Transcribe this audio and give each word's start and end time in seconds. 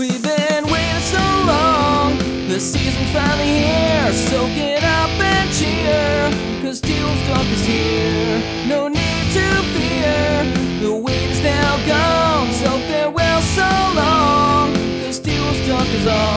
We've 0.00 0.22
been 0.22 0.64
waiting 0.64 1.02
so 1.02 1.18
long. 1.18 2.16
The 2.48 2.58
season 2.58 3.04
finally 3.12 3.44
here. 3.44 4.10
So 4.14 4.46
get 4.54 4.82
up 4.82 5.10
and 5.20 5.52
cheer. 5.52 6.30
Cause 6.62 6.80
T-Wolves 6.80 7.26
Talk 7.26 7.44
is 7.44 7.66
here. 7.66 8.66
No 8.66 8.88
need 8.88 9.24
to 9.34 9.62
fear. 9.74 10.80
The 10.80 10.96
wait 10.96 11.30
is 11.30 11.42
now 11.42 11.86
gone. 11.86 12.50
So 12.54 12.78
farewell 12.88 13.42
so 13.42 13.68
long. 13.94 14.72
Cause 15.04 15.18
T-Wolves 15.18 15.68
Talk 15.68 15.86
is 15.88 16.06
on. 16.06 16.36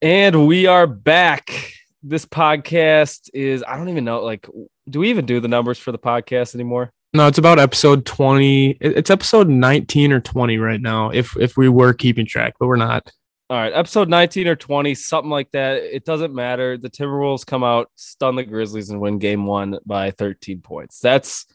And 0.00 0.46
we 0.46 0.68
are 0.68 0.86
back. 0.86 1.72
This 2.00 2.24
podcast 2.24 3.28
is, 3.34 3.64
I 3.66 3.76
don't 3.76 3.88
even 3.88 4.04
know, 4.04 4.22
like, 4.22 4.48
do 4.88 5.00
we 5.00 5.10
even 5.10 5.26
do 5.26 5.40
the 5.40 5.48
numbers 5.48 5.80
for 5.80 5.90
the 5.90 5.98
podcast 5.98 6.54
anymore? 6.54 6.92
No, 7.14 7.28
it's 7.28 7.38
about 7.38 7.60
episode 7.60 8.04
20. 8.06 8.70
It's 8.80 9.08
episode 9.08 9.48
19 9.48 10.12
or 10.12 10.20
20 10.20 10.58
right 10.58 10.80
now 10.80 11.10
if 11.10 11.36
if 11.36 11.56
we 11.56 11.68
were 11.68 11.92
keeping 11.92 12.26
track, 12.26 12.54
but 12.58 12.66
we're 12.66 12.74
not. 12.74 13.08
All 13.48 13.56
right, 13.56 13.72
episode 13.72 14.08
19 14.08 14.48
or 14.48 14.56
20, 14.56 14.96
something 14.96 15.30
like 15.30 15.48
that. 15.52 15.76
It 15.76 16.04
doesn't 16.04 16.34
matter. 16.34 16.76
The 16.76 16.90
Timberwolves 16.90 17.46
come 17.46 17.62
out, 17.62 17.88
stun 17.94 18.34
the 18.34 18.42
Grizzlies, 18.42 18.90
and 18.90 19.00
win 19.00 19.18
game 19.18 19.46
one 19.46 19.78
by 19.86 20.10
13 20.10 20.60
points. 20.60 20.98
That's 20.98 21.46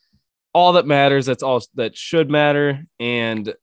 all 0.54 0.74
that 0.74 0.88
matters. 0.88 1.26
That's 1.26 1.44
all 1.44 1.62
that 1.76 1.98
should 1.98 2.30
matter. 2.30 2.86
And 2.98 3.54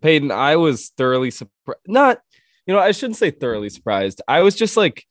Peyton, 0.00 0.32
I 0.32 0.56
was 0.56 0.88
thoroughly 0.96 1.30
surprised. 1.30 1.80
Not, 1.86 2.18
you 2.66 2.74
know, 2.74 2.80
I 2.80 2.90
shouldn't 2.90 3.18
say 3.18 3.30
thoroughly 3.30 3.68
surprised. 3.68 4.20
I 4.26 4.40
was 4.40 4.56
just 4.56 4.76
like, 4.76 5.06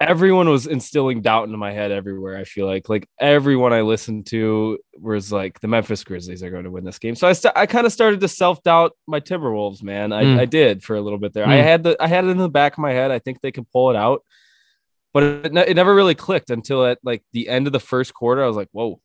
everyone 0.00 0.48
was 0.48 0.66
instilling 0.66 1.20
doubt 1.20 1.44
into 1.44 1.58
my 1.58 1.72
head 1.72 1.90
everywhere. 1.92 2.36
I 2.38 2.44
feel 2.44 2.66
like, 2.66 2.88
like 2.88 3.06
everyone 3.20 3.72
I 3.74 3.82
listened 3.82 4.26
to 4.28 4.78
was 4.98 5.30
like, 5.30 5.60
the 5.60 5.68
Memphis 5.68 6.02
Grizzlies 6.04 6.42
are 6.42 6.50
going 6.50 6.64
to 6.64 6.70
win 6.70 6.84
this 6.84 6.98
game. 6.98 7.14
So 7.14 7.28
I, 7.28 7.34
st- 7.34 7.52
I 7.54 7.66
kind 7.66 7.86
of 7.86 7.92
started 7.92 8.20
to 8.20 8.28
self 8.28 8.62
doubt 8.62 8.96
my 9.06 9.20
Timberwolves, 9.20 9.82
man. 9.82 10.12
I, 10.12 10.24
Mm. 10.24 10.38
I 10.40 10.44
did 10.46 10.82
for 10.82 10.96
a 10.96 11.00
little 11.02 11.18
bit 11.18 11.34
there. 11.34 11.46
I 11.46 11.58
Mm. 11.58 11.62
had 11.64 11.82
the, 11.82 11.96
I 12.00 12.06
had 12.06 12.24
it 12.24 12.28
in 12.28 12.38
the 12.38 12.48
back 12.48 12.72
of 12.72 12.78
my 12.78 12.92
head. 12.92 13.10
I 13.10 13.18
think 13.18 13.40
they 13.42 13.52
can 13.52 13.66
pull 13.72 13.90
it 13.90 13.96
out, 13.96 14.24
but 15.12 15.22
it, 15.22 15.54
it 15.56 15.74
never 15.76 15.94
really 15.94 16.14
clicked 16.14 16.48
until 16.50 16.86
at 16.86 16.98
like 17.02 17.22
the 17.32 17.48
end 17.50 17.66
of 17.66 17.72
the 17.74 17.80
first 17.80 18.14
quarter. 18.14 18.42
I 18.42 18.46
was 18.46 18.56
like, 18.56 18.68
whoa. 18.72 19.00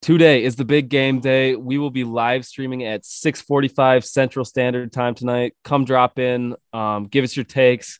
Today 0.00 0.44
is 0.44 0.54
the 0.54 0.64
big 0.64 0.88
game 0.88 1.18
day. 1.20 1.56
We 1.56 1.76
will 1.76 1.90
be 1.90 2.04
live 2.04 2.46
streaming 2.46 2.84
at 2.84 3.02
6:45 3.02 4.04
Central 4.04 4.44
Standard 4.44 4.92
Time 4.92 5.14
tonight. 5.14 5.54
Come 5.64 5.84
drop 5.84 6.18
in, 6.20 6.54
um, 6.72 7.04
give 7.04 7.24
us 7.24 7.36
your 7.36 7.44
takes. 7.44 7.98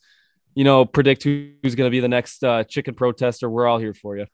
You 0.58 0.64
know, 0.64 0.84
predict 0.84 1.22
who's 1.22 1.76
going 1.76 1.86
to 1.86 1.90
be 1.90 2.00
the 2.00 2.08
next 2.08 2.42
uh, 2.42 2.64
chicken 2.64 2.92
protester. 2.92 3.48
We're 3.48 3.68
all 3.68 3.78
here 3.78 3.94
for 3.94 4.16
you. 4.16 4.26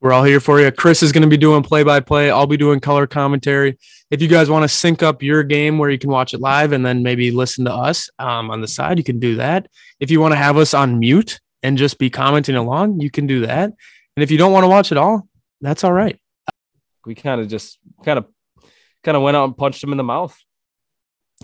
We're 0.00 0.12
all 0.12 0.22
here 0.22 0.38
for 0.38 0.60
you. 0.60 0.70
Chris 0.70 1.02
is 1.02 1.10
going 1.10 1.24
to 1.24 1.28
be 1.28 1.36
doing 1.36 1.64
play 1.64 1.82
by 1.82 1.98
play. 1.98 2.30
I'll 2.30 2.46
be 2.46 2.56
doing 2.56 2.78
color 2.78 3.08
commentary. 3.08 3.76
If 4.08 4.22
you 4.22 4.28
guys 4.28 4.48
want 4.48 4.62
to 4.62 4.68
sync 4.68 5.02
up 5.02 5.24
your 5.24 5.42
game 5.42 5.78
where 5.78 5.90
you 5.90 5.98
can 5.98 6.08
watch 6.08 6.34
it 6.34 6.40
live 6.40 6.70
and 6.70 6.86
then 6.86 7.02
maybe 7.02 7.32
listen 7.32 7.64
to 7.64 7.74
us 7.74 8.08
um, 8.20 8.48
on 8.48 8.60
the 8.60 8.68
side, 8.68 8.96
you 8.96 9.02
can 9.02 9.18
do 9.18 9.34
that. 9.38 9.66
If 9.98 10.12
you 10.12 10.20
want 10.20 10.30
to 10.30 10.36
have 10.36 10.56
us 10.56 10.72
on 10.72 11.00
mute 11.00 11.40
and 11.64 11.76
just 11.76 11.98
be 11.98 12.10
commenting 12.10 12.54
along, 12.54 13.00
you 13.00 13.10
can 13.10 13.26
do 13.26 13.44
that. 13.46 13.64
And 13.64 14.22
if 14.22 14.30
you 14.30 14.38
don't 14.38 14.52
want 14.52 14.62
to 14.62 14.68
watch 14.68 14.92
it 14.92 14.98
all, 14.98 15.26
that's 15.60 15.82
all 15.82 15.92
right. 15.92 16.16
We 17.04 17.16
kind 17.16 17.40
of 17.40 17.48
just 17.48 17.80
kind 18.04 18.20
of 18.20 18.26
kind 19.02 19.16
of 19.16 19.22
went 19.24 19.36
out 19.36 19.46
and 19.46 19.58
punched 19.58 19.82
him 19.82 19.90
in 19.90 19.98
the 19.98 20.04
mouth. 20.04 20.38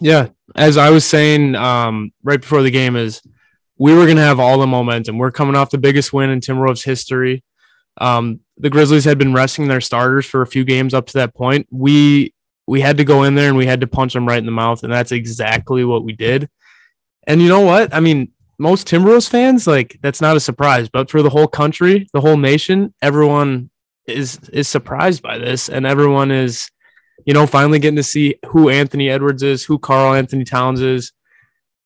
Yeah, 0.00 0.28
as 0.54 0.76
I 0.76 0.90
was 0.90 1.04
saying 1.04 1.56
um, 1.56 2.12
right 2.22 2.40
before 2.40 2.62
the 2.62 2.70
game 2.70 2.94
is 2.94 3.20
we 3.78 3.94
were 3.94 4.04
going 4.04 4.16
to 4.16 4.22
have 4.22 4.40
all 4.40 4.58
the 4.58 4.66
momentum. 4.66 5.18
We're 5.18 5.30
coming 5.30 5.56
off 5.56 5.70
the 5.70 5.78
biggest 5.78 6.12
win 6.12 6.30
in 6.30 6.40
Timberwolves 6.40 6.84
history. 6.84 7.42
Um, 7.98 8.40
the 8.58 8.70
Grizzlies 8.70 9.04
had 9.04 9.18
been 9.18 9.34
resting 9.34 9.68
their 9.68 9.80
starters 9.80 10.26
for 10.26 10.42
a 10.42 10.46
few 10.46 10.64
games 10.64 10.94
up 10.94 11.06
to 11.08 11.14
that 11.14 11.34
point. 11.34 11.66
We 11.70 12.34
we 12.66 12.80
had 12.80 12.98
to 12.98 13.04
go 13.04 13.24
in 13.24 13.34
there 13.34 13.48
and 13.48 13.56
we 13.56 13.66
had 13.66 13.80
to 13.80 13.86
punch 13.86 14.14
them 14.14 14.26
right 14.26 14.38
in 14.38 14.46
the 14.46 14.52
mouth, 14.52 14.82
and 14.82 14.92
that's 14.92 15.12
exactly 15.12 15.84
what 15.84 16.04
we 16.04 16.12
did. 16.12 16.48
And 17.26 17.42
you 17.42 17.48
know 17.48 17.60
what? 17.60 17.92
I 17.94 18.00
mean, 18.00 18.32
most 18.58 18.86
Timberwolves 18.86 19.28
fans 19.28 19.66
like 19.66 19.98
that's 20.00 20.20
not 20.20 20.36
a 20.36 20.40
surprise, 20.40 20.88
but 20.88 21.10
for 21.10 21.22
the 21.22 21.30
whole 21.30 21.48
country, 21.48 22.08
the 22.12 22.20
whole 22.20 22.36
nation, 22.36 22.94
everyone 23.02 23.70
is 24.06 24.38
is 24.52 24.68
surprised 24.68 25.22
by 25.22 25.38
this, 25.38 25.68
and 25.68 25.86
everyone 25.86 26.30
is 26.30 26.70
you 27.24 27.34
know, 27.34 27.46
finally 27.46 27.78
getting 27.78 27.96
to 27.96 28.02
see 28.02 28.36
who 28.46 28.68
Anthony 28.68 29.08
Edwards 29.08 29.42
is, 29.42 29.64
who 29.64 29.78
Karl 29.78 30.14
Anthony 30.14 30.44
Towns 30.44 30.80
is. 30.80 31.12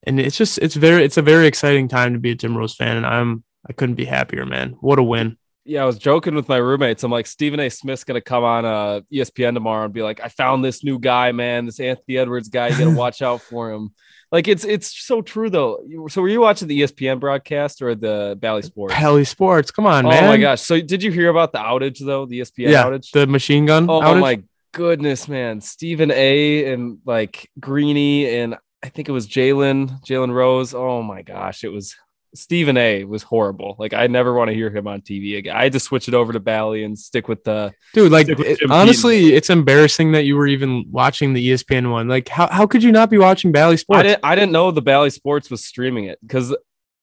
And 0.06 0.20
it's 0.20 0.36
just 0.36 0.58
it's 0.58 0.76
very 0.76 1.04
it's 1.04 1.16
a 1.16 1.22
very 1.22 1.46
exciting 1.46 1.88
time 1.88 2.12
to 2.12 2.18
be 2.18 2.30
a 2.30 2.36
Tim 2.36 2.56
Rose 2.56 2.74
fan. 2.74 2.96
And 2.96 3.06
I'm 3.06 3.42
I 3.68 3.72
couldn't 3.72 3.96
be 3.96 4.04
happier, 4.04 4.46
man. 4.46 4.76
What 4.80 4.98
a 4.98 5.02
win. 5.02 5.36
Yeah, 5.64 5.82
I 5.82 5.86
was 5.86 5.98
joking 5.98 6.36
with 6.36 6.48
my 6.48 6.58
roommates. 6.58 7.02
I'm 7.02 7.10
like, 7.10 7.26
Stephen 7.26 7.58
A. 7.58 7.68
Smith's 7.68 8.04
gonna 8.04 8.20
come 8.20 8.44
on 8.44 8.64
uh, 8.64 9.00
ESPN 9.12 9.54
tomorrow 9.54 9.84
and 9.84 9.92
be 9.92 10.02
like, 10.02 10.20
I 10.20 10.28
found 10.28 10.64
this 10.64 10.84
new 10.84 11.00
guy, 11.00 11.32
man, 11.32 11.66
this 11.66 11.80
Anthony 11.80 12.18
Edwards 12.18 12.48
guy. 12.48 12.68
You 12.68 12.78
gotta 12.78 12.90
watch 12.96 13.20
out 13.20 13.40
for 13.40 13.72
him. 13.72 13.90
Like 14.30 14.46
it's 14.46 14.64
it's 14.64 14.96
so 15.04 15.22
true 15.22 15.50
though. 15.50 15.80
So 16.08 16.22
were 16.22 16.28
you 16.28 16.40
watching 16.40 16.68
the 16.68 16.82
ESPN 16.82 17.18
broadcast 17.18 17.82
or 17.82 17.96
the 17.96 18.36
Bally 18.40 18.62
Sports? 18.62 18.94
Bally 18.94 19.24
Sports. 19.24 19.72
Come 19.72 19.86
on, 19.86 20.06
oh 20.06 20.10
man. 20.10 20.24
Oh 20.24 20.28
my 20.28 20.36
gosh! 20.36 20.60
So 20.60 20.80
did 20.80 21.02
you 21.02 21.10
hear 21.10 21.30
about 21.30 21.50
the 21.52 21.58
outage 21.58 21.98
though? 21.98 22.26
The 22.26 22.40
ESPN 22.40 22.70
Yeah, 22.70 22.84
outage. 22.84 23.10
the 23.10 23.26
machine 23.26 23.66
gun 23.66 23.90
Oh 23.90 24.00
outage. 24.00 24.20
my 24.20 24.42
goodness, 24.72 25.26
man! 25.26 25.60
Stephen 25.60 26.10
A. 26.12 26.72
and 26.72 26.98
like 27.04 27.50
Greeny 27.58 28.28
and 28.38 28.56
I 28.82 28.88
think 28.88 29.08
it 29.08 29.12
was 29.12 29.26
Jalen 29.26 30.04
Jalen 30.04 30.32
Rose. 30.32 30.74
Oh 30.74 31.02
my 31.02 31.22
gosh, 31.22 31.64
it 31.64 31.68
was 31.68 31.94
Stephen 32.34 32.76
A. 32.76 33.04
was 33.04 33.22
horrible. 33.22 33.76
Like 33.78 33.94
I 33.94 34.06
never 34.08 34.34
want 34.34 34.48
to 34.48 34.54
hear 34.54 34.70
him 34.70 34.86
on 34.86 35.00
TV 35.00 35.38
again. 35.38 35.56
I 35.56 35.62
had 35.64 35.72
to 35.72 35.80
switch 35.80 36.06
it 36.08 36.14
over 36.14 36.32
to 36.32 36.40
Bally 36.40 36.84
and 36.84 36.98
stick 36.98 37.28
with 37.28 37.42
the. 37.44 37.72
Dude, 37.94 38.12
like 38.12 38.28
it- 38.28 38.58
honestly, 38.70 39.34
it's 39.34 39.48
embarrassing 39.50 40.12
that 40.12 40.24
you 40.24 40.36
were 40.36 40.46
even 40.46 40.84
watching 40.90 41.32
the 41.32 41.48
ESPN 41.50 41.90
one. 41.90 42.08
Like, 42.08 42.28
how, 42.28 42.48
how 42.48 42.66
could 42.66 42.82
you 42.82 42.92
not 42.92 43.08
be 43.08 43.16
watching 43.18 43.52
Bally 43.52 43.72
I 43.72 43.76
Sports? 43.76 44.02
didn't 44.02 44.20
I 44.22 44.34
didn't 44.34 44.52
know 44.52 44.70
the 44.70 44.82
Bally 44.82 45.10
Sports 45.10 45.50
was 45.50 45.64
streaming 45.64 46.04
it 46.04 46.18
because 46.20 46.54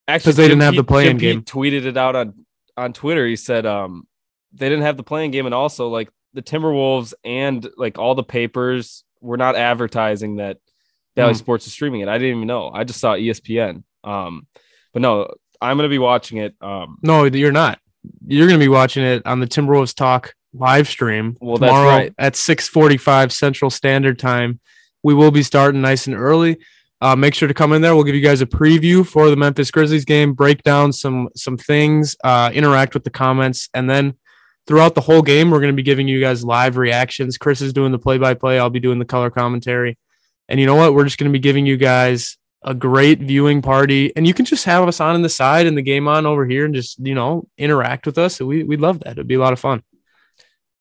actually 0.06 0.30
'Cause 0.30 0.36
they 0.36 0.44
Jim 0.44 0.58
didn't 0.58 0.62
have 0.62 0.76
the 0.76 0.82
Pete- 0.84 0.88
play-in 0.88 1.18
Jim 1.18 1.42
Pete 1.42 1.46
game. 1.54 1.62
Tweeted 1.62 1.84
it 1.86 1.96
out 1.96 2.14
on 2.14 2.46
on 2.76 2.92
Twitter. 2.92 3.26
He 3.26 3.36
said 3.36 3.66
um 3.66 4.06
they 4.52 4.68
didn't 4.68 4.84
have 4.84 4.96
the 4.96 5.02
play-in 5.02 5.32
game 5.32 5.46
and 5.46 5.54
also 5.54 5.88
like 5.88 6.08
the 6.34 6.42
Timberwolves 6.42 7.12
and 7.24 7.68
like 7.76 7.98
all 7.98 8.14
the 8.14 8.22
papers 8.22 9.02
were 9.20 9.36
not 9.36 9.56
advertising 9.56 10.36
that 10.36 10.58
Bally 11.16 11.32
Hmm. 11.32 11.38
Sports 11.38 11.66
is 11.66 11.72
streaming 11.72 12.00
it. 12.00 12.08
I 12.08 12.18
didn't 12.18 12.36
even 12.36 12.46
know. 12.46 12.70
I 12.72 12.84
just 12.84 13.00
saw 13.00 13.14
ESPN. 13.14 13.82
Um, 14.02 14.46
but 14.92 15.02
no, 15.02 15.32
I'm 15.60 15.76
gonna 15.76 15.88
be 15.88 15.98
watching 15.98 16.38
it. 16.38 16.54
Um, 16.60 16.98
No, 17.02 17.24
you're 17.24 17.52
not. 17.52 17.78
You're 18.26 18.46
going 18.48 18.60
to 18.60 18.62
be 18.64 18.68
watching 18.68 19.02
it 19.02 19.22
on 19.24 19.40
the 19.40 19.46
Timberwolves 19.46 19.94
Talk 19.94 20.34
live 20.52 20.86
stream 20.88 21.38
Well, 21.40 21.56
that's 21.56 21.70
tomorrow 21.70 21.88
right. 21.88 22.12
at 22.18 22.34
6:45 22.34 23.32
Central 23.32 23.70
Standard 23.70 24.18
Time. 24.18 24.60
We 25.02 25.14
will 25.14 25.30
be 25.30 25.42
starting 25.42 25.80
nice 25.80 26.06
and 26.06 26.14
early. 26.14 26.58
Uh, 27.00 27.16
make 27.16 27.34
sure 27.34 27.48
to 27.48 27.54
come 27.54 27.72
in 27.72 27.80
there. 27.80 27.94
We'll 27.94 28.04
give 28.04 28.14
you 28.14 28.20
guys 28.20 28.42
a 28.42 28.46
preview 28.46 29.06
for 29.06 29.30
the 29.30 29.36
Memphis 29.36 29.70
Grizzlies 29.70 30.04
game, 30.04 30.34
break 30.34 30.62
down 30.64 30.92
some 30.92 31.30
some 31.34 31.56
things, 31.56 32.14
uh, 32.24 32.50
interact 32.52 32.92
with 32.92 33.04
the 33.04 33.10
comments, 33.10 33.70
and 33.72 33.88
then 33.88 34.14
throughout 34.66 34.94
the 34.94 35.00
whole 35.00 35.22
game, 35.22 35.50
we're 35.50 35.60
going 35.60 35.72
to 35.72 35.76
be 35.76 35.82
giving 35.82 36.06
you 36.06 36.20
guys 36.20 36.44
live 36.44 36.76
reactions. 36.76 37.38
Chris 37.38 37.62
is 37.62 37.72
doing 37.72 37.92
the 37.92 37.98
play-by-play. 37.98 38.58
I'll 38.58 38.68
be 38.70 38.80
doing 38.80 38.98
the 38.98 39.04
color 39.06 39.30
commentary. 39.30 39.96
And 40.48 40.60
you 40.60 40.66
know 40.66 40.76
what? 40.76 40.94
We're 40.94 41.04
just 41.04 41.18
going 41.18 41.30
to 41.32 41.36
be 41.36 41.42
giving 41.42 41.64
you 41.66 41.76
guys 41.76 42.36
a 42.62 42.74
great 42.74 43.20
viewing 43.20 43.60
party, 43.62 44.12
and 44.16 44.26
you 44.26 44.32
can 44.34 44.44
just 44.44 44.64
have 44.64 44.86
us 44.88 45.00
on 45.00 45.14
in 45.16 45.22
the 45.22 45.28
side 45.28 45.66
and 45.66 45.76
the 45.76 45.82
game 45.82 46.08
on 46.08 46.24
over 46.26 46.46
here, 46.46 46.64
and 46.64 46.74
just 46.74 46.98
you 46.98 47.14
know 47.14 47.46
interact 47.58 48.06
with 48.06 48.18
us. 48.18 48.40
We 48.40 48.62
we'd 48.64 48.80
love 48.80 49.00
that. 49.00 49.12
It'd 49.12 49.26
be 49.28 49.34
a 49.34 49.38
lot 49.40 49.52
of 49.52 49.60
fun. 49.60 49.82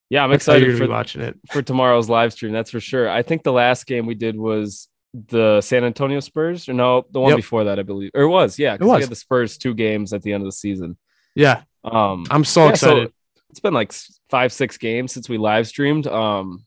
yeah, 0.10 0.24
I'm 0.24 0.30
That's 0.32 0.44
excited 0.44 0.78
for 0.78 0.88
watching 0.88 1.22
it. 1.22 1.38
for 1.52 1.62
tomorrow's 1.62 2.10
live 2.10 2.34
stream. 2.34 2.52
That's 2.54 2.72
for 2.72 2.80
sure. 2.80 3.10
I 3.10 3.22
think 3.24 3.44
the 3.44 3.52
last 3.54 3.86
game 3.86 4.06
we 4.06 4.16
did 4.16 4.38
was 4.38 4.88
the 5.28 5.62
San 5.62 5.84
Antonio 5.84 6.20
Spurs, 6.20 6.68
or 6.70 6.74
no, 6.74 7.06
the 7.12 7.20
one 7.20 7.32
Yep. 7.32 7.38
before 7.38 7.64
that, 7.66 7.80
I 7.80 7.84
believe, 7.84 8.12
or 8.14 8.24
it 8.24 8.30
was, 8.30 8.58
Yeah, 8.58 8.74
It 8.76 8.82
was. 8.82 8.98
We 8.98 9.02
had 9.04 9.12
the 9.12 9.16
Spurs 9.16 9.58
two 9.58 9.74
games 9.76 10.12
at 10.14 10.22
the 10.24 10.34
end 10.34 10.42
of 10.42 10.48
the 10.48 10.52
season. 10.54 10.98
Yeah, 11.36 11.62
Um, 11.84 12.26
I'm 12.32 12.44
so 12.44 12.64
yeah, 12.66 12.70
excited. 12.72 13.14
it's 13.50 13.60
been 13.60 13.74
like 13.76 13.92
five, 14.30 14.52
six 14.52 14.78
games 14.78 15.12
since 15.12 15.30
we 15.30 15.38
live 15.38 15.68
streamed. 15.68 16.08
Um, 16.08 16.66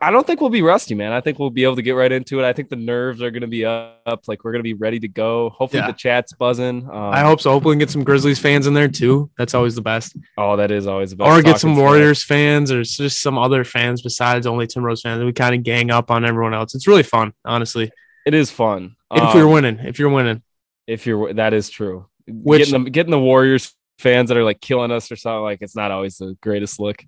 I, 0.00 0.08
I 0.08 0.10
don't 0.10 0.26
think 0.26 0.40
we'll 0.40 0.50
be 0.50 0.62
rusty, 0.62 0.94
man. 0.94 1.12
I 1.12 1.20
think 1.20 1.38
we'll 1.38 1.50
be 1.50 1.64
able 1.64 1.76
to 1.76 1.82
get 1.82 1.92
right 1.92 2.10
into 2.12 2.38
it. 2.40 2.44
I 2.44 2.52
think 2.52 2.68
the 2.68 2.76
nerves 2.76 3.22
are 3.22 3.30
going 3.30 3.40
to 3.42 3.46
be 3.48 3.64
up. 3.64 4.20
Like 4.26 4.44
we're 4.44 4.52
going 4.52 4.60
to 4.60 4.64
be 4.64 4.74
ready 4.74 4.98
to 5.00 5.08
go. 5.08 5.50
Hopefully 5.50 5.80
Yeah. 5.82 5.88
the 5.88 5.92
chat's 5.94 6.32
buzzing. 6.32 6.88
Um, 6.90 6.96
I 7.12 7.20
hope 7.20 7.40
so. 7.40 7.50
Hopefully, 7.50 7.72
we 7.72 7.74
can 7.76 7.86
get 7.86 7.90
some 7.90 8.04
Grizzlies 8.04 8.38
fans 8.38 8.66
in 8.66 8.74
there 8.74 8.88
too. 8.88 9.30
That's 9.38 9.54
always 9.54 9.74
the 9.74 9.82
best. 9.82 10.16
Oh, 10.38 10.56
that 10.56 10.70
is 10.70 10.86
always 10.86 11.10
the 11.10 11.16
best. 11.16 11.28
or 11.30 11.42
get 11.42 11.58
some. 11.60 11.76
Warriors 11.76 12.22
fans 12.24 12.70
or 12.72 12.82
just 12.82 13.20
some 13.20 13.38
other 13.38 13.64
fans 13.64 14.02
besides 14.02 14.46
only 14.46 14.66
Timberwolves 14.66 15.02
fans. 15.02 15.22
We 15.24 15.32
kind 15.32 15.54
of 15.54 15.62
gang 15.62 15.90
up 15.90 16.10
on 16.10 16.24
everyone 16.24 16.54
else. 16.54 16.74
It's 16.74 16.86
really 16.86 17.02
fun, 17.02 17.32
honestly. 17.44 17.90
It 18.26 18.34
is 18.34 18.50
fun. 18.50 18.96
if 19.12 19.34
you're 19.34 19.46
Um, 19.46 19.52
winning, 19.52 19.78
if 19.80 19.98
you're 19.98 20.10
winning, 20.10 20.42
if 20.86 21.06
you're 21.06 21.32
that 21.34 21.52
is 21.54 21.68
true. 21.70 22.06
Which- 22.28 22.66
getting 22.66 22.84
the 22.84 22.90
getting 22.90 23.10
the 23.10 23.18
Warriors 23.18 23.74
fans 23.98 24.28
that 24.28 24.36
are 24.38 24.44
like 24.44 24.60
killing 24.60 24.90
us 24.90 25.10
or 25.12 25.16
something 25.16 25.42
like 25.42 25.58
it's 25.62 25.74
not 25.76 25.90
always 25.90 26.16
the 26.18 26.36
greatest 26.42 26.78
look. 26.80 27.02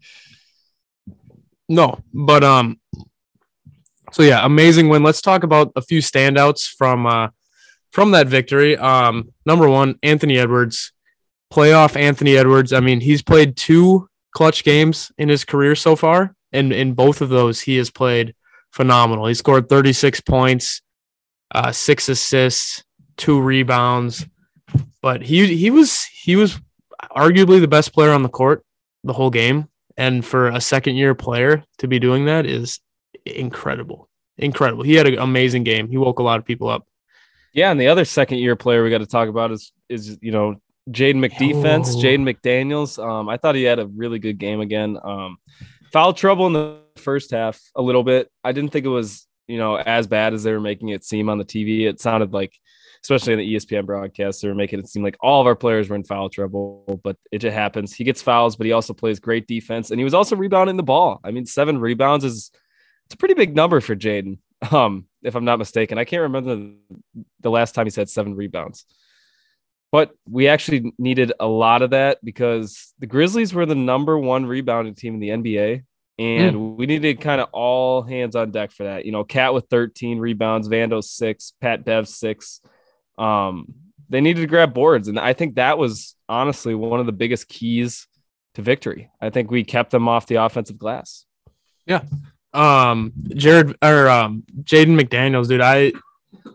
No. 1.73 2.01
But 2.13 2.45
um, 2.45 2.81
so 4.13 4.23
yeah, 4.23 4.45
amazing 4.45 4.89
win. 4.89 5.03
Let's 5.03 5.23
talk 5.23 5.43
about 5.43 5.73
a 5.77 5.83
few 5.83 6.01
standouts 6.01 6.69
from 6.69 7.07
uh 7.07 7.29
from 7.93 8.13
that 8.13 8.29
victory. 8.29 8.77
Um, 8.77 9.33
number 9.47 9.69
one, 9.69 9.99
Anthony 10.03 10.39
Edwards, 10.39 10.93
playoff 11.53 11.97
Anthony 11.97 12.37
Edwards. 12.37 12.73
I 12.73 12.81
mean, 12.81 13.01
he's 13.01 13.23
played 13.23 13.57
two 13.57 14.09
clutch 14.33 14.65
games 14.65 15.13
in 15.19 15.29
his 15.29 15.45
career 15.45 15.75
so 15.75 15.97
far, 15.97 16.35
and 16.53 16.73
in 16.73 16.95
both 16.95 17.21
of 17.21 17.29
those, 17.29 17.61
he 17.61 17.77
has 17.77 17.91
played 17.91 18.35
phenomenal. 18.71 19.27
He 19.27 19.35
scored 19.35 19.69
36 19.69 20.21
points. 20.23 20.81
uh, 21.55 21.73
six 21.73 22.09
assists, 22.09 22.85
two 23.17 23.41
rebounds. 23.41 24.27
But 25.03 25.23
he 25.23 25.57
he 25.57 25.71
was 25.71 26.05
he 26.25 26.37
was 26.37 26.59
arguably 27.15 27.61
the 27.61 27.69
best 27.69 27.93
player 27.93 28.13
on 28.13 28.23
the 28.23 28.29
court 28.29 28.65
the 29.05 29.13
whole 29.13 29.31
game. 29.31 29.69
And 29.97 30.25
for 30.25 30.49
a 30.49 30.61
second 30.61 30.97
year 30.97 31.15
player 31.15 31.65
to 31.79 31.89
be 31.89 31.99
doing 31.99 32.27
that 32.27 32.47
is 32.47 32.81
incredible. 33.27 34.09
Incredible. 34.39 34.83
He 34.83 34.95
had 34.95 35.07
an 35.07 35.19
amazing 35.19 35.65
game. 35.65 35.89
He 35.89 35.99
woke 35.99 36.19
a 36.19 36.23
lot 36.23 36.39
of 36.39 36.45
people 36.45 36.69
up. 36.69 36.87
Yeah, 37.53 37.71
and 37.71 37.79
the 37.79 37.89
other 37.89 38.05
second 38.05 38.39
year 38.39 38.57
player 38.57 38.83
we 38.83 38.91
got 38.91 38.99
to 38.99 39.07
talk 39.07 39.29
about 39.29 39.53
is 39.53 39.73
is 39.89 40.19
you 40.23 40.33
know 40.33 40.57
Jaden 40.91 41.17
McDefense, 41.25 41.95
Oh. 41.95 42.03
Jaden 42.03 42.23
McDaniels. 42.23 43.03
Um, 43.03 43.29
I 43.29 43.37
thought 43.37 43.55
he 43.55 43.65
had 43.65 43.79
a 43.79 43.87
really 43.87 44.19
good 44.19 44.39
game 44.39 44.61
again. 44.61 44.99
Um, 45.05 45.37
foul 45.93 46.15
trouble 46.15 46.47
in 46.47 46.55
the 46.55 46.79
first 46.97 47.31
half 47.31 47.61
a 47.77 47.83
little 47.83 48.03
bit. 48.03 48.31
I 48.43 48.53
didn't 48.53 48.73
think 48.73 48.87
it 48.87 48.91
was 48.91 49.27
you 49.49 49.59
know 49.59 49.77
as 49.77 50.07
bad 50.07 50.33
as 50.33 50.43
they 50.45 50.53
were 50.53 50.61
making 50.61 50.89
it 50.89 51.05
seem 51.05 51.29
on 51.29 51.37
the 51.39 51.45
TV. 51.45 51.87
It 51.87 52.01
sounded 52.01 52.33
like, 52.33 52.55
especially 53.03 53.33
in 53.33 53.39
the 53.41 53.55
ESPN 53.55 53.87
broadcast, 53.87 54.43
they 54.43 54.49
were 54.49 54.55
making 54.55 54.79
it 54.79 54.89
seem 54.89 55.03
like 55.03 55.17
all 55.21 55.41
of 55.41 55.47
our 55.47 55.57
players 55.57 55.89
were 55.89 55.97
in 55.97 56.05
foul 56.05 56.29
trouble. 56.29 57.01
But 57.03 57.17
it 57.31 57.39
just 57.39 57.55
happens. 57.55 57.95
He 57.95 58.05
gets 58.05 58.23
fouls, 58.23 58.57
but 58.57 58.67
he 58.67 58.73
also 58.73 58.95
plays 58.95 59.21
great 59.21 59.47
defense, 59.47 59.91
and 59.91 60.01
he 60.01 60.05
was 60.05 60.15
also 60.15 60.37
rebounding 60.37 60.77
the 60.77 60.83
ball. 60.83 61.21
I 61.25 61.31
mean, 61.31 61.47
seven 61.47 61.79
rebounds 61.79 62.25
is 62.25 62.51
it's 63.07 63.15
a 63.15 63.19
pretty 63.19 63.35
big 63.35 63.55
number 63.55 63.81
for 63.81 63.97
Jaden. 63.97 64.39
Um, 64.71 65.07
if 65.25 65.35
I'm 65.35 65.45
not 65.45 65.59
mistaken, 65.59 65.99
I 65.99 66.05
can't 66.05 66.23
remember 66.23 66.55
the, 66.55 66.77
the 67.41 67.51
last 67.51 67.75
time 67.75 67.85
he's 67.85 67.97
had 67.97 68.09
seven 68.09 68.37
rebounds. 68.37 68.85
But 69.91 70.13
we 70.25 70.47
actually 70.47 70.93
needed 70.99 71.33
a 71.41 71.49
lot 71.49 71.83
of 71.83 71.91
that 71.91 72.25
because 72.25 72.95
the 73.01 73.09
Grizzlies 73.09 73.53
were 73.53 73.67
the 73.67 73.75
number 73.75 74.17
one 74.17 74.47
rebounding 74.47 74.95
team 74.95 75.15
in 75.15 75.21
the 75.21 75.29
NBA. 75.31 75.83
And 76.19 76.77
we 76.77 76.87
needed 76.87 77.21
kind 77.21 77.41
of 77.41 77.49
all 77.53 78.03
hands 78.03 78.37
on 78.37 78.53
deck 78.53 78.71
for 78.71 78.85
that. 78.85 79.05
You 79.05 79.13
know, 79.13 79.25
Cat 79.25 79.53
with 79.53 79.67
13 79.69 80.19
rebounds, 80.19 80.69
Vando 80.69 81.03
six, 81.03 81.53
Pat 81.61 81.85
Bev 81.85 82.09
six. 82.09 82.61
Um, 83.19 83.75
they 84.09 84.21
needed 84.21 84.41
to 84.43 84.47
grab 84.47 84.75
boards. 84.75 85.09
And 85.09 85.19
I 85.19 85.33
think 85.33 85.55
that 85.55 85.79
was 85.79 86.15
honestly 86.29 86.75
one 86.75 87.01
of 87.01 87.07
the 87.07 87.13
biggest 87.13 87.49
keys 87.49 88.07
to 88.55 88.63
victory. 88.63 89.11
I 89.21 89.31
think 89.31 89.51
we 89.51 89.65
kept 89.65 89.91
them 89.91 90.09
off 90.09 90.27
the 90.27 90.37
offensive 90.37 90.79
glass. 90.79 91.25
Yeah. 91.87 92.03
Um, 92.53 93.13
Jared 93.29 93.77
or 93.83 94.09
um, 94.09 94.45
Jaden 94.63 95.01
McDaniels, 95.01 95.49
dude. 95.49 95.63
I, 95.63 95.93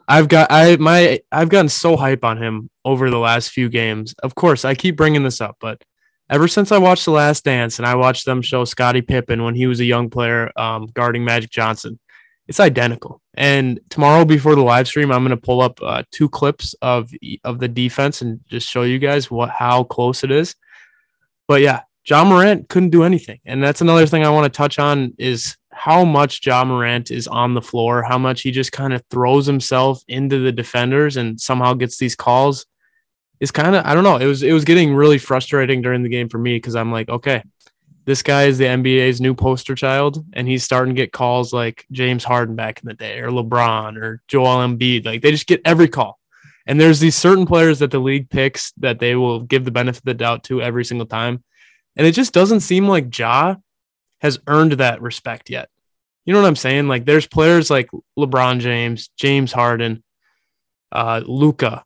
I've 0.07 0.27
got 0.27 0.47
I 0.51 0.77
my 0.77 1.19
I've 1.31 1.49
gotten 1.49 1.69
so 1.69 1.97
hype 1.97 2.23
on 2.23 2.41
him 2.41 2.69
over 2.85 3.09
the 3.09 3.17
last 3.17 3.49
few 3.49 3.69
games. 3.69 4.13
Of 4.23 4.35
course, 4.35 4.63
I 4.63 4.75
keep 4.75 4.95
bringing 4.95 5.23
this 5.23 5.41
up, 5.41 5.57
but 5.59 5.83
ever 6.29 6.47
since 6.47 6.71
I 6.71 6.77
watched 6.77 7.05
The 7.05 7.11
Last 7.11 7.43
Dance 7.43 7.79
and 7.79 7.85
I 7.85 7.95
watched 7.95 8.25
them 8.25 8.41
show 8.41 8.65
Scottie 8.65 9.01
Pippen 9.01 9.43
when 9.43 9.55
he 9.55 9.67
was 9.67 9.79
a 9.79 9.85
young 9.85 10.09
player, 10.09 10.51
um, 10.55 10.87
guarding 10.87 11.23
Magic 11.23 11.49
Johnson, 11.49 11.99
it's 12.47 12.59
identical. 12.59 13.21
And 13.33 13.79
tomorrow 13.89 14.25
before 14.25 14.55
the 14.55 14.63
live 14.63 14.87
stream, 14.87 15.11
I'm 15.11 15.23
gonna 15.23 15.37
pull 15.37 15.61
up 15.61 15.79
uh, 15.81 16.03
two 16.11 16.29
clips 16.29 16.75
of 16.81 17.11
of 17.43 17.59
the 17.59 17.67
defense 17.67 18.21
and 18.21 18.39
just 18.47 18.69
show 18.69 18.83
you 18.83 18.99
guys 18.99 19.29
what 19.29 19.49
how 19.49 19.83
close 19.83 20.23
it 20.23 20.31
is. 20.31 20.55
But 21.47 21.61
yeah, 21.61 21.81
Ja 22.07 22.23
Morant 22.23 22.69
couldn't 22.69 22.89
do 22.89 23.03
anything. 23.03 23.39
And 23.45 23.61
that's 23.61 23.81
another 23.81 24.05
thing 24.05 24.23
I 24.23 24.29
want 24.29 24.51
to 24.51 24.57
touch 24.57 24.79
on 24.79 25.13
is 25.17 25.57
how 25.71 26.03
much 26.03 26.45
Ja 26.45 26.63
Morant 26.63 27.11
is 27.11 27.27
on 27.27 27.53
the 27.53 27.61
floor, 27.61 28.01
how 28.01 28.17
much 28.17 28.41
he 28.41 28.51
just 28.51 28.71
kind 28.71 28.93
of 28.93 29.03
throws 29.09 29.45
himself 29.45 30.01
into 30.07 30.39
the 30.39 30.51
defenders 30.51 31.17
and 31.17 31.39
somehow 31.39 31.73
gets 31.73 31.97
these 31.97 32.15
calls 32.15 32.65
is 33.39 33.51
kind 33.51 33.75
of 33.75 33.85
I 33.85 33.93
don't 33.93 34.03
know. 34.03 34.17
It 34.17 34.25
was 34.25 34.41
it 34.41 34.53
was 34.53 34.65
getting 34.65 34.95
really 34.95 35.17
frustrating 35.17 35.81
during 35.81 36.01
the 36.01 36.09
game 36.09 36.29
for 36.29 36.37
me 36.37 36.55
because 36.55 36.75
I'm 36.75 36.91
like, 36.91 37.09
okay, 37.09 37.43
this 38.07 38.23
guy 38.23 38.45
is 38.45 38.57
the 38.57 38.63
NBA's 38.63 39.19
new 39.19 39.35
poster 39.35 39.75
child, 39.75 40.25
and 40.31 40.47
he's 40.47 40.63
starting 40.63 40.95
to 40.95 41.01
get 41.01 41.11
calls 41.11 41.51
like 41.51 41.85
James 41.91 42.23
Harden 42.23 42.55
back 42.55 42.79
in 42.81 42.87
the 42.87 42.93
day, 42.93 43.19
or 43.19 43.29
LeBron, 43.29 43.97
or 44.01 44.21
Joel 44.29 44.65
Embiid. 44.65 45.05
Like 45.05 45.21
they 45.21 45.29
just 45.29 45.45
get 45.45 45.61
every 45.65 45.89
call. 45.89 46.17
And 46.65 46.79
there's 46.79 47.01
these 47.01 47.15
certain 47.15 47.45
players 47.45 47.79
that 47.79 47.91
the 47.91 47.99
league 47.99 48.29
picks 48.29 48.71
that 48.77 48.99
they 48.99 49.15
will 49.15 49.41
give 49.41 49.65
the 49.65 49.71
benefit 49.71 49.99
of 49.99 50.05
the 50.05 50.13
doubt 50.13 50.45
to 50.45 50.61
every 50.61 50.85
single 50.85 51.05
time. 51.05 51.43
And 51.97 52.07
it 52.07 52.13
just 52.13 52.33
doesn't 52.33 52.61
seem 52.61 52.87
like 52.87 53.15
Ja 53.17 53.55
has 54.21 54.39
earned 54.47 54.73
that 54.73 55.01
respect 55.01 55.49
yet. 55.49 55.69
You 56.25 56.33
know 56.33 56.41
what 56.41 56.47
I'm 56.47 56.55
saying? 56.55 56.87
Like 56.87 57.03
there's 57.03 57.27
players 57.27 57.69
like 57.69 57.89
LeBron 58.17 58.61
James, 58.61 59.09
James 59.17 59.51
Harden, 59.51 60.01
uh, 60.93 61.23
Luka, 61.25 61.83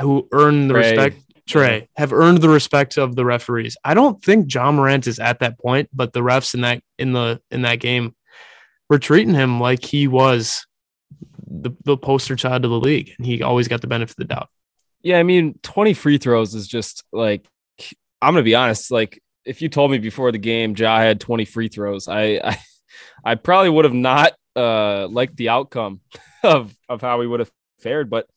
who 0.00 0.28
earn 0.32 0.68
the 0.68 0.74
Trey. 0.74 0.90
respect. 0.90 1.16
Trey 1.48 1.88
have 1.96 2.12
earned 2.12 2.38
the 2.38 2.48
respect 2.48 2.96
of 2.98 3.16
the 3.16 3.24
referees. 3.24 3.76
I 3.84 3.94
don't 3.94 4.22
think 4.22 4.52
Ja 4.52 4.70
Morant 4.70 5.06
is 5.06 5.18
at 5.18 5.40
that 5.40 5.58
point, 5.58 5.88
but 5.92 6.12
the 6.12 6.20
refs 6.20 6.54
in 6.54 6.60
that 6.60 6.82
in 6.98 7.12
the 7.12 7.40
in 7.50 7.62
that 7.62 7.80
game 7.80 8.14
were 8.88 8.98
treating 8.98 9.34
him 9.34 9.60
like 9.60 9.84
he 9.84 10.06
was 10.06 10.66
the, 11.46 11.72
the 11.84 11.96
poster 11.96 12.36
child 12.36 12.64
of 12.64 12.70
the 12.70 12.80
league, 12.80 13.12
and 13.16 13.26
he 13.26 13.42
always 13.42 13.68
got 13.68 13.80
the 13.80 13.86
benefit 13.86 14.12
of 14.12 14.16
the 14.16 14.34
doubt. 14.34 14.48
Yeah, 15.02 15.18
I 15.18 15.24
mean, 15.24 15.58
20 15.62 15.94
free 15.94 16.18
throws 16.18 16.54
is 16.54 16.68
just 16.68 17.02
like 17.12 17.46
I'm 18.20 18.34
gonna 18.34 18.42
be 18.42 18.54
honest. 18.54 18.90
Like, 18.90 19.20
if 19.44 19.60
you 19.60 19.68
told 19.68 19.90
me 19.90 19.98
before 19.98 20.30
the 20.30 20.38
game 20.38 20.74
Ja 20.76 20.98
had 20.98 21.20
20 21.20 21.44
free 21.44 21.68
throws, 21.68 22.06
I 22.06 22.40
I, 22.44 22.58
I 23.24 23.34
probably 23.34 23.70
would 23.70 23.84
have 23.84 23.94
not 23.94 24.34
uh 24.54 25.08
liked 25.08 25.36
the 25.36 25.48
outcome 25.48 26.00
of 26.44 26.76
of 26.88 27.00
how 27.00 27.18
we 27.18 27.26
would 27.26 27.40
have 27.40 27.50
fared. 27.80 28.08
But 28.08 28.28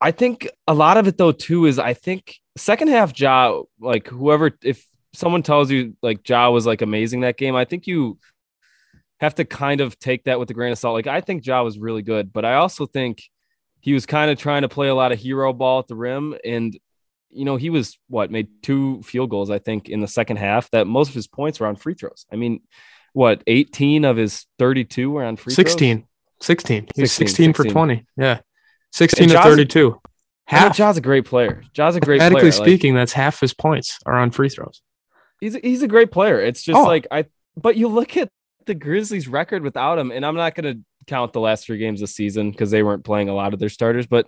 I 0.00 0.10
think 0.10 0.48
a 0.66 0.74
lot 0.74 0.96
of 0.96 1.06
it 1.06 1.16
though 1.16 1.32
too 1.32 1.66
is 1.66 1.78
I 1.78 1.94
think 1.94 2.36
second 2.56 2.88
half 2.88 3.18
Ja 3.18 3.62
like 3.80 4.06
whoever 4.08 4.52
if 4.62 4.86
someone 5.12 5.42
tells 5.42 5.70
you 5.70 5.96
like 6.02 6.28
Ja 6.28 6.50
was 6.50 6.66
like 6.66 6.82
amazing 6.82 7.20
that 7.20 7.36
game, 7.36 7.54
I 7.54 7.64
think 7.64 7.86
you 7.86 8.18
have 9.20 9.34
to 9.36 9.44
kind 9.44 9.80
of 9.80 9.98
take 9.98 10.24
that 10.24 10.38
with 10.38 10.50
a 10.50 10.54
grain 10.54 10.72
of 10.72 10.78
salt. 10.78 10.94
Like 10.94 11.06
I 11.06 11.20
think 11.20 11.46
Ja 11.46 11.62
was 11.62 11.78
really 11.78 12.02
good, 12.02 12.32
but 12.32 12.44
I 12.44 12.54
also 12.54 12.86
think 12.86 13.22
he 13.80 13.92
was 13.92 14.06
kind 14.06 14.30
of 14.30 14.38
trying 14.38 14.62
to 14.62 14.68
play 14.68 14.88
a 14.88 14.94
lot 14.94 15.12
of 15.12 15.18
hero 15.18 15.52
ball 15.52 15.78
at 15.78 15.86
the 15.88 15.94
rim 15.94 16.34
and 16.44 16.78
you 17.30 17.44
know 17.44 17.56
he 17.56 17.68
was 17.68 17.98
what 18.08 18.30
made 18.30 18.48
two 18.62 19.02
field 19.02 19.28
goals 19.28 19.50
i 19.50 19.58
think 19.58 19.88
in 19.88 20.00
the 20.00 20.06
second 20.06 20.36
half 20.36 20.70
that 20.70 20.86
most 20.86 21.08
of 21.08 21.14
his 21.14 21.26
points 21.26 21.58
were 21.58 21.66
on 21.66 21.74
free 21.74 21.94
throws 21.94 22.26
i 22.32 22.36
mean 22.36 22.60
what 23.12 23.42
18 23.46 24.04
of 24.04 24.16
his 24.16 24.46
32 24.58 25.10
were 25.10 25.24
on 25.24 25.36
free 25.36 25.52
16. 25.52 26.06
16. 26.40 26.88
He 26.94 27.00
was 27.00 27.12
16, 27.12 27.54
16, 27.54 27.54
for 27.54 27.64
20. 27.64 28.04
Yeah. 28.16 28.40
16 28.94 29.24
And 29.24 29.32
to 29.32 29.42
32. 29.42 29.70
throws 29.90 29.90
I 30.46 30.54
know 30.56 30.60
Half. 30.66 30.76
Ja's 30.76 30.96
a 30.96 31.00
great 31.00 31.24
player 31.24 31.62
Ja's 31.72 31.96
a 31.96 32.00
great 32.00 32.18
player 32.20 32.30
Mathematically 32.30 32.50
Like, 32.50 32.68
speaking, 32.68 32.94
that's 32.94 33.12
half 33.12 33.40
his 33.40 33.54
points 33.54 33.98
are 34.06 34.14
on 34.18 34.30
free 34.30 34.48
throws. 34.48 34.82
he's, 35.40 35.54
he's 35.56 35.82
a 35.82 35.88
great 35.88 36.10
player 36.10 36.40
it's 36.40 36.62
just 36.62 36.76
Oh. 36.78 36.84
like 36.84 37.06
i 37.10 37.24
but 37.56 37.76
you 37.76 37.88
look 37.88 38.16
at 38.16 38.28
the 38.66 38.74
grizzlies 38.74 39.26
record 39.28 39.62
without 39.62 39.98
him 39.98 40.10
and 40.10 40.24
i'm 40.24 40.36
not 40.36 40.54
going 40.54 40.74
to 40.74 40.80
count 41.06 41.32
the 41.32 41.40
last 41.40 41.66
three 41.66 41.78
games 41.78 42.00
this 42.00 42.14
season 42.14 42.50
because 42.50 42.70
they 42.70 42.82
weren't 42.82 43.04
playing 43.04 43.28
a 43.28 43.34
lot 43.34 43.52
of 43.54 43.58
their 43.60 43.68
starters 43.68 44.06
but 44.06 44.26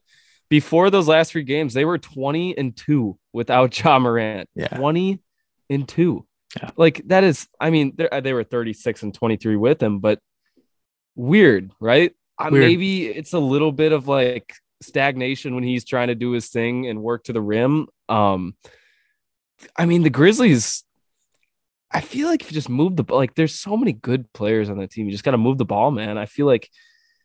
before 0.48 0.90
those 0.90 1.08
last 1.08 1.32
three 1.32 1.42
games 1.42 1.72
they 1.74 1.84
were 1.84 1.98
20 1.98 2.56
and 2.58 2.76
2 2.76 3.18
without 3.32 3.78
Ja 3.84 3.98
Morant 3.98 4.48
Yeah. 4.54 4.68
20 4.68 5.20
and 5.70 5.86
2 5.88 6.26
Yeah. 6.62 6.70
like 6.76 7.02
that 7.08 7.24
is 7.24 7.46
i 7.60 7.70
mean 7.70 7.92
they 7.96 8.20
they 8.20 8.32
were 8.32 8.44
36 8.44 9.02
and 9.02 9.12
23 9.14 9.56
with 9.56 9.82
him 9.82 10.00
but 10.00 10.18
weird 11.14 11.70
right 11.80 12.12
Uh, 12.38 12.50
maybe 12.50 13.06
it's 13.06 13.32
a 13.32 13.38
little 13.38 13.72
bit 13.72 13.92
of 13.92 14.08
like 14.08 14.54
stagnation 14.82 15.54
when 15.54 15.64
he's 15.64 15.84
trying 15.84 16.08
to 16.08 16.14
do 16.14 16.32
his 16.32 16.48
thing 16.48 16.86
and 16.86 17.02
work 17.02 17.24
to 17.24 17.32
the 17.32 17.40
rim. 17.40 17.88
Um 18.08 18.54
i 19.76 19.86
mean 19.86 20.02
the 20.02 20.10
grizzlies 20.10 20.84
i 21.90 22.00
feel 22.00 22.28
like 22.28 22.42
if 22.42 22.50
you 22.50 22.54
just 22.54 22.68
move 22.68 22.96
the 22.96 23.04
like 23.08 23.34
there's 23.34 23.54
so 23.54 23.76
many 23.76 23.92
good 23.92 24.30
players 24.32 24.68
on 24.68 24.78
that 24.78 24.90
team. 24.90 25.06
You 25.06 25.12
just 25.12 25.24
got 25.24 25.30
to 25.30 25.38
move 25.38 25.58
the 25.58 25.64
ball 25.64 25.90
man. 25.90 26.18
I 26.18 26.26
feel 26.26 26.46
like 26.46 26.70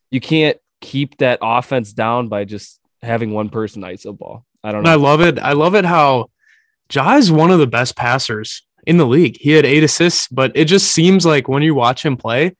you 0.10 0.20
can't 0.20 0.58
keep 0.80 1.18
that 1.18 1.40
offense 1.42 1.94
down 1.94 2.28
by 2.28 2.46
just 2.46 2.80
having 3.02 3.32
one 3.32 3.50
person 3.50 3.82
iso 3.82 4.18
ball. 4.18 4.46
I 4.64 4.72
don't 4.72 4.80
And 4.80 4.88
I 4.88 4.96
love 4.96 5.22
it. 5.22 5.40
I 5.40 5.54
love 5.54 5.76
it 5.76 5.86
how 5.86 6.30
Ja 6.94 7.16
is 7.16 7.32
one 7.32 7.52
of 7.52 7.60
the 7.60 7.68
best 7.68 7.96
passers 7.96 8.64
in 8.86 8.98
the 8.98 9.06
league. 9.06 9.38
He 9.40 9.52
had 9.52 9.66
eight 9.66 9.84
assists, 9.84 10.28
but 10.28 10.52
it 10.56 10.66
just 10.66 10.92
seems 10.92 11.26
like 11.26 11.48
when 11.48 11.64
you 11.64 11.76
watch 11.76 12.06
him 12.06 12.18
play 12.18 12.56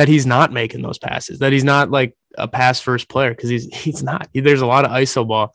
that 0.00 0.08
he's 0.08 0.24
not 0.24 0.50
making 0.50 0.80
those 0.80 0.96
passes, 0.96 1.40
that 1.40 1.52
he's 1.52 1.62
not 1.62 1.90
like 1.90 2.16
a 2.38 2.48
pass 2.48 2.80
first 2.80 3.06
player 3.10 3.30
because 3.30 3.50
he's 3.50 3.66
he's 3.76 4.02
not. 4.02 4.28
There's 4.32 4.62
a 4.62 4.66
lot 4.66 4.86
of 4.86 4.92
ISO 4.92 5.28
ball. 5.28 5.54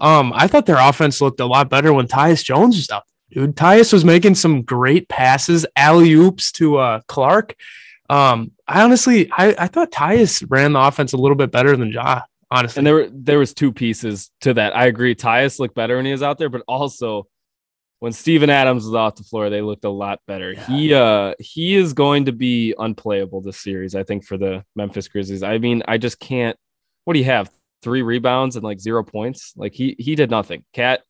Um, 0.00 0.32
I 0.34 0.48
thought 0.48 0.66
their 0.66 0.80
offense 0.80 1.20
looked 1.20 1.38
a 1.38 1.46
lot 1.46 1.70
better 1.70 1.92
when 1.92 2.08
Tyus 2.08 2.42
Jones 2.42 2.74
was 2.74 2.88
there, 2.88 3.02
Dude, 3.30 3.54
Tyus 3.54 3.92
was 3.92 4.04
making 4.04 4.34
some 4.34 4.62
great 4.62 5.08
passes, 5.08 5.64
alley 5.76 6.12
oops 6.12 6.50
to 6.52 6.78
uh, 6.78 7.00
Clarke. 7.06 7.54
Um, 8.10 8.50
I 8.66 8.82
honestly, 8.82 9.30
I, 9.30 9.54
I 9.56 9.68
thought 9.68 9.92
Tyus 9.92 10.44
ran 10.48 10.72
the 10.72 10.80
offense 10.80 11.12
a 11.12 11.16
little 11.16 11.36
bit 11.36 11.52
better 11.52 11.76
than 11.76 11.92
Ja. 11.92 12.22
Honestly, 12.50 12.80
and 12.80 12.86
there 12.86 12.94
were 12.94 13.08
there 13.10 13.38
was 13.38 13.54
two 13.54 13.72
pieces 13.72 14.30
to 14.42 14.54
that 14.54 14.76
i 14.76 14.84
agree 14.84 15.14
tyus 15.16 15.58
looked 15.58 15.74
better 15.74 15.96
when 15.96 16.04
he 16.04 16.12
was 16.12 16.22
out 16.22 16.38
there 16.38 16.50
but 16.50 16.62
also 16.68 17.26
when 18.04 18.12
Steven 18.12 18.50
Adams 18.50 18.84
was 18.84 18.94
off 18.94 19.14
the 19.14 19.22
floor, 19.22 19.48
they 19.48 19.62
looked 19.62 19.86
a 19.86 19.90
lot 19.90 20.20
better. 20.26 20.52
He 20.52 20.92
uh 20.92 21.32
he 21.38 21.74
is 21.74 21.94
going 21.94 22.26
to 22.26 22.32
be 22.32 22.74
unplayable 22.78 23.40
this 23.40 23.58
series, 23.58 23.94
I 23.94 24.02
think, 24.02 24.26
for 24.26 24.36
the 24.36 24.62
Memphis 24.76 25.08
Grizzlies. 25.08 25.42
I 25.42 25.56
mean, 25.56 25.82
I 25.88 25.96
just 25.96 26.20
can't 26.20 26.54
what 27.04 27.14
do 27.14 27.18
you 27.20 27.24
have? 27.24 27.50
Three 27.80 28.02
rebounds 28.02 28.56
and 28.56 28.62
like 28.62 28.78
zero 28.78 29.04
points? 29.04 29.54
Like 29.56 29.72
he 29.72 29.96
he 29.98 30.16
did 30.16 30.30
nothing. 30.30 30.66
Cat 30.74 31.00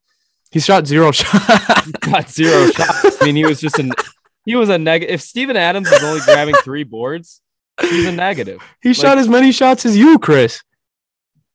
he 0.53 0.61
shot 0.61 0.87
zero 0.87 1.11
shots. 1.11 1.91
got 1.99 2.31
zero 2.31 2.71
shots. 2.71 3.21
I 3.21 3.25
mean, 3.25 3.35
he 3.35 3.45
was 3.45 3.61
just 3.61 3.81
an 3.81 3.91
he 4.47 4.55
was 4.55 4.69
a 4.69 4.79
negative. 4.79 5.15
If 5.15 5.21
Steven 5.21 5.57
Adams 5.57 5.91
is 5.91 6.01
only 6.01 6.21
grabbing 6.21 6.55
three 6.63 6.85
boards, 6.85 7.41
he's 7.81 8.07
a 8.07 8.13
negative. 8.13 8.63
He 8.81 8.95
shot 8.95 9.19
as 9.19 9.29
many 9.29 9.51
shots 9.51 9.85
as 9.85 9.97
you, 9.97 10.21
Chris. 10.21 10.63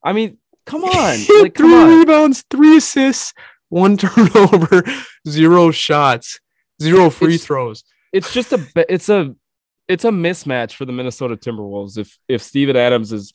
I 0.04 0.12
mean, 0.12 0.38
come 0.66 0.84
on, 0.84 1.18
like 1.42 1.54
come 1.54 1.70
three 1.70 1.76
on. 1.76 2.00
rebounds, 2.00 2.44
three 2.50 2.76
assists, 2.76 3.34
one 3.70 3.98
turnover, 3.98 4.84
zero 5.28 5.72
shots, 5.72 6.40
zero 6.82 7.10
free 7.10 7.36
It's- 7.36 7.46
throws. 7.46 7.84
It's 8.12 8.34
just 8.34 8.52
a 8.54 8.60
it's 8.92 9.08
a 9.10 9.36
it's 9.88 10.04
a 10.04 10.10
mismatch 10.10 10.74
for 10.74 10.86
the 10.86 10.92
Minnesota 10.92 11.36
Timberwolves 11.38 11.98
if 11.98 12.18
if 12.28 12.42
Steven 12.42 12.76
Adams 12.76 13.12
is 13.14 13.34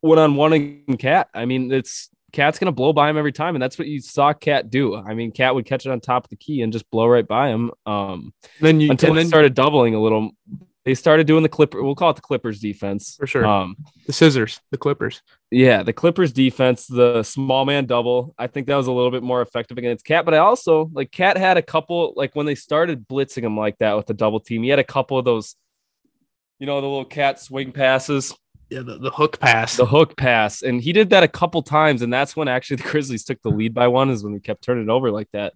one 0.00 0.18
on 0.18 0.36
one 0.36 0.84
Cat. 0.98 1.28
I 1.34 1.44
mean, 1.44 1.70
it's 1.70 2.08
Cat's 2.32 2.58
gonna 2.58 2.72
blow 2.72 2.92
by 2.94 3.10
him 3.10 3.16
every 3.18 3.32
time, 3.32 3.54
and 3.56 3.62
that's 3.62 3.78
what 3.78 3.86
you 3.88 4.00
saw 4.00 4.32
Cat 4.32 4.70
do. 4.70 4.96
I 4.96 5.12
mean, 5.14 5.32
Cat 5.32 5.54
would 5.54 5.66
catch 5.66 5.84
it 5.86 5.92
on 5.92 6.00
top 6.00 6.24
of 6.24 6.30
the 6.30 6.36
key 6.36 6.62
and 6.62 6.72
just 6.72 6.90
blow 6.90 7.06
right 7.06 7.26
by 7.28 7.48
him. 7.50 7.70
Um, 7.86 8.32
Then 8.60 8.80
you 8.80 8.90
until 8.90 9.12
then 9.14 9.26
started 9.28 9.54
doubling 9.54 9.94
a 9.94 10.00
little. 10.00 10.30
They 10.84 10.94
started 10.94 11.26
doing 11.26 11.42
the 11.42 11.48
Clipper. 11.48 11.82
We'll 11.82 11.94
call 11.94 12.10
it 12.10 12.16
the 12.16 12.22
Clippers 12.22 12.60
defense 12.60 13.16
For 13.18 13.26
sure. 13.26 13.46
Um, 13.46 13.76
the 14.06 14.12
scissors, 14.12 14.60
the 14.70 14.76
Clippers. 14.76 15.22
yeah, 15.50 15.82
the 15.82 15.94
Clippers 15.94 16.30
defense, 16.32 16.86
the 16.86 17.22
small 17.22 17.64
man 17.64 17.86
double. 17.86 18.34
I 18.38 18.48
think 18.48 18.66
that 18.66 18.76
was 18.76 18.86
a 18.86 18.92
little 18.92 19.10
bit 19.10 19.22
more 19.22 19.40
effective 19.40 19.78
against 19.78 20.04
Cat. 20.04 20.26
But 20.26 20.34
I 20.34 20.38
also 20.38 20.90
like 20.92 21.10
Cat 21.10 21.38
had 21.38 21.56
a 21.56 21.62
couple 21.62 22.12
like 22.16 22.36
when 22.36 22.44
they 22.44 22.54
started 22.54 23.08
blitzing 23.08 23.44
him 23.44 23.56
like 23.56 23.78
that 23.78 23.96
with 23.96 24.06
the 24.06 24.12
double 24.14 24.40
team. 24.40 24.62
He 24.62 24.68
had 24.68 24.78
a 24.78 24.84
couple 24.84 25.16
of 25.18 25.24
those, 25.24 25.54
you 26.58 26.66
know, 26.66 26.80
the 26.82 26.86
little 26.86 27.04
cat 27.06 27.40
swing 27.40 27.72
passes, 27.72 28.34
Yeah, 28.68 28.82
the, 28.82 28.98
the 28.98 29.10
hook 29.10 29.40
pass. 29.40 29.76
the 29.78 29.86
hook 29.86 30.16
pass, 30.18 30.60
and 30.62 30.82
he 30.82 30.92
did 30.92 31.10
that 31.10 31.22
a 31.22 31.28
couple 31.28 31.62
times. 31.62 32.02
And 32.02 32.12
that's 32.12 32.36
when 32.36 32.46
actually 32.46 32.76
the 32.82 32.90
Grizzlies 32.90 33.24
took 33.24 33.40
the 33.40 33.48
lead 33.50 33.72
by 33.72 33.88
one. 33.88 34.10
Is 34.10 34.22
when 34.22 34.34
we 34.34 34.40
kept 34.40 34.62
turning 34.62 34.84
it 34.84 34.90
over 34.90 35.10
like 35.10 35.30
that. 35.32 35.54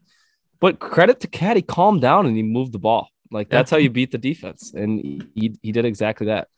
But 0.59 0.79
credit 0.79 1.21
to 1.21 1.29
Cat, 1.29 1.57
he 1.57 1.63
calmed 1.63 2.01
down 2.01 2.25
and 2.25 2.35
he 2.35 2.43
moved 2.43 2.73
the 2.73 2.79
ball. 2.79 3.11
Like 3.31 3.49
Yeah. 3.51 3.59
that's 3.59 3.71
how 3.71 3.77
you 3.77 3.91
beat 3.91 4.11
the 4.11 4.19
defense, 4.19 4.73
and 4.75 5.01
he, 5.35 5.59
he, 5.63 5.73
did 5.73 5.85
exactly 5.85 6.27
that. 6.29 6.49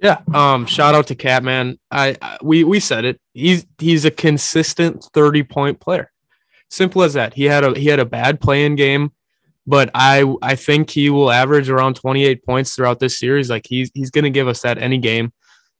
Yeah. 0.00 0.18
Um. 0.32 0.66
Shout 0.66 0.94
out 0.94 1.08
to 1.08 1.14
Catman. 1.14 1.78
I, 1.90 2.16
I 2.22 2.38
we 2.42 2.64
we 2.64 2.80
said 2.80 3.04
it. 3.04 3.20
He's 3.34 3.66
he's 3.78 4.04
a 4.04 4.10
consistent 4.10 5.04
thirty 5.12 5.42
point 5.42 5.80
player. 5.80 6.10
Simple 6.70 7.02
as 7.02 7.14
that. 7.14 7.34
He 7.34 7.44
had 7.44 7.64
a 7.64 7.78
he 7.78 7.86
had 7.86 7.98
a 7.98 8.04
bad 8.04 8.40
play-in 8.40 8.76
game, 8.76 9.12
but 9.66 9.90
I 9.94 10.24
I 10.42 10.54
think 10.54 10.90
he 10.90 11.10
will 11.10 11.30
average 11.30 11.68
around 11.68 11.94
twenty 11.94 12.24
eight 12.24 12.44
points 12.44 12.74
throughout 12.74 13.00
this 13.00 13.18
series. 13.18 13.50
Like 13.50 13.66
he's 13.66 13.90
he's 13.94 14.10
gonna 14.10 14.30
give 14.30 14.48
us 14.48 14.62
that 14.62 14.78
any 14.78 14.98
game, 14.98 15.32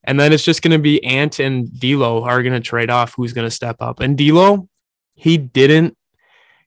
and 0.04 0.18
then 0.18 0.33
it's 0.33 0.45
just 0.45 0.62
gonna 0.62 0.78
be 0.78 1.02
Ant 1.04 1.38
and 1.38 1.68
D'Lo 1.78 2.25
are 2.25 2.42
gonna 2.42 2.61
trade 2.61 2.90
off 2.90 3.14
who's 3.14 3.33
gonna 3.33 3.50
step 3.50 3.76
up. 3.80 4.00
And 4.00 4.16
D'Lo, 4.16 4.68
he 5.14 5.37
didn't 5.37 5.97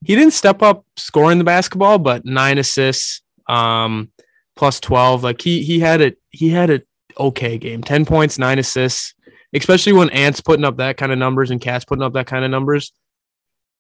he 0.04 0.16
didn't 0.16 0.34
step 0.34 0.62
up 0.62 0.86
scoring 0.96 1.38
the 1.38 1.44
basketball, 1.44 2.00
but 2.00 2.26
nine 2.26 2.58
assists, 2.58 3.21
um, 3.48 4.12
plus 4.56 4.80
twelve. 4.80 5.24
Like 5.24 5.42
he 5.42 5.64
he 5.64 5.80
had 5.80 6.02
it 6.02 6.18
he 6.30 6.50
had 6.50 6.70
a 6.70 6.82
okay 7.20 7.58
game. 7.58 7.84
10 7.84 8.06
points, 8.06 8.38
nine 8.40 8.58
assists, 8.58 9.14
especially 9.54 9.94
when 9.94 10.10
Ant's 10.12 10.42
putting 10.42 10.66
up 10.66 10.78
that 10.78 10.98
kind 10.98 11.12
of 11.12 11.18
numbers 11.18 11.52
and 11.52 11.60
Cat's 11.60 11.86
putting 11.86 12.04
up 12.04 12.14
that 12.14 12.28
kind 12.28 12.46
of 12.46 12.52
numbers. 12.52 12.94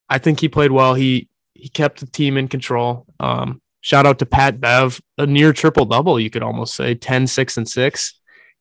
I 0.10 0.18
think 0.18 0.40
he 0.40 0.50
played 0.50 0.72
well. 0.72 0.94
He 0.94 1.30
he 1.54 1.70
kept 1.70 2.00
the 2.00 2.06
team 2.06 2.38
in 2.38 2.48
control. 2.48 3.06
Um, 3.20 3.62
shout 3.82 4.06
out 4.06 4.20
to 4.20 4.26
Pat 4.26 4.60
Bev, 4.60 5.00
a 5.18 5.26
near 5.26 5.54
triple 5.54 5.86
double, 5.86 6.20
you 6.20 6.30
could 6.30 6.44
almost 6.44 6.76
say 6.76 6.96
10, 6.96 7.28
6, 7.28 7.58
and 7.58 7.70
6. 7.70 8.20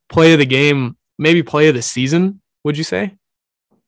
Play 0.09 0.33
of 0.33 0.39
the 0.39 0.45
game, 0.45 0.97
maybe 1.17 1.41
play 1.41 1.67
of 1.67 1.75
the 1.75 1.81
season, 1.81 2.41
would 2.63 2.77
you 2.77 2.83
say? 2.83 3.15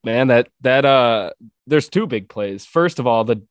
man 0.03 0.27
that 0.27 0.49
that 0.61 0.85
uh 0.85 1.31
there's 1.67 1.89
two 1.89 2.05
big 2.05 2.27
plays 2.27 2.65
first 2.65 2.99
of 2.99 3.07
all 3.07 3.23
the 3.23 3.41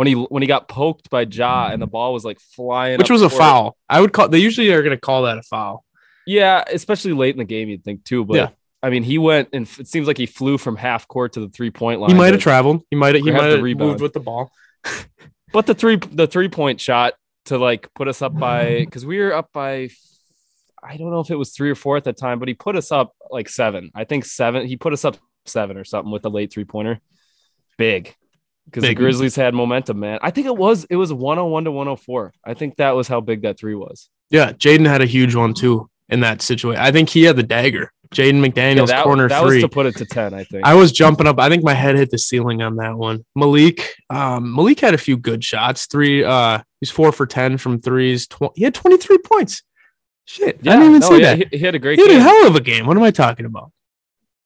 when 0.00 0.06
he 0.06 0.14
when 0.14 0.42
he 0.42 0.46
got 0.46 0.66
poked 0.66 1.10
by 1.10 1.26
Ja 1.30 1.68
and 1.68 1.82
the 1.82 1.86
ball 1.86 2.14
was 2.14 2.24
like 2.24 2.40
flying 2.40 2.96
Which 2.96 3.10
was 3.10 3.20
a 3.20 3.28
foul. 3.28 3.76
I 3.86 4.00
would 4.00 4.14
call 4.14 4.28
they 4.28 4.38
usually 4.38 4.70
are 4.70 4.82
gonna 4.82 4.96
call 4.96 5.24
that 5.24 5.36
a 5.36 5.42
foul. 5.42 5.84
yeah 6.26 6.64
especially 6.72 7.12
late 7.12 7.34
in 7.34 7.38
the 7.38 7.44
game 7.44 7.68
you'd 7.68 7.84
think 7.84 8.02
too 8.04 8.24
but 8.24 8.36
Yeah. 8.36 8.48
I 8.82 8.88
mean 8.88 9.02
he 9.02 9.18
went 9.18 9.50
and 9.52 9.68
it 9.78 9.88
seems 9.88 10.06
like 10.06 10.16
he 10.16 10.24
flew 10.24 10.56
from 10.56 10.76
half 10.76 11.06
court 11.06 11.34
to 11.34 11.40
the 11.40 11.50
three 11.50 11.70
point 11.70 12.00
line 12.00 12.08
He 12.08 12.16
might 12.16 12.32
have 12.32 12.40
traveled. 12.42 12.82
He 12.88 12.96
might 12.96 13.14
have 13.14 13.22
he 13.22 13.30
might 13.30 13.50
have 13.50 13.60
moved 13.60 14.00
with 14.00 14.14
the 14.14 14.20
ball. 14.20 14.50
but 15.52 15.66
the 15.66 15.74
three 15.74 15.96
the 15.96 16.26
three 16.26 16.48
point 16.48 16.80
shot 16.80 17.12
to 17.44 17.58
like 17.58 17.92
put 17.92 18.08
us 18.08 18.22
up 18.22 18.34
by 18.34 18.78
because 18.78 19.04
we 19.04 19.18
were 19.18 19.34
up 19.34 19.52
by 19.52 19.90
I 20.82 20.96
don't 20.96 21.10
know 21.10 21.20
if 21.20 21.30
it 21.30 21.36
was 21.36 21.52
three 21.52 21.70
or 21.70 21.74
four 21.74 21.98
at 21.98 22.04
the 22.04 22.14
time, 22.14 22.38
but 22.38 22.48
he 22.48 22.54
put 22.54 22.74
us 22.74 22.90
up 22.90 23.12
like 23.30 23.50
seven. 23.50 23.90
I 23.94 24.04
think 24.04 24.24
seven. 24.24 24.66
He 24.66 24.78
put 24.78 24.94
us 24.94 25.04
up 25.04 25.18
seven 25.44 25.76
or 25.76 25.84
something 25.84 26.10
with 26.10 26.22
the 26.22 26.30
late 26.30 26.50
three 26.50 26.64
pointer. 26.64 27.00
Big. 27.76 28.16
Because 28.70 28.88
the 28.88 28.94
Grizzlies 28.94 29.36
had 29.36 29.54
momentum, 29.54 30.00
man. 30.00 30.18
I 30.22 30.30
think 30.30 30.46
it 30.46 30.56
was 30.56 30.84
it 30.84 30.96
was 30.96 31.12
101 31.12 31.64
to 31.64 31.72
104. 31.72 32.32
I 32.44 32.54
think 32.54 32.76
that 32.76 32.92
was 32.92 33.08
how 33.08 33.20
big 33.20 33.42
that 33.42 33.58
three 33.58 33.74
was. 33.74 34.08
Yeah, 34.30 34.52
Jaden 34.52 34.86
had 34.86 35.02
a 35.02 35.06
huge 35.06 35.34
one 35.34 35.54
too 35.54 35.90
in 36.08 36.20
that 36.20 36.42
situation. 36.42 36.80
I 36.80 36.92
think 36.92 37.08
he 37.08 37.24
had 37.24 37.36
the 37.36 37.42
dagger. 37.42 37.92
Jaden 38.14 38.42
Yeah, 38.42 38.48
McDaniel's 38.48 38.90
that, 38.90 39.04
corner 39.04 39.28
that 39.28 39.42
three. 39.42 39.56
was 39.56 39.64
to 39.64 39.68
put 39.68 39.86
it 39.86 39.96
to 39.96 40.04
10, 40.04 40.34
I 40.34 40.42
think. 40.42 40.64
I 40.64 40.74
was 40.74 40.90
jumping 40.90 41.28
up. 41.28 41.38
I 41.38 41.48
think 41.48 41.62
my 41.62 41.74
head 41.74 41.94
hit 41.96 42.10
the 42.10 42.18
ceiling 42.18 42.60
on 42.60 42.76
that 42.76 42.96
one. 42.96 43.24
Malik, 43.36 43.94
um, 44.10 44.54
Malik 44.54 44.80
had 44.80 44.94
a 44.94 44.98
few 44.98 45.16
good 45.16 45.44
shots. 45.44 45.86
Three, 45.86 46.24
uh, 46.24 46.60
he's 46.80 46.90
four 46.90 47.12
for 47.12 47.26
ten 47.26 47.56
from 47.56 47.80
threes. 47.80 48.26
Tw- 48.26 48.54
he 48.54 48.64
had 48.64 48.74
twenty 48.74 48.96
three 48.96 49.18
points. 49.18 49.62
Shit, 50.24 50.58
I 50.60 50.62
didn't 50.62 50.82
even 50.82 51.00
no, 51.00 51.08
say 51.08 51.20
yeah, 51.20 51.34
that. 51.36 51.52
He, 51.52 51.58
he 51.58 51.64
had 51.64 51.74
a 51.74 51.78
great 51.78 51.98
He 51.98 52.06
had 52.06 52.16
a 52.16 52.22
hell 52.22 52.46
of 52.46 52.54
a 52.56 52.60
game. 52.60 52.86
What 52.86 52.96
am 52.96 53.02
I 53.02 53.10
talking 53.10 53.46
about? 53.46 53.72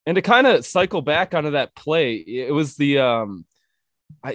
And 0.06 0.14
to 0.16 0.22
kind 0.22 0.46
of 0.46 0.64
cycle 0.64 1.02
back 1.02 1.34
onto 1.34 1.52
that 1.52 1.74
play, 1.74 2.16
it 2.16 2.52
was 2.52 2.76
the 2.76 2.98
um 2.98 3.44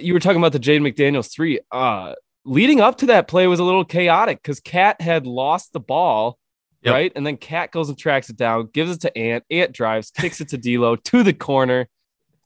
you 0.00 0.12
were 0.14 0.20
talking 0.20 0.38
about 0.38 0.52
the 0.52 0.58
Jade 0.58 0.82
McDaniels 0.82 1.30
three. 1.32 1.60
Uh 1.70 2.14
leading 2.44 2.80
up 2.80 2.96
to 2.98 3.06
that 3.06 3.28
play 3.28 3.46
was 3.46 3.60
a 3.60 3.64
little 3.64 3.84
chaotic 3.84 4.42
because 4.42 4.60
Cat 4.60 5.00
had 5.00 5.26
lost 5.26 5.72
the 5.72 5.80
ball, 5.80 6.38
Yep. 6.82 6.92
right? 6.94 7.12
And 7.14 7.26
then 7.26 7.36
Cat 7.36 7.70
goes 7.70 7.88
and 7.90 7.98
tracks 7.98 8.30
it 8.30 8.36
down, 8.36 8.70
gives 8.72 8.90
it 8.90 9.00
to 9.02 9.16
Ant. 9.18 9.44
Ant 9.50 9.72
drives, 9.72 10.10
kicks 10.10 10.40
it 10.40 10.48
to 10.48 10.56
D'Lo 10.58 10.96
to 11.04 11.22
the 11.22 11.34
corner, 11.34 11.88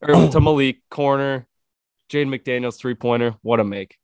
or 0.02 0.28
to 0.30 0.40
Malik 0.40 0.78
corner. 0.90 1.46
Jade 2.08 2.26
McDaniels 2.26 2.76
three 2.78 2.94
pointer. 2.94 3.36
What 3.42 3.60
a 3.60 3.64
make! 3.64 3.96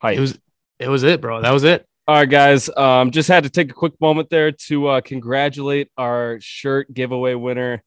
Hype. 0.00 0.16
It 0.16 0.20
was, 0.20 0.38
it 0.78 0.88
was 0.88 1.02
it, 1.02 1.20
bro. 1.20 1.42
That 1.42 1.52
was 1.52 1.64
it. 1.64 1.86
All 2.08 2.14
right, 2.14 2.30
guys. 2.30 2.70
Um, 2.76 3.10
just 3.10 3.28
had 3.28 3.44
to 3.44 3.50
take 3.50 3.70
a 3.70 3.74
quick 3.74 4.00
moment 4.00 4.30
there 4.30 4.52
to 4.52 4.86
uh, 4.88 5.00
congratulate 5.00 5.90
our 5.98 6.38
shirt 6.40 6.92
giveaway 6.94 7.34
winner, 7.34 7.82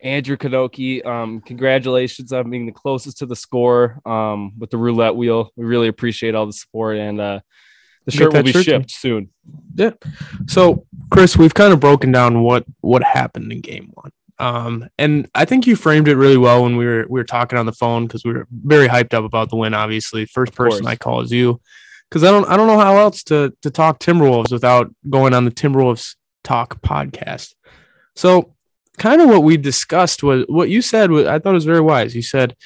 Andrew 0.00 0.36
Kanoki. 0.36 1.04
Um, 1.04 1.40
congratulations 1.40 2.32
on 2.32 2.50
being 2.50 2.66
the 2.66 2.72
closest 2.72 3.18
to 3.18 3.26
the 3.26 3.36
score 3.36 4.00
um, 4.06 4.52
with 4.58 4.70
the 4.70 4.78
roulette 4.78 5.16
wheel. 5.16 5.50
We 5.56 5.64
really 5.64 5.88
appreciate 5.88 6.34
all 6.34 6.46
the 6.46 6.52
support, 6.52 6.96
and 6.96 7.20
uh, 7.20 7.40
the 8.04 8.12
shirt 8.12 8.32
will 8.32 8.42
be 8.42 8.52
shirt 8.52 8.64
shipped 8.64 8.90
soon. 8.90 9.30
Yeah. 9.74 9.90
So, 10.46 10.86
Chris, 11.10 11.36
we've 11.36 11.54
kind 11.54 11.72
of 11.72 11.80
broken 11.80 12.12
down 12.12 12.42
what 12.42 12.64
what 12.80 13.02
happened 13.02 13.52
in 13.52 13.60
game 13.60 13.90
one. 13.94 14.10
Um, 14.40 14.88
and 14.98 15.28
I 15.34 15.44
think 15.44 15.66
you 15.66 15.74
framed 15.74 16.06
it 16.06 16.16
really 16.16 16.36
well 16.36 16.62
when 16.62 16.76
we 16.76 16.86
were 16.86 17.06
we 17.08 17.18
were 17.18 17.24
talking 17.24 17.58
on 17.58 17.66
the 17.66 17.72
phone 17.72 18.06
because 18.06 18.24
we 18.24 18.32
were 18.32 18.46
very 18.50 18.88
hyped 18.88 19.14
up 19.14 19.24
about 19.24 19.50
the 19.50 19.56
win. 19.56 19.74
Obviously, 19.74 20.26
first 20.26 20.54
person. 20.54 20.86
I 20.86 20.96
call 20.96 21.22
is 21.22 21.32
you 21.32 21.60
because 22.08 22.24
I 22.24 22.30
don't 22.30 22.48
I 22.48 22.56
don't 22.56 22.68
know 22.68 22.78
how 22.78 22.98
else 22.98 23.24
to 23.24 23.52
to 23.62 23.70
talk 23.70 23.98
Timberwolves 23.98 24.52
without 24.52 24.94
going 25.08 25.34
on 25.34 25.44
the 25.44 25.50
Timberwolves 25.50 26.14
Talk 26.44 26.80
podcast. 26.80 27.54
So, 28.14 28.54
kind 28.98 29.20
of 29.20 29.28
what 29.28 29.42
we 29.42 29.56
discussed 29.56 30.22
was 30.22 30.44
what 30.48 30.68
you 30.68 30.82
said. 30.82 31.10
Was, 31.10 31.26
I 31.26 31.38
thought 31.38 31.50
it 31.50 31.54
was 31.54 31.64
very 31.64 31.80
wise. 31.80 32.14
You 32.14 32.22
said 32.22 32.56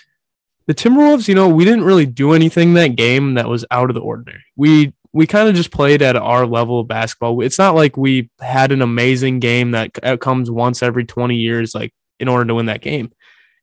the 0.67 0.75
Timberwolves. 0.75 1.29
You 1.29 1.35
know, 1.35 1.49
we 1.49 1.65
didn't 1.65 1.85
really 1.85 2.07
do 2.07 2.33
anything 2.33 2.75
that 2.75 2.97
game 2.97 3.35
that 3.35 3.49
was 3.49 3.65
out 3.71 3.91
of 3.91 3.95
the 3.95 4.01
ordinary. 4.01 4.45
We 4.57 4.93
we 5.13 5.27
kind 5.27 5.49
of 5.49 5.55
just 5.55 5.71
played 5.71 6.03
at 6.03 6.17
our 6.17 6.47
level 6.47 6.81
of 6.81 6.89
basketball. 6.89 7.43
It's 7.43 7.59
not 7.59 7.75
like 7.75 7.97
we 7.97 8.31
had 8.41 8.73
an 8.73 8.81
amazing 8.81 9.41
game 9.41 9.73
that 9.73 10.21
comes 10.21 10.51
once 10.51 10.83
every 10.83 11.05
20 11.05 11.37
years, 11.37 11.75
like 11.75 11.93
in 12.19 12.29
order 12.29 12.47
to 12.47 12.55
win 12.55 12.67
that 12.67 12.81
game. 12.81 13.13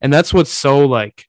And 0.01 0.13
that's 0.13 0.33
what's 0.33 0.51
so 0.51 0.85
like, 0.85 1.25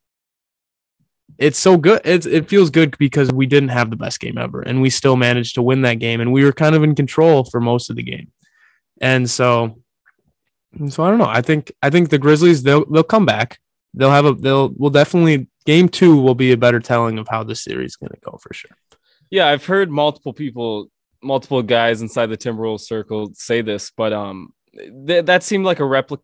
it's 1.38 1.58
so 1.58 1.78
good. 1.78 2.02
It's, 2.04 2.26
it 2.26 2.50
feels 2.50 2.68
good 2.68 2.98
because 2.98 3.32
we 3.32 3.46
didn't 3.46 3.70
have 3.70 3.88
the 3.88 3.96
best 3.96 4.20
game 4.20 4.36
ever 4.36 4.60
and 4.60 4.82
we 4.82 4.90
still 4.90 5.16
managed 5.16 5.54
to 5.54 5.62
win 5.62 5.82
that 5.82 6.00
game. 6.00 6.20
And 6.20 6.32
we 6.32 6.44
were 6.44 6.52
kind 6.52 6.74
of 6.74 6.82
in 6.82 6.94
control 6.94 7.44
for 7.44 7.60
most 7.60 7.88
of 7.88 7.96
the 7.96 8.02
game. 8.02 8.30
And 9.00 9.28
so, 9.28 9.78
so 10.88 11.04
I 11.04 11.10
don't 11.10 11.18
know. 11.18 11.26
I 11.28 11.42
think, 11.42 11.72
I 11.82 11.90
think 11.90 12.10
the 12.10 12.18
Grizzlies, 12.18 12.62
they'll, 12.62 12.84
they'll 12.86 13.02
come 13.02 13.26
back. 13.26 13.58
They'll 13.94 14.10
have 14.10 14.24
a, 14.24 14.34
they'll, 14.34 14.68
will 14.76 14.90
definitely, 14.90 15.48
game 15.66 15.88
two 15.88 16.20
will 16.20 16.34
be 16.34 16.52
a 16.52 16.56
better 16.56 16.80
telling 16.80 17.18
of 17.18 17.28
how 17.28 17.42
this 17.42 17.62
series 17.62 17.92
is 17.92 17.96
going 17.96 18.10
to 18.10 18.20
go 18.30 18.38
for 18.42 18.52
sure. 18.54 18.70
Yeah, 19.30 19.48
I've 19.48 19.64
heard 19.66 19.90
multiple 19.90 20.32
people, 20.32 20.90
multiple 21.22 21.62
guys 21.62 22.02
inside 22.02 22.26
the 22.26 22.36
Timberwolves 22.36 22.82
circle 22.82 23.32
say 23.34 23.62
this, 23.62 23.92
but 23.96 24.12
um, 24.12 24.52
th- 25.06 25.26
that 25.26 25.42
seemed 25.42 25.64
like 25.64 25.80
a 25.80 25.84
replicable 25.84 26.22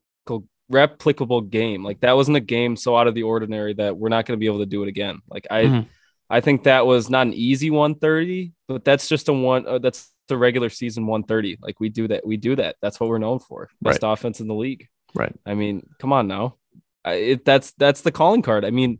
replicable 0.73 1.49
game. 1.49 1.85
Like 1.85 2.00
that 2.00 2.17
wasn't 2.17 2.37
a 2.37 2.41
game 2.41 2.75
so 2.75 2.97
out 2.97 3.07
of 3.07 3.15
the 3.15 3.23
ordinary 3.23 3.75
that 3.75 3.97
we're 3.97 4.09
not 4.09 4.26
going 4.26 4.37
to 4.37 4.41
be 4.41 4.47
able 4.47 4.59
to 4.59 4.67
do 4.67 4.83
it 4.83 4.88
again. 4.88 5.21
Like 5.31 5.47
I, 5.49 5.62
Mhm. 5.65 5.87
I 6.29 6.41
think 6.41 6.65
that 6.65 6.85
was 6.87 7.09
not 7.09 7.29
an 7.29 7.35
easy 7.35 7.71
130, 7.71 8.53
but 8.67 8.85
that's 8.85 9.09
just 9.09 9.29
a 9.29 9.33
one. 9.33 9.65
Uh, 9.65 9.79
that's 9.79 10.11
the 10.28 10.37
regular 10.37 10.71
season 10.71 11.06
130. 11.06 11.59
Like 11.61 11.80
we 11.80 11.88
do 11.88 12.09
that. 12.09 12.26
We 12.26 12.37
do 12.37 12.56
that. 12.56 12.76
That's 12.80 13.00
what 13.00 13.09
we're 13.09 13.18
known 13.18 13.38
for. 13.38 13.68
Best 13.80 14.00
offense 14.02 14.40
in 14.40 14.49
the 14.49 14.54
league. 14.54 14.88
Right. 15.14 15.35
I 15.45 15.54
mean, 15.54 15.87
come 15.99 16.12
on 16.12 16.28
now. 16.28 16.56
I, 17.04 17.12
it, 17.14 17.45
that's 17.45 17.73
that's 17.78 18.02
the 18.02 18.12
calling 18.12 18.42
card. 18.42 18.64
I 18.64 18.71
mean, 18.71 18.99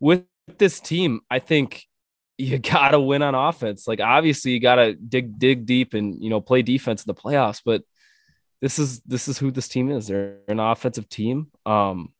with 0.00 0.24
this 0.58 0.80
team, 0.80 1.20
I 1.30 1.40
think 1.40 1.84
you 2.38 2.58
gotta 2.60 3.00
win 3.00 3.22
on 3.22 3.34
offense. 3.34 3.86
Like 3.86 4.00
obviously, 4.00 4.52
you 4.52 4.60
gotta 4.60 4.94
dig 4.94 5.38
dig 5.38 5.66
deep 5.66 5.94
and 5.94 6.22
you 6.22 6.30
know 6.30 6.40
play 6.40 6.62
defense 6.62 7.04
in 7.04 7.08
the 7.08 7.20
playoffs. 7.20 7.60
But 7.64 7.82
this 8.62 8.78
is 8.78 9.00
this 9.00 9.28
is 9.28 9.38
who 9.38 9.50
this 9.50 9.68
team 9.68 9.90
is. 9.90 10.06
They're 10.06 10.38
an 10.48 10.60
offensive 10.60 11.08
team. 11.08 11.48
Um, 11.66 12.12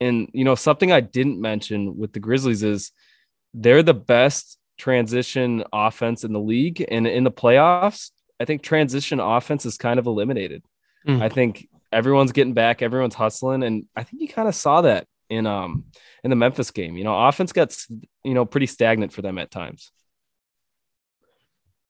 and 0.00 0.28
you 0.32 0.44
know 0.44 0.54
something 0.54 0.92
I 0.92 1.00
didn't 1.00 1.40
mention 1.40 1.96
with 1.96 2.12
the 2.12 2.20
Grizzlies 2.20 2.62
is 2.62 2.92
they're 3.54 3.82
the 3.82 3.94
best 3.94 4.57
transition 4.78 5.64
offense 5.72 6.24
in 6.24 6.32
the 6.32 6.40
league, 6.40 6.84
and 6.88 7.06
in 7.06 7.24
the 7.24 7.30
playoffs, 7.30 8.10
I 8.40 8.44
think 8.44 8.62
transition 8.62 9.20
offense 9.20 9.66
is 9.66 9.76
kind 9.76 9.98
of 9.98 10.06
eliminated. 10.06 10.62
Mm. 11.06 11.20
I 11.20 11.28
think 11.28 11.68
everyone's 11.92 12.32
getting 12.32 12.54
back, 12.54 12.80
everyone's 12.80 13.14
hustling, 13.14 13.62
and 13.62 13.86
I 13.94 14.04
think 14.04 14.22
you 14.22 14.28
kind 14.28 14.48
of 14.48 14.54
saw 14.54 14.82
that 14.82 15.06
in 15.28 15.46
um 15.46 15.84
in 16.24 16.30
the 16.30 16.36
Memphis 16.36 16.70
game. 16.70 16.96
You 16.96 17.04
know, 17.04 17.26
offense 17.26 17.52
gets 17.52 17.86
you 18.24 18.34
know 18.34 18.44
pretty 18.44 18.66
stagnant 18.66 19.12
for 19.12 19.22
them 19.22 19.38
at 19.38 19.50
times. 19.50 19.90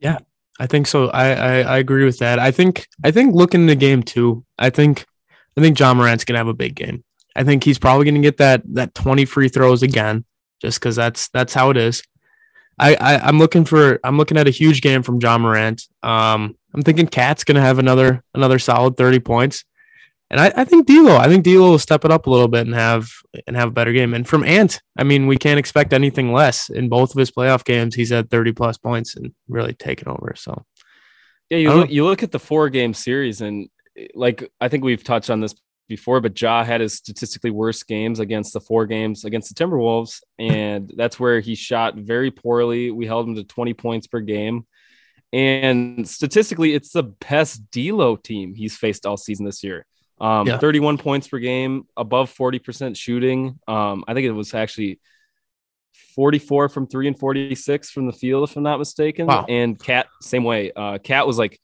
Yeah, 0.00 0.18
I 0.58 0.66
think 0.66 0.86
so. 0.86 1.08
I, 1.08 1.32
I 1.32 1.60
I 1.60 1.78
agree 1.78 2.04
with 2.04 2.18
that. 2.18 2.38
I 2.38 2.50
think 2.50 2.86
I 3.04 3.10
think 3.10 3.34
looking 3.34 3.62
in 3.62 3.66
the 3.66 3.76
game 3.76 4.02
too. 4.02 4.44
I 4.58 4.70
think 4.70 5.06
I 5.56 5.60
think 5.60 5.78
Ja 5.78 5.94
Morant's 5.94 6.24
gonna 6.24 6.38
have 6.38 6.48
a 6.48 6.54
big 6.54 6.74
game. 6.74 7.04
I 7.36 7.44
think 7.44 7.62
he's 7.64 7.78
probably 7.78 8.04
gonna 8.06 8.20
get 8.20 8.38
that 8.38 8.62
that 8.74 8.94
twenty 8.94 9.24
free 9.24 9.48
throws 9.48 9.82
again, 9.82 10.24
just 10.60 10.80
because 10.80 10.96
that's 10.96 11.28
that's 11.28 11.54
how 11.54 11.70
it 11.70 11.76
is. 11.76 12.02
I, 12.78 12.94
I 12.94 13.18
I'm 13.18 13.38
looking 13.38 13.64
for 13.64 14.00
I'm 14.04 14.16
looking 14.16 14.36
at 14.36 14.48
a 14.48 14.52
huge 14.52 14.80
game 14.80 15.02
from 15.02 15.18
Ja 15.20 15.38
Morant. 15.38 15.86
Um, 16.02 16.56
I'm 16.74 16.82
thinking 16.82 17.06
Cat's 17.06 17.44
gonna 17.44 17.60
have 17.60 17.78
another 17.78 18.22
another 18.34 18.58
solid 18.58 18.96
thirty 18.96 19.18
points, 19.20 19.64
and 20.30 20.40
I, 20.40 20.52
I 20.56 20.64
think 20.64 20.86
D'Lo 20.86 21.16
I 21.16 21.28
think 21.28 21.44
D'Lo 21.44 21.70
will 21.70 21.78
step 21.78 22.04
it 22.04 22.10
up 22.10 22.26
a 22.26 22.30
little 22.30 22.48
bit 22.48 22.66
and 22.66 22.74
have 22.74 23.08
and 23.46 23.56
have 23.56 23.68
a 23.68 23.72
better 23.72 23.92
game. 23.92 24.14
And 24.14 24.26
from 24.26 24.44
Ant, 24.44 24.80
I 24.96 25.04
mean 25.04 25.26
we 25.26 25.36
can't 25.36 25.58
expect 25.58 25.92
anything 25.92 26.32
less. 26.32 26.70
In 26.70 26.88
both 26.88 27.10
of 27.12 27.18
his 27.18 27.30
playoff 27.30 27.64
games, 27.64 27.94
he's 27.94 28.10
had 28.10 28.30
thirty 28.30 28.52
plus 28.52 28.78
points 28.78 29.16
and 29.16 29.32
really 29.48 29.74
taken 29.74 30.08
over. 30.08 30.34
So. 30.36 30.64
Yeah, 31.50 31.58
you 31.58 31.72
look, 31.72 31.90
you 31.90 32.04
look 32.04 32.22
at 32.22 32.30
the 32.30 32.38
four 32.38 32.68
game 32.68 32.92
series, 32.92 33.40
and 33.40 33.70
like 34.14 34.50
I 34.60 34.68
think 34.68 34.84
we've 34.84 35.02
touched 35.02 35.30
on 35.30 35.40
this 35.40 35.54
before, 35.88 36.20
but 36.20 36.40
Ja 36.40 36.62
had 36.64 36.80
his 36.80 36.94
statistically 36.94 37.50
worst 37.50 37.86
games 37.86 38.20
against 38.20 38.52
the 38.52 38.60
four 38.60 38.86
games 38.86 39.24
against 39.24 39.54
the 39.54 39.64
Timberwolves, 39.64 40.20
and 40.38 40.92
that's 40.96 41.18
where 41.18 41.40
he 41.40 41.54
shot 41.54 41.96
very 41.96 42.30
poorly. 42.30 42.90
We 42.90 43.06
held 43.06 43.28
him 43.28 43.34
to 43.36 43.44
20 43.44 43.74
points 43.74 44.06
per 44.06 44.20
game. 44.20 44.66
And 45.32 46.08
statistically, 46.08 46.72
it's 46.74 46.92
the 46.92 47.02
best 47.02 47.70
D'Lo 47.70 48.16
team 48.16 48.54
he's 48.54 48.76
faced 48.76 49.04
all 49.04 49.18
season 49.18 49.44
this 49.44 49.62
year. 49.62 49.84
Um, 50.20 50.46
Yeah. 50.46 50.58
31 50.58 50.96
points 50.98 51.28
per 51.28 51.38
game, 51.38 51.86
above 51.96 52.34
40% 52.34 52.96
shooting. 52.96 53.58
Um, 53.68 54.04
I 54.08 54.14
think 54.14 54.26
it 54.26 54.32
was 54.32 54.54
actually 54.54 55.00
44 56.14 56.68
from 56.70 56.86
three 56.86 57.08
and 57.08 57.18
46 57.18 57.90
from 57.90 58.06
the 58.06 58.12
field, 58.12 58.48
if 58.48 58.56
I'm 58.56 58.62
not 58.62 58.78
mistaken. 58.78 59.26
Wow. 59.26 59.44
And 59.48 59.78
Cat, 59.78 60.06
same 60.22 60.44
way. 60.44 60.72
Uh, 60.74 60.98
Cat 60.98 61.26
was 61.26 61.38
like 61.38 61.60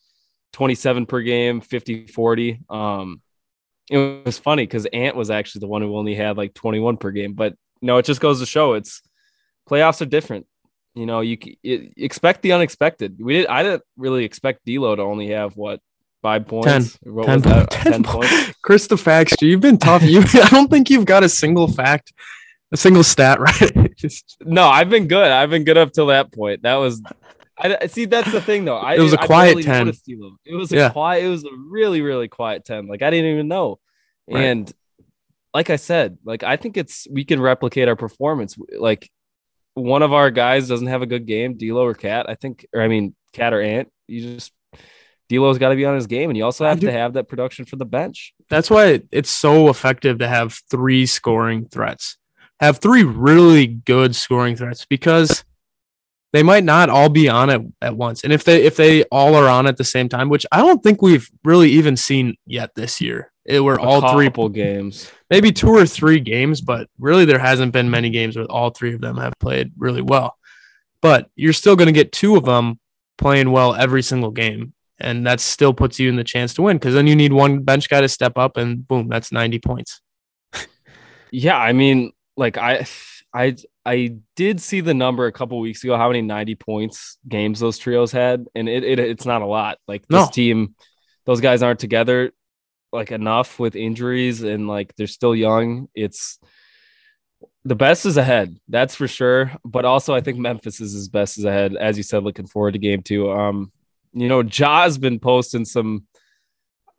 27 0.53 1.07
per 1.07 1.21
game, 1.23 1.61
50 1.61 2.07
40. 2.09 2.61
Um, 2.69 3.23
it 3.91 4.25
was 4.25 4.39
funny 4.39 4.65
because 4.65 4.87
Ant 4.87 5.17
was 5.17 5.31
actually 5.31 5.61
the 5.61 5.69
one 5.69 5.83
who 5.83 5.97
only 5.97 6.15
had 6.15 6.37
like 6.37 6.55
21 6.55 6.97
per 6.97 7.11
game. 7.11 7.35
But 7.35 7.55
no, 7.83 7.99
it 7.99 8.05
just 8.05 8.21
goes 8.21 8.41
to 8.41 8.47
show 8.47 8.75
it's 8.75 9.03
playoffs 9.69 10.01
are 10.01 10.07
different. 10.07 10.47
You 10.95 11.07
know, 11.07 11.21
you, 11.21 11.39
you 11.63 11.91
expect 11.97 12.43
the 12.43 12.53
unexpected. 12.53 13.17
We 13.21 13.35
did. 13.35 13.47
I 13.49 13.63
didn't 13.63 13.83
really 13.97 14.25
expect 14.25 14.65
D'Lo 14.65 14.95
to 14.95 15.03
only 15.03 15.29
have 15.31 15.57
what 15.57 15.81
five 16.23 16.47
points. 16.47 16.99
What 17.03 17.27
10, 17.27 17.35
was 17.35 17.43
that? 17.43 17.71
10 17.71 17.93
10 17.93 18.03
points. 18.05 18.53
Chris 18.63 18.87
the 18.87 18.97
facts, 18.97 19.35
you've 19.41 19.61
been 19.61 19.79
tough. 19.79 20.03
You, 20.03 20.21
I 20.35 20.49
don't 20.51 20.71
think 20.71 20.89
you've 20.89 21.05
got 21.05 21.23
a 21.25 21.29
single 21.29 21.69
fact, 21.69 22.13
a 22.73 22.77
single 22.77 23.03
stat 23.03 23.41
right. 23.41 23.97
Just- 23.97 24.37
No, 24.41 24.67
I've 24.69 24.89
been 24.89 25.07
good. 25.09 25.31
I've 25.31 25.51
been 25.51 25.65
good 25.65 25.77
up 25.77 25.93
till 25.93 26.07
that 26.07 26.33
point. 26.33 26.63
That 26.63 26.77
was. 26.77 27.03
I 27.59 27.87
see. 27.87 28.05
That's 28.07 28.33
the 28.33 28.41
thing, 28.41 28.65
though. 28.65 28.77
I, 28.77 28.95
It 28.95 29.01
was 29.01 29.13
a 29.13 29.21
I 29.21 29.27
quiet 29.27 29.63
10. 29.63 29.89
It 29.89 30.55
was 30.55 30.73
a 30.73 30.77
Yeah. 30.77 30.89
quiet. 30.91 31.25
It 31.25 31.29
was 31.29 31.45
a 31.45 31.51
really, 31.69 32.01
really 32.01 32.27
quiet 32.29 32.65
ten. 32.65 32.87
Like 32.89 33.03
I 33.03 33.11
didn't 33.11 33.31
even 33.33 33.49
know. 33.49 33.79
Right. 34.29 34.45
And 34.45 34.73
like 35.53 35.71
I 35.71 35.77
said, 35.77 36.19
like 36.25 36.43
I 36.43 36.57
think 36.57 36.77
it's 36.77 37.07
we 37.11 37.25
can 37.25 37.41
replicate 37.41 37.87
our 37.89 37.95
performance. 37.97 38.57
Like 38.77 39.09
one 39.75 40.03
of 40.03 40.13
our 40.13 40.31
guys 40.31 40.67
doesn't 40.69 40.89
have 40.89 41.03
a 41.03 41.07
good 41.07 41.27
game, 41.27 41.57
D'Lo 41.57 41.85
or 41.85 41.95
Cat. 41.95 42.27
I 42.29 42.35
think, 42.35 42.67
or 42.75 42.81
I 42.83 42.89
mean, 42.89 43.15
Cat 43.33 43.53
or 43.53 43.61
Ant. 43.61 43.89
You 44.09 44.35
just 44.35 44.53
D'Lo's 45.29 45.59
got 45.59 45.69
to 45.71 45.77
be 45.77 45.85
on 45.85 45.95
his 45.95 46.07
game, 46.09 46.31
and 46.31 46.37
you 46.37 46.45
also 46.45 46.65
have 46.65 46.81
to 46.81 46.91
have 46.93 47.13
that 47.15 47.29
production 47.29 47.65
for 47.67 47.77
the 47.77 47.87
bench. 47.87 48.35
That's 48.51 48.69
why 48.69 49.03
it's 49.13 49.31
so 49.31 49.69
effective 49.69 50.19
to 50.19 50.29
have 50.29 50.59
three 50.71 51.07
scoring 51.07 51.69
threats. 51.69 52.19
Have 52.61 52.79
three 52.79 53.05
really 53.05 53.67
good 53.67 54.15
scoring 54.17 54.57
threats 54.57 54.85
because 54.87 55.45
they 56.35 56.43
might 56.43 56.65
not 56.65 56.91
all 56.91 57.09
be 57.09 57.29
on 57.29 57.49
it 57.49 57.63
at 57.81 57.97
once. 57.97 58.25
And 58.25 58.33
if 58.33 58.43
they 58.43 58.65
if 58.65 58.75
they 58.75 59.05
all 59.05 59.37
are 59.37 59.49
on 59.49 59.69
at 59.69 59.77
the 59.77 59.85
same 59.85 60.09
time, 60.09 60.29
which 60.29 60.45
I 60.51 60.59
don't 60.59 60.83
think 60.83 61.01
we've 61.01 61.31
really 61.45 61.71
even 61.71 61.97
seen 61.97 62.37
yet 62.45 62.75
this 62.75 63.01
year. 63.01 63.31
It 63.45 63.61
were 63.61 63.79
all 63.79 64.13
three 64.13 64.31
games. 64.49 65.13
maybe 65.31 65.53
two 65.53 65.69
or 65.69 65.87
three 65.87 66.19
games, 66.19 66.61
but 66.61 66.89
really 66.99 67.25
there 67.25 67.39
hasn't 67.39 67.73
been 67.73 67.89
many 67.89 68.11
games 68.11 68.37
where 68.37 68.47
all 68.47 68.71
three 68.71 68.95
of 68.95 69.01
them 69.01 69.17
have 69.19 69.35
played 69.39 69.71
really 69.79 70.03
well. 70.03 70.37
But 71.01 71.31
you're 71.37 71.53
still 71.53 71.77
going 71.77 71.87
to 71.87 71.93
get 71.93 72.11
two 72.11 72.37
of 72.37 72.45
them 72.45 72.81
playing 73.17 73.53
well 73.53 73.75
every 73.75 74.03
single 74.03 74.33
game. 74.33 74.73
And 74.99 75.27
that 75.29 75.39
still 75.39 75.73
puts 75.73 76.01
you 76.01 76.09
in 76.09 76.17
the 76.17 76.25
chance 76.25 76.55
to 76.55 76.63
win 76.63 76.79
because 76.79 76.95
then 76.95 77.07
you 77.07 77.15
need 77.15 77.33
one 77.33 77.63
bench 77.63 77.89
guy 77.89 78.01
to 78.01 78.09
step 78.09 78.39
up 78.39 78.57
and 78.57 78.89
boom, 78.89 79.09
that's 79.09 79.31
90 79.31 79.61
points. 79.61 80.01
Yeah, 81.31 81.59
I 81.59 81.73
mean, 81.73 82.13
like 82.37 82.57
I, 82.57 82.87
I, 83.35 83.57
I 83.87 84.17
did 84.37 84.61
see 84.61 84.81
the 84.81 84.95
number 84.95 85.27
a 85.27 85.33
couple 85.33 85.59
weeks 85.61 85.85
ago 85.85 85.97
how 85.97 86.09
many 86.09 86.23
ninety 86.23 86.55
points 86.55 87.19
games 87.29 87.61
those 87.61 87.79
trios 87.79 88.13
had, 88.13 88.47
and 88.55 88.69
it, 88.69 88.83
it 88.85 88.99
it's 88.99 89.27
not 89.27 89.43
a 89.43 89.47
lot. 89.47 89.79
Like 89.87 90.03
this 90.09 90.23
No. 90.27 90.29
team, 90.33 90.75
those 91.27 91.41
guys 91.41 91.63
aren't 91.63 91.81
together 91.81 92.33
like 92.93 93.11
enough 93.13 93.59
with 93.59 93.77
injuries, 93.77 94.43
and 94.43 94.69
like 94.69 94.95
they're 94.97 95.07
still 95.07 95.35
young. 95.35 95.89
It's 95.95 96.39
the 97.65 97.75
best 97.75 98.07
is 98.07 98.17
ahead, 98.17 98.57
that's 98.69 98.95
for 98.95 99.09
sure. 99.09 99.53
But 99.65 99.85
also, 99.85 100.15
I 100.15 100.21
think 100.21 100.39
Memphis 100.39 100.81
is 100.81 100.95
as 100.95 101.09
best 101.09 101.39
is 101.39 101.45
ahead, 101.45 101.77
as 101.77 101.97
you 101.97 102.03
said. 102.03 102.23
Looking 102.23 102.47
forward 102.47 102.73
to 102.73 102.79
game 102.79 103.03
two. 103.03 103.31
Um, 103.31 103.73
you 104.13 104.29
know, 104.29 104.43
Ja's 104.43 104.97
been 104.99 105.19
posting 105.19 105.65
some 105.65 106.07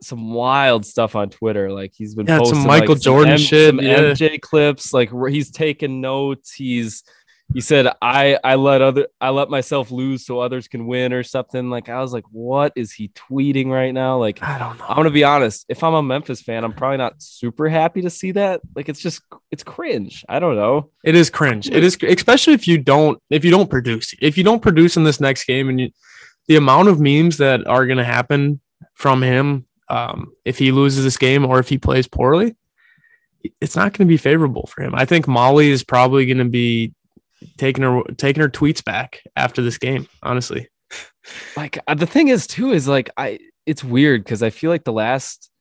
some 0.01 0.33
wild 0.33 0.85
stuff 0.85 1.15
on 1.15 1.29
Twitter. 1.29 1.71
Like 1.71 1.93
he's 1.95 2.15
been 2.15 2.25
Yeah, 2.25 2.37
some 2.37 2.43
posting 2.43 2.67
Michael 2.67 2.95
like, 2.95 2.97
some 2.97 3.13
Jordan 3.13 3.33
M- 3.33 3.39
shit, 3.39 3.69
some 3.69 3.79
yeah. 3.79 3.97
MJ 3.99 4.39
clips. 4.41 4.93
Like 4.93 5.09
where 5.09 5.29
he's 5.29 5.51
taking 5.51 6.01
notes. 6.01 6.53
He's 6.53 7.03
he 7.53 7.61
said 7.61 7.87
I 8.01 8.39
I 8.43 8.55
let 8.55 8.81
other 8.81 9.07
I 9.21 9.29
let 9.29 9.49
myself 9.49 9.91
lose 9.91 10.25
so 10.25 10.39
others 10.39 10.67
can 10.67 10.87
win 10.87 11.13
or 11.13 11.23
something. 11.23 11.69
Like 11.69 11.89
I 11.89 12.01
was 12.01 12.11
like, 12.11 12.23
what 12.31 12.73
is 12.75 12.91
he 12.91 13.09
tweeting 13.09 13.67
right 13.67 13.93
now? 13.93 14.17
Like 14.17 14.41
I 14.41 14.57
don't 14.57 14.77
know. 14.79 14.85
I'm 14.87 14.95
gonna 14.95 15.11
be 15.11 15.23
honest. 15.23 15.65
If 15.69 15.83
I'm 15.83 15.93
a 15.93 16.01
Memphis 16.01 16.41
fan, 16.41 16.63
I'm 16.63 16.73
probably 16.73 16.97
not 16.97 17.21
super 17.21 17.69
happy 17.69 18.01
to 18.01 18.09
see 18.09 18.31
that. 18.31 18.61
Like 18.75 18.89
it's 18.89 18.99
just 19.01 19.21
it's 19.51 19.63
cringe. 19.63 20.25
I 20.27 20.39
don't 20.39 20.55
know. 20.55 20.89
It 21.03 21.15
is 21.15 21.29
cringe. 21.29 21.69
It 21.69 21.83
is 21.83 21.97
especially 22.01 22.53
if 22.53 22.67
you 22.67 22.79
don't 22.79 23.21
if 23.29 23.45
you 23.45 23.51
don't 23.51 23.69
produce. 23.69 24.13
If 24.21 24.37
you 24.37 24.43
don't 24.43 24.61
produce 24.61 24.97
in 24.97 25.03
this 25.03 25.19
next 25.19 25.45
game 25.45 25.69
and 25.69 25.79
you, 25.79 25.91
the 26.47 26.55
amount 26.55 26.89
of 26.89 26.99
memes 26.99 27.37
that 27.37 27.65
are 27.67 27.85
going 27.85 27.97
to 27.97 28.03
happen 28.03 28.59
from 28.93 29.21
him 29.21 29.65
um, 29.89 30.33
if 30.43 30.57
he 30.57 30.71
loses 30.71 31.03
this 31.03 31.17
game 31.17 31.45
or 31.45 31.59
if 31.59 31.69
he 31.69 31.77
plays 31.77 32.07
poorly, 32.07 32.55
it's 33.61 33.75
not 33.75 33.93
going 33.93 34.07
to 34.07 34.11
be 34.11 34.17
favorable 34.17 34.67
for 34.67 34.83
him. 34.83 34.95
I 34.95 35.05
think 35.05 35.27
Molly 35.27 35.69
is 35.69 35.83
probably 35.83 36.25
going 36.25 36.39
to 36.39 36.45
be 36.45 36.93
taking 37.57 37.83
her 37.83 38.01
taking 38.17 38.41
her 38.41 38.49
tweets 38.49 38.83
back 38.83 39.21
after 39.35 39.61
this 39.61 39.77
game. 39.77 40.07
Honestly, 40.23 40.69
like 41.55 41.79
uh, 41.87 41.95
the 41.95 42.07
thing 42.07 42.29
is 42.29 42.47
too 42.47 42.71
is 42.71 42.87
like 42.87 43.09
I 43.17 43.39
it's 43.65 43.83
weird 43.83 44.23
because 44.23 44.43
I 44.43 44.49
feel 44.49 44.71
like 44.71 44.83
the 44.83 44.93
last 44.93 45.51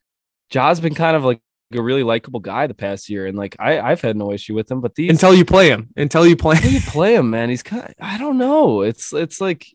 Ja's 0.50 0.80
been 0.80 0.94
kind 0.94 1.16
of 1.16 1.24
like 1.24 1.40
a 1.72 1.82
really 1.82 2.02
likable 2.02 2.40
guy 2.40 2.66
the 2.66 2.74
past 2.74 3.08
year, 3.08 3.26
and 3.26 3.37
like 3.37 3.56
I 3.58 3.80
I've 3.80 4.00
had 4.00 4.16
no 4.16 4.32
issue 4.32 4.54
with 4.54 4.70
him, 4.70 4.80
but 4.80 4.94
these 4.94 5.10
until 5.10 5.34
you 5.34 5.44
play 5.44 5.68
him, 5.68 5.90
until 5.96 6.26
you 6.26 6.37
play. 6.37 6.56
until 6.56 6.70
you 6.70 6.80
play 6.87 7.14
him, 7.14 7.30
man, 7.30 7.50
he's 7.50 7.62
kind 7.62 7.84
of, 7.84 7.94
I 8.00 8.18
don't 8.18 8.38
know. 8.38 8.82
It's 8.82 9.12
it's 9.12 9.40
like 9.40 9.66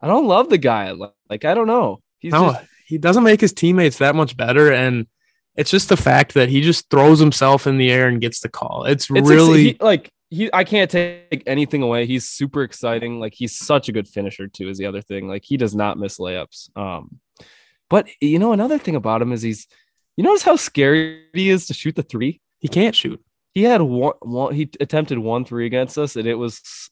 I 0.00 0.06
don't 0.06 0.26
love 0.26 0.48
the 0.48 0.58
guy. 0.58 0.92
Like, 0.92 1.12
like 1.28 1.44
I 1.44 1.54
don't 1.54 1.66
know. 1.66 2.00
He's 2.18 2.32
no, 2.32 2.52
just, 2.52 2.64
he 2.88 2.98
doesn't 2.98 3.22
make 3.22 3.40
his 3.40 3.52
teammates 3.52 3.98
that 3.98 4.14
much 4.14 4.36
better, 4.36 4.72
and 4.72 5.06
it's 5.54 5.70
just 5.70 5.88
the 5.88 5.96
fact 5.96 6.34
that 6.34 6.48
he 6.48 6.62
just 6.62 6.88
throws 6.88 7.20
himself 7.20 7.66
in 7.66 7.76
the 7.78 7.90
air 7.90 8.08
and 8.08 8.20
gets 8.20 8.40
the 8.40 8.48
call. 8.48 8.84
It's, 8.84 9.10
it's 9.10 9.28
really 9.28 9.64
he- 9.64 9.76
like 9.80 10.10
he 10.30 10.50
I 10.52 10.64
can't 10.64 10.90
take 10.90 11.42
anything 11.46 11.82
away. 11.82 12.06
He's 12.06 12.28
super 12.28 12.62
exciting. 12.62 13.20
Like 13.20 13.34
he's 13.34 13.56
such 13.56 13.88
a 13.88 13.92
good 13.92 14.08
finisher 14.08 14.48
too. 14.48 14.68
Is 14.68 14.78
the 14.78 14.86
other 14.86 15.02
thing. 15.02 15.28
Like 15.28 15.44
he 15.44 15.56
does 15.56 15.74
not 15.74 15.98
miss 15.98 16.18
layups. 16.18 16.76
Um, 16.76 17.20
but 17.90 18.08
you 18.20 18.38
know 18.38 18.52
another 18.52 18.78
thing 18.78 18.96
about 18.96 19.22
him 19.22 19.32
is 19.32 19.42
he's 19.42 19.66
you 20.16 20.24
notice 20.24 20.42
how 20.42 20.56
scary 20.56 21.24
he 21.32 21.50
is 21.50 21.66
to 21.66 21.74
shoot 21.74 21.94
the 21.94 22.02
three. 22.02 22.40
he 22.58 22.68
can't 22.68 22.94
shoot. 22.94 23.22
He 23.54 23.62
had 23.64 23.82
one, 23.82 24.14
one 24.20 24.54
he 24.54 24.70
attempted 24.80 25.18
one 25.18 25.44
three 25.44 25.66
against 25.66 25.98
us, 25.98 26.16
and 26.16 26.26
it 26.26 26.34
was 26.34 26.90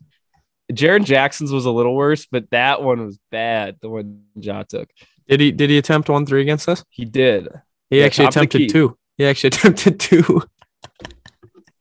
Jaren 0.72 1.04
Jackson's 1.04 1.52
was 1.52 1.66
a 1.66 1.70
little 1.70 1.94
worse, 1.94 2.26
but 2.26 2.50
that 2.50 2.82
one 2.82 3.04
was 3.06 3.18
bad. 3.30 3.76
The 3.80 3.88
one 3.88 4.24
Ja 4.34 4.64
took, 4.64 4.88
Did 5.28 5.40
he 5.40 5.52
did 5.52 5.70
he 5.70 5.78
attempt 5.78 6.08
one 6.08 6.26
three 6.26 6.42
against 6.42 6.68
us? 6.68 6.84
he 6.90 7.04
did. 7.04 7.48
He 7.90 8.00
Yeah, 8.00 8.06
actually 8.06 8.26
top 8.26 8.28
of 8.28 8.34
the 8.34 8.40
attempted 8.46 8.70
two. 8.70 8.98
He 9.16 9.26
actually 9.26 9.48
attempted 9.54 10.00
two. 10.00 10.42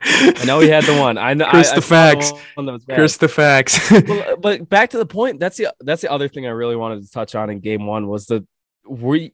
I 0.02 0.46
know 0.46 0.60
he 0.60 0.70
had 0.70 0.84
the 0.84 0.96
one. 1.00 1.18
I 1.18 1.34
know. 1.34 1.48
Chris 1.50 1.72
I, 1.72 1.80
the 1.80 1.82
I 1.82 1.82
facts. 1.82 2.32
one 2.54 2.66
that 2.68 2.74
was 2.74 2.86
bad. 2.86 2.96
Chris 2.96 3.18
the 3.18 3.28
facts. 3.28 3.92
Well, 4.08 4.38
but 4.38 4.70
back 4.70 4.92
to 4.92 4.98
the 4.98 5.06
point. 5.06 5.40
That's 5.40 5.58
the 5.58 5.74
that's 5.80 6.02
the 6.02 6.12
other 6.12 6.28
thing 6.28 6.46
I 6.46 6.52
really 6.52 6.76
wanted 6.76 7.04
to 7.04 7.12
touch 7.12 7.34
on 7.34 7.50
in 7.50 7.60
game 7.60 7.86
one 7.88 8.08
was 8.08 8.28
the 8.28 8.46
we 8.88 9.34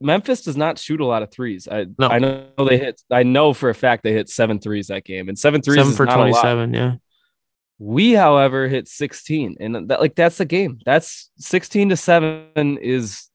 Memphis 0.00 0.42
does 0.42 0.56
not 0.56 0.78
shoot 0.78 1.00
a 1.00 1.06
lot 1.06 1.22
of 1.22 1.30
threes. 1.30 1.66
I 1.70 1.86
No. 1.98 2.08
I 2.08 2.18
know 2.18 2.46
they 2.68 2.76
hit. 2.78 3.00
I 3.10 3.22
know 3.22 3.54
for 3.54 3.70
a 3.70 3.74
fact 3.74 4.02
they 4.02 4.12
hit 4.12 4.28
seven 4.28 4.58
threes 4.58 4.88
that 4.88 5.04
game, 5.04 5.28
and 5.28 5.38
seven 5.38 5.62
threes 5.62 5.78
Seven 5.78 5.92
is 5.92 5.96
for 5.96 6.04
not 6.06 6.20
a 6.20 6.30
lot. 6.30 6.42
27. 6.42 6.74
Yeah. 6.74 6.94
We, 7.78 8.12
however, 8.12 8.68
hit 8.68 8.86
16, 8.86 9.56
and 9.60 9.88
that 9.88 10.00
like 10.00 10.14
that's 10.14 10.38
the 10.38 10.44
game. 10.44 10.78
That's 10.84 11.30
16 11.38 11.88
to 11.90 11.96
seven 11.96 12.78
is 12.78 13.28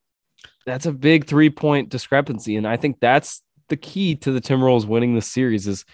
that's 0.70 0.86
a 0.86 0.92
big 0.92 1.26
three 1.26 1.50
point 1.50 1.88
discrepancy, 1.88 2.56
and 2.56 2.66
I 2.66 2.76
think 2.76 3.00
that's 3.00 3.42
the 3.68 3.76
key 3.76 4.14
to 4.16 4.30
the 4.30 4.40
Timberwolves 4.40 4.86
winning 4.86 5.14
the 5.14 5.20
series 5.20 5.66
is 5.66 5.84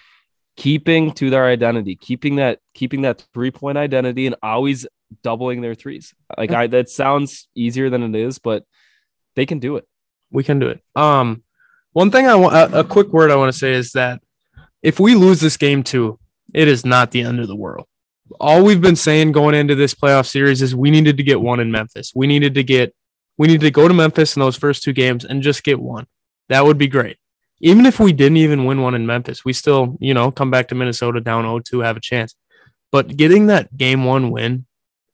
keeping 0.57 1.12
to 1.12 1.31
their 1.31 1.47
identity, 1.47 1.97
keeping 1.97 2.37
that 2.37 2.59
keeping 2.75 3.03
that 3.03 3.25
three 3.33 3.51
point 3.51 3.79
identity, 3.79 4.27
and 4.27 4.37
always 4.43 4.87
doubling 5.23 5.62
their 5.62 5.75
threes. 5.75 6.15
Like 6.37 6.51
I, 6.51 6.67
that 6.67 6.91
sounds 6.91 7.49
easier 7.55 7.89
than 7.89 8.03
it 8.03 8.19
is, 8.19 8.39
but 8.39 8.65
they 9.35 9.47
can 9.47 9.61
do 9.61 9.77
it. 9.77 9.87
we 10.31 10.45
can 10.45 10.59
do 10.59 10.69
it. 10.69 10.83
Um, 10.95 11.43
one 11.93 12.11
thing 12.11 12.27
I 12.27 12.35
want 12.35 12.55
a, 12.55 12.81
a 12.81 12.85
quick 12.85 13.09
word 13.09 13.31
I 13.31 13.37
want 13.37 13.53
to 13.53 13.59
say 13.59 13.73
is 13.73 13.93
that 13.93 14.21
if 14.83 15.01
we 15.01 15.15
lose 15.15 15.41
this 15.41 15.57
game 15.57 15.83
too, 15.83 16.19
it 16.53 16.69
is 16.69 16.85
not 16.85 17.12
the 17.12 17.23
end 17.23 17.41
of 17.41 17.49
the 17.49 17.57
world. 17.57 17.87
All 18.41 18.62
we've 18.62 18.81
been 18.81 18.97
saying 18.97 19.33
going 19.33 19.55
into 19.55 19.75
this 19.75 19.95
playoff 19.95 20.27
series 20.27 20.61
is 20.61 20.75
we 20.75 20.91
needed 20.91 21.17
to 21.17 21.23
get 21.23 21.41
one 21.41 21.61
in 21.61 21.71
Memphis. 21.71 22.12
We 22.15 22.27
needed 22.27 22.55
to 22.55 22.62
get 22.65 22.95
we 23.38 23.49
need 23.49 23.61
to 23.61 23.70
go 23.70 23.88
to 23.88 23.94
Memphis 23.94 24.37
in 24.37 24.40
those 24.40 24.57
first 24.57 24.83
two 24.83 24.92
games 24.92 25.25
and 25.25 25.42
just 25.42 25.64
get 25.64 25.81
one. 25.81 26.07
That 26.49 26.64
would 26.64 26.79
be 26.79 26.88
great. 26.88 27.18
Even 27.61 27.87
if 27.87 27.99
we 27.99 28.12
didn't 28.12 28.37
even 28.38 28.64
win 28.64 28.83
one 28.83 28.94
in 28.94 29.07
Memphis, 29.07 29.44
we 29.44 29.53
still, 29.53 29.96
you 30.01 30.14
know, 30.14 30.31
come 30.31 30.51
back 30.51 30.68
to 30.68 30.75
Minnesota 30.75 31.20
down 31.20 31.44
0-2, 31.44 31.85
have 31.85 31.96
a 31.96 32.01
chance. 32.01 32.35
But 32.92 33.16
getting 33.16 33.46
that 33.46 33.77
game 33.77 34.05
one 34.05 34.31
win 34.31 34.66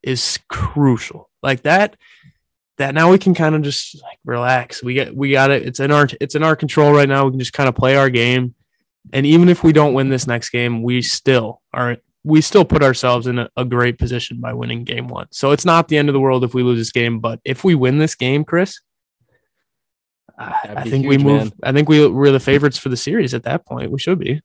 is 0.03 0.39
crucial. 0.49 1.31
Like 1.43 1.63
that, 1.63 1.97
that 2.79 2.95
now 2.95 3.11
we 3.11 3.19
can 3.19 3.35
kind 3.35 3.55
of 3.55 3.63
just 3.63 4.01
like 4.03 4.19
relax. 4.25 4.83
We 4.83 4.95
get 4.95 5.15
we 5.15 5.33
got 5.33 5.51
it. 5.51 5.63
It's 5.65 5.81
in 5.81 5.91
our 5.91 6.09
it's 6.21 6.35
in 6.35 6.43
our 6.43 6.57
control 6.57 6.93
right 6.93 7.09
now. 7.09 7.25
We 7.25 7.31
can 7.33 7.39
just 7.39 7.53
kind 7.53 7.69
of 7.69 7.75
play 7.75 7.97
our 7.97 8.11
game. 8.11 8.55
And 9.13 9.27
even 9.27 9.49
if 9.49 9.65
we 9.65 9.73
don't 9.73 9.95
win 9.95 10.09
this 10.09 10.27
next 10.27 10.51
game, 10.51 10.83
we 10.83 11.03
still 11.03 11.61
are 11.73 11.97
we 12.25 12.41
still 12.41 12.65
put 12.65 12.83
ourselves 12.83 13.27
in 13.27 13.39
a, 13.39 13.51
a 13.57 13.65
great 13.65 13.99
position 13.99 14.41
by 14.41 14.53
winning 14.53 14.85
game 14.85 15.09
one. 15.09 15.27
So 15.31 15.51
it's 15.51 15.65
not 15.65 15.89
the 15.89 15.99
end 15.99 16.09
of 16.09 16.13
the 16.13 16.21
world 16.21 16.45
if 16.45 16.55
we 16.55 16.63
lose 16.63 16.79
this 16.79 16.93
game. 16.93 17.19
But 17.19 17.41
if 17.45 17.65
we 17.65 17.75
win 17.75 17.99
this 17.99 18.15
game, 18.15 18.45
Chris, 18.45 18.81
ah, 20.39 20.61
I 20.63 20.69
That'd 20.69 20.87
I 20.87 20.91
think 20.91 21.07
we 21.07 21.19
move. 21.19 21.39
man. 21.41 21.53
I 21.63 21.73
think 21.73 21.89
we 21.89 22.07
we're 22.07 22.31
the 22.31 22.41
favorites 22.41 22.79
for 22.79 22.89
the 22.89 22.97
series 22.97 23.35
at 23.35 23.43
that 23.45 23.67
point. 23.67 23.91
We 23.91 23.99
should 23.99 24.19
be. 24.19 24.41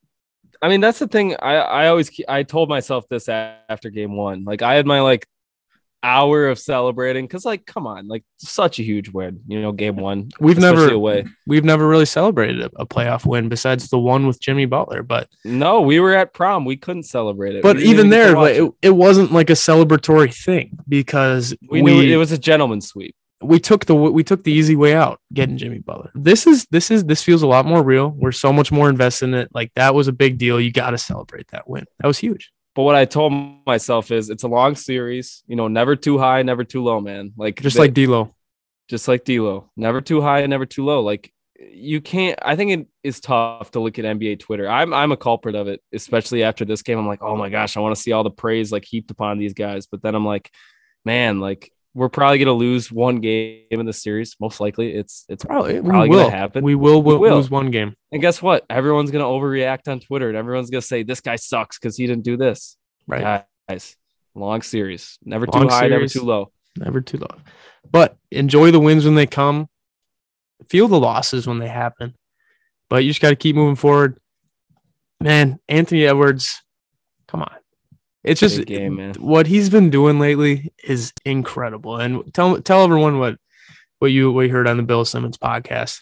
I 0.62 0.70
mean, 0.70 0.82
that's 0.82 1.00
the 1.00 1.08
thing. 1.08 1.36
I 1.36 1.56
I 1.56 1.88
always 1.88 2.10
I 2.28 2.44
told 2.44 2.68
myself 2.70 3.08
this 3.10 3.30
after 3.30 3.90
game 3.90 4.16
one. 4.16 4.44
Like 4.44 4.62
I 4.64 4.74
had 4.74 4.88
my 4.88 5.02
like 5.02 5.28
hour 6.04 6.48
of 6.48 6.60
celebrating 6.60 7.26
because 7.26 7.46
like 7.46 7.66
come 7.66 7.88
on, 7.88 8.08
like 8.08 8.24
such 8.38 8.80
a 8.80 8.84
huge 8.84 9.10
win. 9.10 9.42
You 9.48 9.62
know, 9.62 9.72
game 9.72 9.98
one. 9.98 10.30
We've 10.40 10.58
never 10.58 10.92
away. 10.92 11.26
we've 11.46 11.64
never 11.64 11.88
really 11.88 12.06
celebrated 12.06 12.62
a, 12.62 12.72
a 12.82 12.86
playoff 12.86 13.26
win 13.26 13.50
besides 13.50 13.90
the 13.90 14.00
one 14.00 14.28
with 14.28 14.40
Jimmy 14.40 14.66
Butler. 14.66 15.04
But 15.04 15.30
No, 15.44 15.82
we 15.82 16.00
were 16.00 16.14
at 16.16 16.34
prom. 16.34 16.66
We 16.66 16.78
couldn't 16.78 17.04
celebrate 17.04 17.56
it. 17.56 17.64
but 17.64 17.78
We 17.78 17.86
even 17.86 18.10
there, 18.10 18.36
like, 18.36 18.56
it, 18.56 18.72
it 18.82 18.92
wasn't 18.92 19.32
like 19.32 19.50
a 19.50 19.54
celebratory 19.54 20.34
thing 20.34 20.78
because 20.88 21.56
we, 21.70 21.82
knew 21.82 22.02
it 22.02 22.18
was 22.18 22.32
a 22.32 22.38
gentleman's 22.38 22.88
sweep. 22.88 23.16
we 23.42 23.60
took 23.60 23.86
the 23.86 23.96
we 23.96 24.24
took 24.24 24.44
the 24.44 24.52
easy 24.52 24.76
way 24.76 24.96
out 24.96 25.20
getting 25.34 25.58
Jimmy 25.58 25.80
Butler. 25.80 26.12
This 26.16 26.48
is 26.48 26.66
this 26.72 26.92
is 26.92 27.06
this 27.06 27.24
feels 27.24 27.42
a 27.42 27.48
lot 27.48 27.66
more 27.66 27.84
real. 27.84 28.10
We're 28.10 28.32
so 28.32 28.54
much 28.54 28.72
more 28.72 28.90
invested 28.90 29.26
in 29.30 29.34
it. 29.36 29.50
Like 29.54 29.72
that 29.76 29.94
was 29.94 30.08
a 30.08 30.14
big 30.14 30.38
deal. 30.38 30.60
You 30.60 30.72
got 30.72 30.92
to 30.92 30.98
celebrate 30.98 31.48
that 31.50 31.70
win. 31.70 31.86
That 32.00 32.08
was 32.08 32.18
huge. 32.18 32.52
But 32.78 32.84
what 32.84 32.94
I 32.94 33.06
told 33.06 33.34
myself 33.66 34.12
is 34.12 34.30
it's 34.30 34.44
a 34.44 34.48
long 34.48 34.76
series. 34.76 35.42
You 35.48 35.56
know, 35.56 35.68
never 35.68 35.96
too 35.96 36.20
high, 36.20 36.44
never 36.44 36.64
too 36.64 36.84
low, 36.84 37.02
man. 37.02 37.34
Like 37.36 37.60
Just 37.60 37.76
they- 37.76 37.82
like 37.82 37.96
D'Lo. 37.96 38.36
just 38.88 39.08
like 39.08 39.26
D'Lo, 39.26 39.72
never 39.76 40.00
too 40.00 40.22
high, 40.22 40.46
never 40.46 40.68
too 40.68 40.86
low. 40.86 41.02
Like 41.02 41.34
you 41.60 42.02
can't. 42.02 42.38
I 42.44 42.56
think 42.56 42.70
it 42.72 42.88
is 43.04 43.20
tough 43.20 43.72
to 43.72 43.80
look 43.80 43.98
at 43.98 44.06
NBA 44.06 44.40
Twitter. 44.42 44.70
I'm 44.70 44.94
I'm 44.94 45.12
a 45.12 45.18
culprit 45.18 45.56
of 45.56 45.68
it, 45.68 45.82
especially 45.92 46.44
after 46.44 46.66
this 46.66 46.84
game. 46.84 47.00
I'm 47.00 47.08
like, 47.08 47.24
oh 47.24 47.36
my 47.36 47.50
gosh, 47.50 47.76
I 47.76 47.80
want 47.80 47.96
to 47.96 48.02
see 48.02 48.12
all 48.12 48.24
the 48.24 48.30
praise 48.30 48.72
like 48.72 48.86
heaped 48.86 49.10
upon 49.10 49.40
these 49.40 49.56
guys. 49.56 49.88
But 49.88 50.04
then 50.04 50.14
I'm 50.14 50.24
like, 50.24 50.52
man, 51.04 51.40
like 51.40 51.72
we're 51.98 52.10
probably 52.10 52.38
gonna 52.38 52.54
lose 52.54 52.92
one 52.92 53.20
game 53.22 53.64
in 53.72 53.86
the 53.88 53.92
series. 53.94 54.36
Most 54.40 54.60
likely, 54.60 54.94
it's 54.94 55.26
it's 55.28 55.44
Probably, 55.44 55.82
probably 55.82 56.10
will. 56.10 56.26
gonna 56.26 56.36
happen. 56.36 56.64
We 56.64 56.76
will, 56.76 57.02
We 57.02 57.18
will, 57.18 57.36
lose 57.38 57.50
one 57.50 57.72
game. 57.72 57.96
and 58.12 58.22
guess 58.22 58.40
what? 58.42 58.66
Everyone's 58.70 59.10
gonna 59.10 59.24
overreact 59.26 59.88
on 59.88 60.00
Twitter, 60.00 60.30
and 60.30 60.38
everyone's 60.38 60.70
gonna 60.70 60.82
say 60.84 61.02
this 61.02 61.22
guy 61.22 61.38
sucks 61.38 61.80
because 61.80 61.98
he 61.98 62.06
didn't 62.06 62.24
do 62.24 62.38
this. 62.38 62.78
Right. 63.08 63.46
Guys, 63.68 63.96
long 64.36 64.62
series, 64.62 65.18
never 65.26 65.48
too 65.48 65.58
Long 65.58 65.70
high, 65.70 65.88
never 65.88 66.08
too 66.08 66.22
low. 66.22 66.52
Never 66.78 67.02
too 67.02 67.18
low. 67.18 67.36
But 67.90 68.16
enjoy 68.32 68.70
the 68.70 68.80
wins 68.80 69.04
when 69.06 69.16
they 69.16 69.26
come. 69.26 69.68
Feel 70.70 70.88
the 70.88 71.00
losses 71.00 71.48
when 71.48 71.58
they 71.58 71.68
happen. 71.68 72.14
But 72.90 73.04
you 73.04 73.10
just 73.10 73.22
got 73.22 73.30
to 73.30 73.36
keep 73.36 73.56
moving 73.56 73.76
forward. 73.76 74.20
Man, 75.20 75.60
Anthony 75.68 76.06
Edwards, 76.06 76.62
come 77.28 77.42
on. 77.42 77.56
It's 78.28 78.40
just 78.40 78.66
game, 78.66 78.96
man. 78.96 79.16
what 79.16 79.48
he's 79.48 79.70
been 79.70 79.90
doing 79.90 80.20
lately 80.20 80.74
is 80.84 81.14
incredible. 81.26 81.98
And 81.98 82.34
tell 82.34 82.62
tell 82.62 82.84
everyone 82.84 83.20
what 83.20 83.38
what 84.00 84.08
you 84.08 84.32
what 84.32 84.42
you 84.42 84.52
heard 84.52 84.68
on 84.68 84.78
the 84.78 84.84
Bill 84.84 85.06
Simmons 85.06 85.38
podcast. 85.38 86.02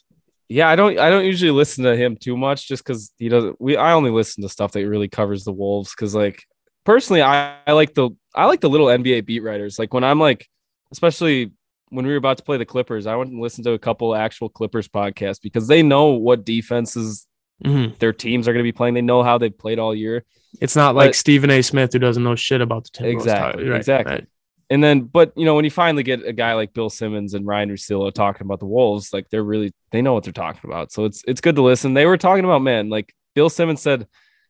Yeah, 0.50 0.70
I 0.70 0.76
don't 0.76 1.00
I 1.00 1.10
don't 1.10 1.26
usually 1.26 1.52
listen 1.52 1.84
to 1.84 1.96
him 1.96 2.18
too 2.18 2.36
much 2.36 2.68
just 2.68 2.84
because 2.84 3.12
he 3.18 3.30
doesn't 3.30 3.60
we 3.60 3.78
I 3.78 3.94
only 3.94 4.12
listen 4.12 4.44
to 4.44 4.50
stuff 4.50 4.72
that 4.74 4.88
really 4.88 5.08
covers 5.08 5.44
the 5.44 5.52
Wolves 5.52 5.94
because 5.96 6.16
like 6.16 6.44
personally 6.84 7.22
I, 7.22 7.58
I 7.66 7.74
like 7.74 7.94
the 7.94 8.10
I 8.34 8.46
like 8.46 8.62
the 8.62 8.70
little 8.70 8.88
NBA 8.88 9.26
beat 9.26 9.44
writers. 9.44 9.80
Like 9.80 9.94
when 9.94 10.04
I'm 10.04 10.20
like 10.20 10.48
especially 10.92 11.52
when 11.90 12.06
we 12.06 12.12
were 12.12 12.18
about 12.18 12.38
to 12.38 12.44
play 12.44 12.58
the 12.58 12.66
Clippers, 12.66 13.06
I 13.06 13.16
went 13.16 13.32
and 13.32 13.42
listened 13.42 13.66
to 13.66 13.74
a 13.74 13.80
couple 13.80 14.16
actual 14.16 14.50
Clippers 14.50 14.88
podcasts 14.88 15.42
because 15.42 15.68
they 15.68 15.84
know 15.84 16.08
what 16.08 16.44
defenses 16.44 17.28
Mhm. 17.64 17.98
their 18.00 18.12
teams 18.14 18.48
are 18.48 18.54
going 18.54 18.64
to 18.64 18.68
be 18.68 18.72
playing. 18.74 18.94
They 18.96 19.02
know 19.02 19.24
how 19.24 19.38
they've 19.38 19.58
played 19.58 19.80
all 19.80 19.96
year. 19.96 20.26
It's 20.62 20.76
not 20.76 20.96
like 20.96 21.14
Stephen 21.16 21.50
A. 21.50 21.62
Smith 21.62 21.94
who 21.94 22.00
doesn't 22.00 22.24
know 22.24 22.36
shit 22.36 22.62
about 22.62 22.84
the 22.86 22.90
Timberwolves. 22.92 23.12
Exactly, 23.14 23.68
Right, 23.70 23.78
exactly. 23.78 24.14
right. 24.16 24.26
And 24.70 24.84
then, 24.84 25.02
but 25.02 25.32
you 25.36 25.46
know, 25.46 25.54
when 25.56 25.64
you 25.64 25.72
finally 25.72 26.02
get 26.04 26.26
a 26.26 26.34
guy 26.34 26.54
like 26.54 26.74
Bill 26.74 26.90
Simmons 26.90 27.34
and 27.34 27.46
Ryan 27.46 27.70
Russillo 27.70 28.12
talking 28.14 28.46
about 28.46 28.60
the 28.60 28.66
Wolves, 28.66 29.14
like 29.14 29.30
they're 29.30 29.44
really 29.44 29.72
they 29.92 30.02
know 30.02 30.14
what 30.14 30.24
they're 30.24 30.34
talking 30.34 30.70
about. 30.70 30.92
So 30.92 31.06
it's 31.06 31.24
it's 31.28 31.40
good 31.42 31.56
to 31.58 31.62
listen. 31.62 31.94
They 31.94 32.06
were 32.08 32.18
talking 32.18 32.46
about 32.46 32.62
man, 32.64 32.90
like 32.90 33.14
Bill 33.36 33.50
Simmons 33.50 33.82
said, 33.82 34.08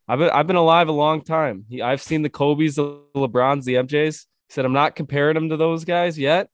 I've 0.08 0.20
been 0.20 0.30
I've 0.30 0.48
been 0.48 0.56
alive 0.56 0.88
a 0.88 0.94
long 0.94 1.22
time. 1.22 1.65
He, 1.70 1.82
I've 1.82 2.02
seen 2.02 2.22
the 2.22 2.30
Kobe's, 2.30 2.76
the 2.76 3.02
LeBrons, 3.15 3.65
the 3.65 3.76
MJs. 3.76 4.26
He 4.48 4.54
said 4.54 4.63
I'm 4.63 4.74
not 4.74 4.96
comparing 4.96 5.36
him 5.36 5.50
to 5.50 5.58
those 5.58 5.84
guys 5.84 6.18
yet, 6.18 6.48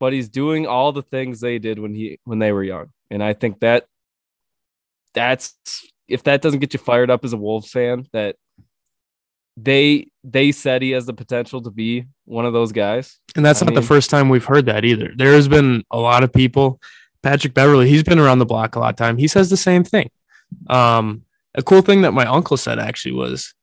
but 0.00 0.12
he's 0.12 0.28
doing 0.28 0.66
all 0.66 0.90
the 0.90 1.02
things 1.02 1.40
they 1.40 1.58
did 1.60 1.78
when 1.78 1.94
he 1.94 2.18
when 2.24 2.38
they 2.40 2.50
were 2.50 2.64
young. 2.64 2.86
And 3.10 3.22
I 3.22 3.34
think 3.34 3.60
that 3.60 3.86
that's 5.14 5.54
if 6.08 6.24
that 6.24 6.42
doesn't 6.42 6.60
get 6.60 6.74
you 6.74 6.78
fired 6.78 7.10
up 7.10 7.24
as 7.24 7.32
a 7.32 7.36
Wolves 7.36 7.70
fan, 7.70 8.06
that 8.12 8.36
they 9.56 10.08
they 10.22 10.52
said 10.52 10.82
he 10.82 10.90
has 10.90 11.06
the 11.06 11.14
potential 11.14 11.62
to 11.62 11.70
be 11.70 12.06
one 12.24 12.44
of 12.44 12.52
those 12.52 12.72
guys. 12.72 13.18
And 13.36 13.44
that's 13.44 13.62
I 13.62 13.66
not 13.66 13.74
the 13.74 13.82
first 13.82 14.10
time 14.10 14.28
we've 14.28 14.44
heard 14.44 14.66
that 14.66 14.84
either. 14.84 15.12
There's 15.16 15.48
been 15.48 15.84
a 15.90 15.98
lot 15.98 16.24
of 16.24 16.32
people. 16.32 16.80
Patrick 17.22 17.54
Beverley, 17.54 17.88
he's 17.88 18.02
been 18.02 18.18
around 18.18 18.38
the 18.38 18.46
block 18.46 18.76
a 18.76 18.80
lot 18.80 18.90
of 18.90 18.96
time. 18.96 19.16
He 19.16 19.28
says 19.28 19.48
the 19.48 19.56
same 19.56 19.82
thing. 19.82 20.10
Um, 20.68 21.24
a 21.54 21.62
cool 21.62 21.80
thing 21.80 22.02
that 22.02 22.12
my 22.12 22.26
uncle 22.26 22.56
said 22.56 22.78
actually 22.78 23.12
was 23.12 23.54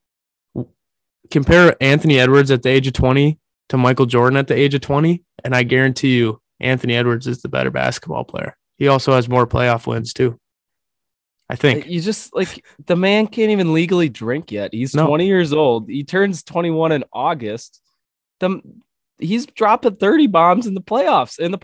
compare 1.30 1.76
Anthony 1.80 2.20
Edwards 2.20 2.50
at 2.52 2.64
the 2.64 2.70
age 2.70 2.88
of 2.88 2.94
20 2.94 3.38
to 3.70 3.78
Michael 3.78 4.06
Jordan 4.06 4.38
at 4.38 4.48
the 4.48 4.56
age 4.56 4.74
of 4.74 4.82
20, 4.82 5.24
and 5.44 5.56
I 5.56 5.64
guarantee 5.64 6.18
you 6.18 6.42
Anthony 6.60 6.96
Edwards 6.96 7.28
is 7.28 7.42
the 7.42 7.50
better 7.50 7.72
basketball 7.72 8.24
player. 8.24 8.58
He 8.78 8.88
also 8.88 9.14
has 9.14 9.30
more 9.30 9.46
playoff 9.46 9.86
wins 9.86 10.14
too. 10.14 10.40
I 11.52 11.56
think. 11.56 11.86
You 11.88 12.00
just 12.00 12.34
like 12.34 12.64
the 12.86 12.96
man 12.96 13.28
can't 13.28 13.52
even 13.52 13.74
legally 13.74 14.08
drink 14.08 14.52
yet. 14.52 14.74
He's 14.74 14.96
No. 14.96 15.06
20 15.08 15.28
years 15.28 15.52
old. 15.52 15.90
He 15.90 16.04
turns 16.06 16.44
21 16.44 16.94
in 16.94 17.04
August. 17.12 17.82
The 18.40 18.62
he's 19.20 19.46
dropping 19.46 19.98
30 19.98 20.28
bombs 20.28 20.66
in 20.66 20.74
the 20.74 20.82
playoffs 20.82 21.40
in 21.40 21.52
the 21.52 21.60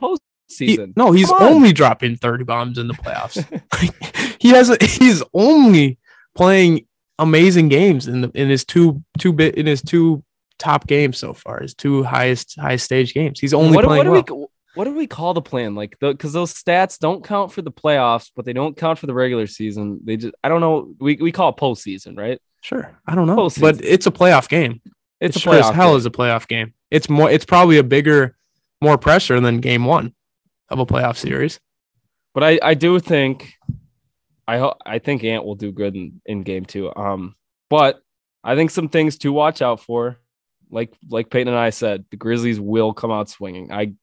He- 0.49 0.75
postseason. 0.77 0.93
no, 0.97 1.11
he's 1.13 1.31
on. 1.31 1.41
only 1.41 1.71
dropping 1.73 2.17
30 2.17 2.43
bombs 2.43 2.77
in 2.77 2.87
the 2.87 2.93
playoffs. 2.95 3.41
he 4.41 4.49
has 4.49 4.69
a, 4.69 4.77
he's 4.83 5.23
only 5.33 5.97
playing 6.35 6.85
amazing 7.17 7.69
games 7.69 8.07
in 8.07 8.21
the 8.21 8.31
in 8.35 8.49
his 8.49 8.63
two 8.65 9.01
two 9.17 9.31
bit 9.33 9.55
in 9.55 9.65
his 9.65 9.81
two 9.81 10.21
top 10.59 10.85
games 10.87 11.17
so 11.17 11.33
far, 11.33 11.61
his 11.61 11.73
two 11.73 12.03
highest 12.03 12.59
highest 12.59 12.83
stage 12.85 13.13
games. 13.13 13.39
He's 13.39 13.53
only 13.53 13.75
what, 13.75 13.85
playing 13.85 14.09
what 14.09 14.29
well. 14.29 14.39
we 14.41 14.47
what 14.77 14.85
do 14.85 14.93
we 14.93 15.07
call 15.07 15.33
the 15.33 15.41
plan? 15.41 15.75
Like 15.75 15.97
the 15.99 16.11
because 16.11 16.33
those 16.33 16.53
stats 16.53 16.97
don't 16.99 17.23
count 17.23 17.51
for 17.51 17.61
the 17.61 17.71
playoffs, 17.71 18.31
but 18.35 18.45
they 18.45 18.53
don't 18.53 18.77
count 18.77 18.99
for 18.99 19.07
the 19.07 19.13
regular 19.13 19.47
season. 19.47 19.99
They 20.03 20.17
just 20.17 20.33
I 20.43 20.49
don't 20.49 20.61
know. 20.61 20.93
We, 20.99 21.15
we 21.17 21.31
call 21.31 21.49
it 21.49 21.57
postseason, 21.57 22.17
right? 22.17 22.39
Sure, 22.61 22.97
I 23.05 23.15
don't 23.15 23.27
know, 23.27 23.35
Postseason. 23.37 23.61
but 23.61 23.83
it's 23.83 24.07
a 24.07 24.11
playoff 24.11 24.47
game. 24.49 24.81
It's 25.19 25.35
It 25.35 25.39
a 25.39 25.43
sure 25.43 25.53
as 25.55 25.65
playoff 25.65 25.73
hell 25.73 25.89
game. 25.91 25.97
is 25.97 26.05
a 26.05 26.09
playoff 26.11 26.47
game. 26.47 26.73
It's 26.91 27.09
more. 27.09 27.29
It's 27.29 27.45
probably 27.45 27.77
a 27.77 27.83
bigger, 27.83 28.35
more 28.81 28.97
pressure 28.97 29.39
than 29.39 29.59
game 29.59 29.85
one 29.85 30.13
of 30.69 30.79
a 30.79 30.85
playoff 30.85 31.17
series. 31.17 31.59
but 32.33 32.43
I 32.43 32.59
I 32.61 32.73
do 32.73 32.99
think 32.99 33.53
I 34.47 34.57
hope 34.59 34.77
I 34.85 34.99
think 34.99 35.23
Ant 35.23 35.43
will 35.45 35.55
do 35.55 35.71
good 35.71 35.95
in, 35.95 36.21
in 36.25 36.43
game 36.43 36.65
two. 36.65 36.93
Um, 36.95 37.35
but 37.69 37.99
I 38.43 38.55
think 38.55 38.71
some 38.71 38.89
things 38.89 39.17
to 39.19 39.31
watch 39.33 39.61
out 39.61 39.79
for, 39.81 40.17
like 40.69 40.93
like 41.09 41.29
Peyton 41.29 41.47
and 41.49 41.57
I 41.57 41.69
said, 41.71 42.05
the 42.11 42.17
Grizzlies 42.17 42.59
will 42.59 42.93
come 42.93 43.11
out 43.11 43.29
swinging. 43.29 43.71
I 43.71 43.93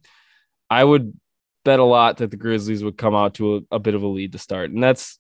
I 0.71 0.83
would 0.83 1.13
bet 1.65 1.79
a 1.79 1.85
lot 1.85 2.19
that 2.19 2.31
the 2.31 2.37
Grizzlies 2.37 2.85
would 2.85 2.99
come 2.99 3.15
out 3.15 3.35
to 3.35 3.57
a, 3.57 3.77
a 3.77 3.79
bit 3.79 3.95
of 3.95 4.03
a 4.03 4.07
lead 4.07 4.33
to 4.33 4.39
start, 4.39 4.71
and 4.71 4.83
that's 4.83 5.19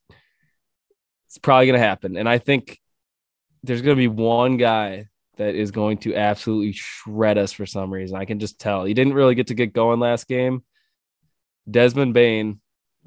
it's 1.26 1.38
probably 1.38 1.66
going 1.66 1.80
to 1.80 1.86
happen. 1.86 2.16
And 2.16 2.28
I 2.28 2.38
think 2.38 2.78
there's 3.62 3.82
going 3.82 3.96
to 3.96 4.00
be 4.00 4.08
one 4.08 4.56
guy 4.56 5.08
that 5.36 5.54
is 5.54 5.70
going 5.70 5.98
to 5.98 6.14
absolutely 6.14 6.72
shred 6.72 7.38
us 7.38 7.52
for 7.52 7.66
some 7.66 7.92
reason. 7.92 8.16
I 8.16 8.24
can 8.24 8.38
just 8.38 8.60
tell. 8.60 8.84
He 8.84 8.94
didn't 8.94 9.14
really 9.14 9.34
get 9.34 9.48
to 9.48 9.54
get 9.54 9.72
going 9.72 10.00
last 10.00 10.28
game. 10.28 10.62
Desmond 11.68 12.14
Bane 12.14 12.60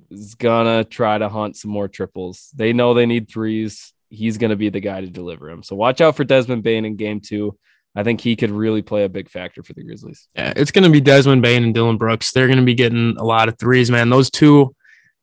is 0.09 0.35
gonna 0.35 0.83
try 0.83 1.17
to 1.17 1.29
hunt 1.29 1.57
some 1.57 1.71
more 1.71 1.87
triples. 1.87 2.49
They 2.55 2.73
know 2.73 2.93
they 2.93 3.05
need 3.05 3.29
threes. 3.29 3.93
He's 4.09 4.37
gonna 4.37 4.55
be 4.55 4.69
the 4.69 4.79
guy 4.79 5.01
to 5.01 5.07
deliver 5.07 5.49
them. 5.49 5.63
So 5.63 5.75
watch 5.75 6.01
out 6.01 6.15
for 6.15 6.23
Desmond 6.23 6.63
Bane 6.63 6.85
in 6.85 6.95
game 6.95 7.21
two. 7.21 7.57
I 7.97 8.03
think 8.03 8.21
he 8.21 8.35
could 8.35 8.51
really 8.51 8.83
play 8.83 9.05
a 9.05 9.09
big 9.09 9.27
factor 9.27 9.63
for 9.63 9.73
the 9.73 9.83
Grizzlies. 9.83 10.29
Yeah, 10.35 10.53
it's 10.55 10.69
going 10.69 10.83
to 10.83 10.89
be 10.91 11.01
Desmond 11.01 11.41
Bane 11.41 11.63
and 11.63 11.73
Dillon 11.73 11.97
Brooks. 11.97 12.31
They're 12.31 12.45
going 12.45 12.59
to 12.59 12.63
be 12.63 12.75
getting 12.75 13.15
a 13.17 13.23
lot 13.23 13.49
of 13.49 13.57
threes, 13.57 13.89
man. 13.89 14.11
Those 14.11 14.29
two, 14.29 14.75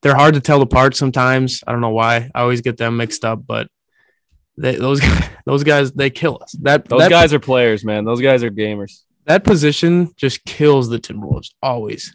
they're 0.02 0.16
hard 0.16 0.34
to 0.34 0.40
tell 0.40 0.60
apart 0.60 0.96
sometimes. 0.96 1.62
I 1.64 1.70
don't 1.70 1.80
know 1.80 1.90
why. 1.90 2.28
I 2.34 2.40
always 2.40 2.62
get 2.62 2.76
them 2.76 2.96
mixed 2.96 3.24
up, 3.24 3.46
but 3.46 3.68
they, 4.56 4.74
those 4.74 5.00
those 5.46 5.62
guys 5.62 5.92
they 5.92 6.10
kill 6.10 6.40
us. 6.42 6.50
That 6.62 6.88
those 6.88 7.02
that, 7.02 7.10
guys 7.10 7.32
are 7.32 7.38
players, 7.38 7.84
man. 7.84 8.04
Those 8.04 8.20
guys 8.20 8.42
are 8.42 8.50
gamers. 8.50 9.02
That 9.26 9.44
position 9.44 10.12
just 10.16 10.44
kills 10.44 10.88
the 10.88 10.98
Timberwolves 10.98 11.50
always. 11.62 12.12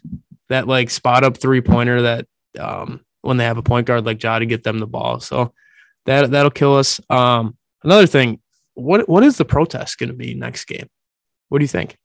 That 0.50 0.68
like 0.68 0.90
spot 0.90 1.24
up 1.24 1.38
three 1.38 1.62
pointer 1.62 2.02
that 2.02 2.26
um, 2.58 3.00
when 3.22 3.38
they 3.38 3.44
have 3.44 3.56
a 3.56 3.62
point 3.62 3.86
guard 3.86 4.04
like 4.04 4.22
Ja 4.22 4.38
to 4.38 4.44
get 4.44 4.62
them 4.62 4.78
the 4.78 4.86
ball. 4.86 5.20
So 5.20 5.54
that 6.04 6.30
that'll 6.30 6.50
kill 6.50 6.76
us. 6.76 7.00
Um, 7.08 7.56
another 7.82 8.06
thing, 8.06 8.39
what 8.80 9.08
what 9.08 9.22
is 9.22 9.36
the 9.36 9.44
protest 9.44 9.98
going 9.98 10.10
to 10.10 10.16
be 10.16 10.34
next 10.34 10.64
game? 10.66 10.88
What 11.48 11.58
do 11.58 11.64
you 11.64 11.68
think? 11.68 11.96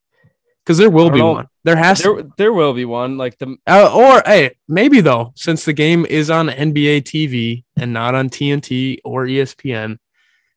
Because 0.65 0.77
there 0.79 0.89
will 0.89 1.11
be 1.11 1.19
know. 1.19 1.33
one. 1.33 1.47
There 1.63 1.75
has 1.75 2.01
There, 2.01 2.15
to, 2.15 2.31
there 2.37 2.53
will 2.53 2.73
be 2.73 2.85
one. 2.85 3.17
Like 3.17 3.37
the 3.37 3.55
uh, 3.67 3.93
or 3.93 4.23
hey, 4.25 4.55
maybe 4.67 5.01
though, 5.01 5.31
since 5.35 5.63
the 5.63 5.73
game 5.73 6.05
is 6.07 6.31
on 6.31 6.47
NBA 6.47 7.03
TV 7.03 7.63
and 7.77 7.93
not 7.93 8.15
on 8.15 8.29
TNT 8.29 8.99
or 9.05 9.25
ESPN, 9.25 9.97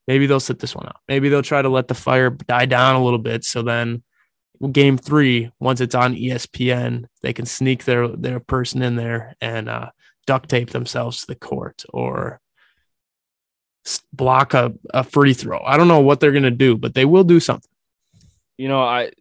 maybe 0.06 0.26
they'll 0.26 0.40
sit 0.40 0.58
this 0.58 0.74
one 0.74 0.86
out. 0.86 1.00
Maybe 1.08 1.28
they'll 1.28 1.42
try 1.42 1.60
to 1.60 1.68
let 1.68 1.88
the 1.88 1.94
fire 1.94 2.30
die 2.30 2.64
down 2.64 2.96
a 2.96 3.04
little 3.04 3.18
bit. 3.18 3.44
So 3.44 3.60
then, 3.60 4.02
game 4.72 4.96
three, 4.96 5.50
once 5.60 5.82
it's 5.82 5.94
on 5.94 6.14
ESPN, 6.14 7.04
they 7.20 7.34
can 7.34 7.44
sneak 7.44 7.84
their 7.84 8.08
their 8.08 8.40
person 8.40 8.82
in 8.82 8.96
there 8.96 9.36
and 9.42 9.68
uh, 9.68 9.90
duct 10.26 10.48
tape 10.48 10.70
themselves 10.70 11.20
to 11.20 11.26
the 11.26 11.34
court 11.34 11.84
or 11.90 12.40
block 14.12 14.54
a, 14.54 14.72
a 14.94 15.02
free 15.04 15.34
throw. 15.34 15.60
I 15.64 15.76
don't 15.76 15.88
know 15.88 16.00
what 16.00 16.20
they're 16.20 16.32
gonna 16.32 16.50
do, 16.50 16.76
but 16.76 16.94
they 16.94 17.04
will 17.04 17.24
do 17.24 17.40
something. 17.40 17.70
you 18.56 18.68
know, 18.68 18.80
I 18.82 19.12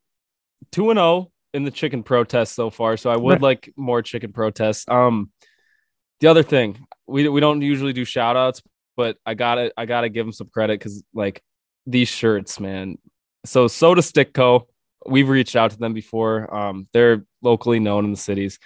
two 0.72 0.90
and 0.90 0.98
zero 0.98 1.32
in 1.54 1.64
the 1.64 1.72
chicken 1.72 2.04
protest 2.04 2.54
so 2.56 2.70
far. 2.70 2.98
So 2.98 3.10
I 3.10 3.16
would 3.18 3.34
Right. 3.34 3.42
like 3.42 3.74
more 3.78 4.02
chicken 4.02 4.32
protests. 4.34 4.86
Um, 4.88 5.32
the 6.20 6.28
other 6.28 6.44
thing 6.44 6.86
we 7.08 7.28
we 7.30 7.40
don't 7.40 7.62
usually 7.62 7.94
do 7.94 8.04
shout 8.06 8.36
outs, 8.36 8.62
but 8.96 9.18
I 9.26 9.34
gotta 9.36 9.72
I 9.78 9.86
gotta 9.86 10.10
give 10.10 10.26
them 10.26 10.34
some 10.34 10.50
credit 10.50 10.80
because 10.80 11.04
like 11.14 11.42
these 11.86 12.10
shirts, 12.10 12.60
man. 12.60 12.98
So 13.46 13.68
Soda 13.68 14.02
Stick 14.02 14.34
Co. 14.34 14.68
We've 15.06 15.30
reached 15.30 15.56
out 15.56 15.72
to 15.72 15.78
them 15.78 15.94
before. 15.94 16.54
Um, 16.54 16.88
they're 16.92 17.24
locally 17.42 17.80
known 17.80 18.04
in 18.04 18.12
the 18.12 18.18
cities. 18.18 18.60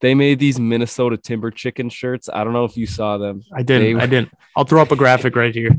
They 0.00 0.14
made 0.14 0.38
these 0.38 0.58
Minnesota 0.58 1.16
Timber 1.16 1.50
Chicken 1.50 1.88
shirts. 1.88 2.28
I 2.32 2.44
don't 2.44 2.52
know 2.52 2.64
if 2.64 2.76
you 2.76 2.86
saw 2.86 3.16
them. 3.18 3.42
I 3.54 3.62
didn't. 3.62 3.96
They- 3.96 4.02
I 4.02 4.06
didn't. 4.06 4.30
I'll 4.56 4.64
throw 4.64 4.82
up 4.82 4.92
a 4.92 4.96
graphic 4.96 5.34
right 5.36 5.54
here. 5.54 5.70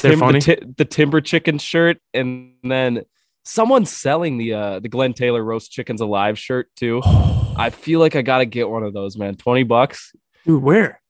They're 0.00 0.12
Tim- 0.12 0.20
funny. 0.20 0.40
The, 0.40 0.56
ti- 0.56 0.66
the 0.78 0.84
timber 0.84 1.20
chicken 1.20 1.58
shirt, 1.58 1.98
and 2.14 2.54
then 2.62 3.02
someone's 3.44 3.90
selling 3.92 4.38
the 4.38 4.54
uh 4.54 4.80
the 4.80 4.88
Glen 4.88 5.12
Taylor 5.12 5.42
roast 5.44 5.70
chickens 5.70 6.00
alive 6.00 6.38
shirt 6.38 6.68
too. 6.76 7.02
I 7.56 7.68
feel 7.70 8.00
like 8.00 8.16
I 8.16 8.22
gotta 8.22 8.46
get 8.46 8.68
one 8.70 8.82
of 8.84 8.94
those, 8.94 9.16
man. 9.18 9.34
Twenty 9.36 9.64
bucks. 9.64 10.12
Dude, 10.46 10.62
where? 10.62 11.00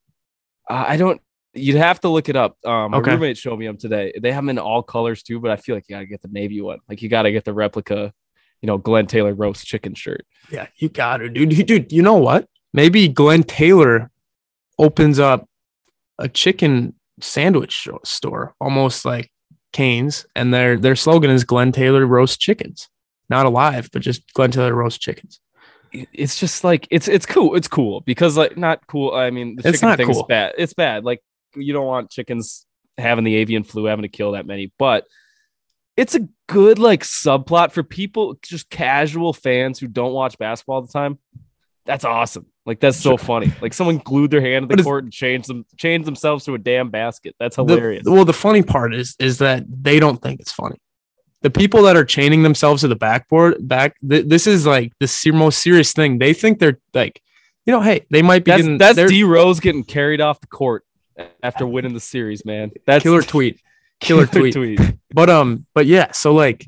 Uh, 0.68 0.84
I 0.88 0.96
don't. 0.96 1.20
You'd 1.54 1.76
have 1.76 2.00
to 2.00 2.08
look 2.08 2.28
it 2.28 2.34
up. 2.36 2.56
Um, 2.64 2.90
my 2.92 2.98
Okay. 2.98 3.12
roommate 3.12 3.36
showed 3.36 3.58
me 3.58 3.66
them 3.66 3.76
today. 3.76 4.12
They 4.20 4.32
have 4.32 4.42
them 4.42 4.48
in 4.48 4.58
all 4.58 4.82
colors 4.82 5.22
too, 5.22 5.38
but 5.38 5.50
I 5.50 5.56
feel 5.56 5.74
like 5.76 5.84
you 5.88 5.94
gotta 5.94 6.06
get 6.06 6.22
the 6.22 6.28
navy 6.28 6.60
one. 6.60 6.78
Like 6.88 7.02
you 7.02 7.08
gotta 7.08 7.30
get 7.30 7.44
the 7.44 7.52
replica, 7.52 8.12
you 8.62 8.66
know, 8.68 8.78
Glen 8.78 9.06
Taylor 9.06 9.34
roast 9.34 9.66
chicken 9.66 9.94
shirt. 9.94 10.24
Yeah, 10.50 10.68
you 10.76 10.88
got 10.88 11.20
it, 11.20 11.34
dude. 11.34 11.52
You- 11.52 11.64
Dude, 11.64 11.92
you 11.92 12.00
know 12.02 12.16
what? 12.16 12.46
Maybe 12.72 13.06
Glen 13.08 13.42
Taylor 13.42 14.10
opens 14.78 15.18
up 15.18 15.46
a 16.18 16.28
chicken 16.28 16.94
sandwich 17.20 17.86
store, 18.04 18.54
almost 18.60 19.04
like 19.04 19.30
Canes, 19.72 20.26
and 20.34 20.52
their 20.54 20.78
their 20.78 20.96
slogan 20.96 21.30
is 21.30 21.44
Glen 21.44 21.72
Taylor 21.72 22.06
roast 22.06 22.40
chickens. 22.40 22.88
Not 23.28 23.46
alive, 23.46 23.88
but 23.92 24.02
just 24.02 24.32
Glenn 24.34 24.50
Taylor 24.50 24.74
roast 24.74 25.00
chickens. 25.00 25.40
it's 25.92 26.38
just 26.38 26.64
like 26.64 26.86
it's 26.90 27.08
it's 27.08 27.26
cool. 27.26 27.54
It's 27.54 27.68
cool 27.68 28.00
because 28.02 28.36
like 28.36 28.56
not 28.56 28.86
cool. 28.86 29.14
I 29.14 29.30
mean, 29.30 29.56
the 29.56 29.68
It's 29.68 29.82
not 29.82 29.98
cool. 29.98 30.24
bad. 30.24 30.54
It's 30.58 30.74
bad. 30.74 31.04
Like 31.04 31.20
you 31.54 31.72
don't 31.72 31.86
want 31.86 32.10
chickens 32.10 32.66
having 32.98 33.24
the 33.24 33.34
avian 33.36 33.64
flu, 33.64 33.84
having 33.86 34.02
to 34.02 34.08
kill 34.08 34.32
that 34.32 34.46
many, 34.46 34.72
but 34.78 35.04
it's 35.96 36.14
a 36.14 36.28
good 36.48 36.78
like 36.78 37.02
subplot 37.02 37.72
for 37.72 37.82
people, 37.82 38.36
just 38.42 38.70
casual 38.70 39.32
fans 39.32 39.78
who 39.78 39.86
don't 39.86 40.12
watch 40.12 40.38
basketball 40.38 40.76
all 40.76 40.82
the 40.82 40.92
time. 40.92 41.18
That's 41.84 42.04
awesome. 42.04 42.46
Like 42.64 42.78
that's 42.78 42.96
so 42.96 43.16
funny. 43.16 43.52
Like 43.60 43.74
someone 43.74 43.98
glued 43.98 44.30
their 44.30 44.40
hand 44.40 44.68
to 44.70 44.76
the 44.76 44.82
court 44.84 45.02
and 45.04 45.12
changed 45.12 45.48
them, 45.48 45.66
changed 45.76 46.06
themselves 46.06 46.44
to 46.44 46.54
a 46.54 46.58
damn 46.58 46.90
basket. 46.90 47.34
That's 47.40 47.56
The- 47.56 47.64
hilarious. 47.64 48.04
well, 48.06 48.24
the 48.24 48.32
funny 48.32 48.62
part 48.62 48.94
is 48.94 49.16
is 49.18 49.38
that 49.38 49.64
they 49.68 49.98
don't 49.98 50.22
think 50.22 50.40
it's 50.40 50.52
funny. 50.52 50.76
The 51.40 51.50
people 51.50 51.82
that 51.82 51.96
are 51.96 52.04
chaining 52.04 52.44
themselves 52.44 52.82
to 52.82 52.88
the 52.88 52.94
backboard 52.94 53.56
back, 53.66 53.96
th- 54.08 54.26
this 54.26 54.46
is 54.46 54.64
like 54.64 54.92
the 55.00 55.32
most 55.34 55.60
serious 55.60 55.92
thing. 55.92 56.18
They 56.18 56.34
think 56.34 56.60
they're 56.60 56.78
like, 56.94 57.20
you 57.66 57.72
know, 57.72 57.80
hey, 57.80 58.06
they 58.10 58.22
might 58.22 58.44
be 58.44 58.52
that's 58.52 58.62
getting 58.62 58.78
that's 58.78 58.98
D 59.10 59.24
Rose 59.24 59.58
getting 59.58 59.82
carried 59.82 60.20
off 60.20 60.40
the 60.40 60.46
court 60.46 60.84
after 61.42 61.66
winning 61.66 61.94
the 61.94 62.00
series, 62.00 62.44
man. 62.44 62.70
That's 62.86 63.02
killer 63.02 63.22
tweet. 63.22 63.60
Killer 64.02 64.26
tweet. 64.26 64.54
tweet. 64.54 64.80
But 65.14 65.28
um, 65.28 65.66
but 65.74 65.84
yeah, 65.84 66.10
so 66.12 66.32
like, 66.32 66.66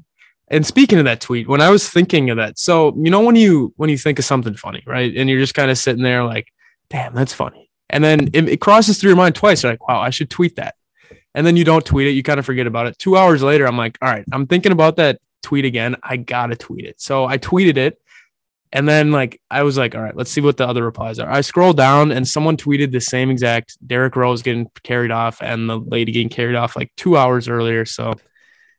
and 0.49 0.67
speaking 0.67 0.99
of 0.99 1.07
that 1.07 1.23
tweet, 1.23 1.49
when 1.49 1.63
I 1.63 1.71
was 1.71 1.89
thinking 1.89 2.29
of 2.29 2.37
that, 2.37 2.59
so 2.59 2.93
you 2.95 3.11
know 3.11 3.23
when 3.23 3.37
you 3.37 3.73
when 3.77 3.89
you 3.89 3.97
think 3.97 4.19
of 4.19 4.27
something 4.27 4.53
funny, 4.53 4.83
right, 4.87 5.17
and 5.17 5.31
you're 5.31 5.41
just 5.41 5.55
kind 5.55 5.71
of 5.71 5.79
sitting 5.79 6.03
there 6.03 6.23
like, 6.25 6.53
damn, 6.91 7.15
that's 7.15 7.33
funny, 7.33 7.71
and 7.89 8.05
then 8.05 8.29
it, 8.35 8.51
it 8.51 8.61
crosses 8.61 8.99
through 8.99 9.09
your 9.09 9.17
mind 9.17 9.35
twice. 9.35 9.63
You're 9.63 9.73
like, 9.73 9.89
wow, 9.89 9.99
I 9.99 10.11
should 10.11 10.29
tweet 10.29 10.57
that, 10.57 10.75
and 11.35 11.47
then 11.47 11.57
you 11.57 11.65
don't 11.65 11.87
tweet 11.87 12.07
it, 12.07 12.11
you 12.11 12.23
kind 12.23 12.39
of 12.39 12.45
forget 12.45 12.67
about 12.67 12.87
it. 12.87 12.99
Two 12.99 13.17
hours 13.17 13.43
later, 13.43 13.67
I'm 13.67 13.79
like, 13.79 13.97
all 14.03 14.11
right, 14.11 14.27
I'm 14.31 14.47
thinking 14.47 14.73
about 14.73 14.97
that 14.97 15.23
tweet 15.43 15.65
again. 15.65 15.97
I 16.03 16.19
gotta 16.19 16.57
tweet 16.57 16.85
it. 16.85 17.01
So 17.01 17.25
I 17.25 17.39
tweeted 17.39 17.79
it. 17.79 17.99
And 18.75 18.87
then 18.89 19.11
like 19.13 19.41
I 19.51 19.63
was 19.63 19.79
like, 19.79 19.95
all 19.95 20.03
right, 20.03 20.15
let's 20.17 20.31
see 20.31 20.41
what 20.43 20.57
the 20.57 20.69
other 20.69 20.83
replies 20.85 21.19
are. 21.21 21.31
I 21.31 21.41
scrolled 21.41 21.77
down 21.77 22.11
and 22.13 22.27
someone 22.29 22.57
tweeted 22.57 22.91
the 22.93 23.01
same 23.01 23.31
exact 23.31 23.79
Derrick 23.87 24.17
Rose 24.17 24.43
getting 24.43 24.69
carried 24.83 25.13
off 25.13 25.41
and 25.41 25.71
the 25.71 25.79
lady 25.79 26.11
getting 26.13 26.29
carried 26.29 26.57
off 26.57 26.75
like 26.77 26.91
two 26.97 27.17
hours 27.17 27.49
earlier. 27.49 27.85
So 27.87 28.15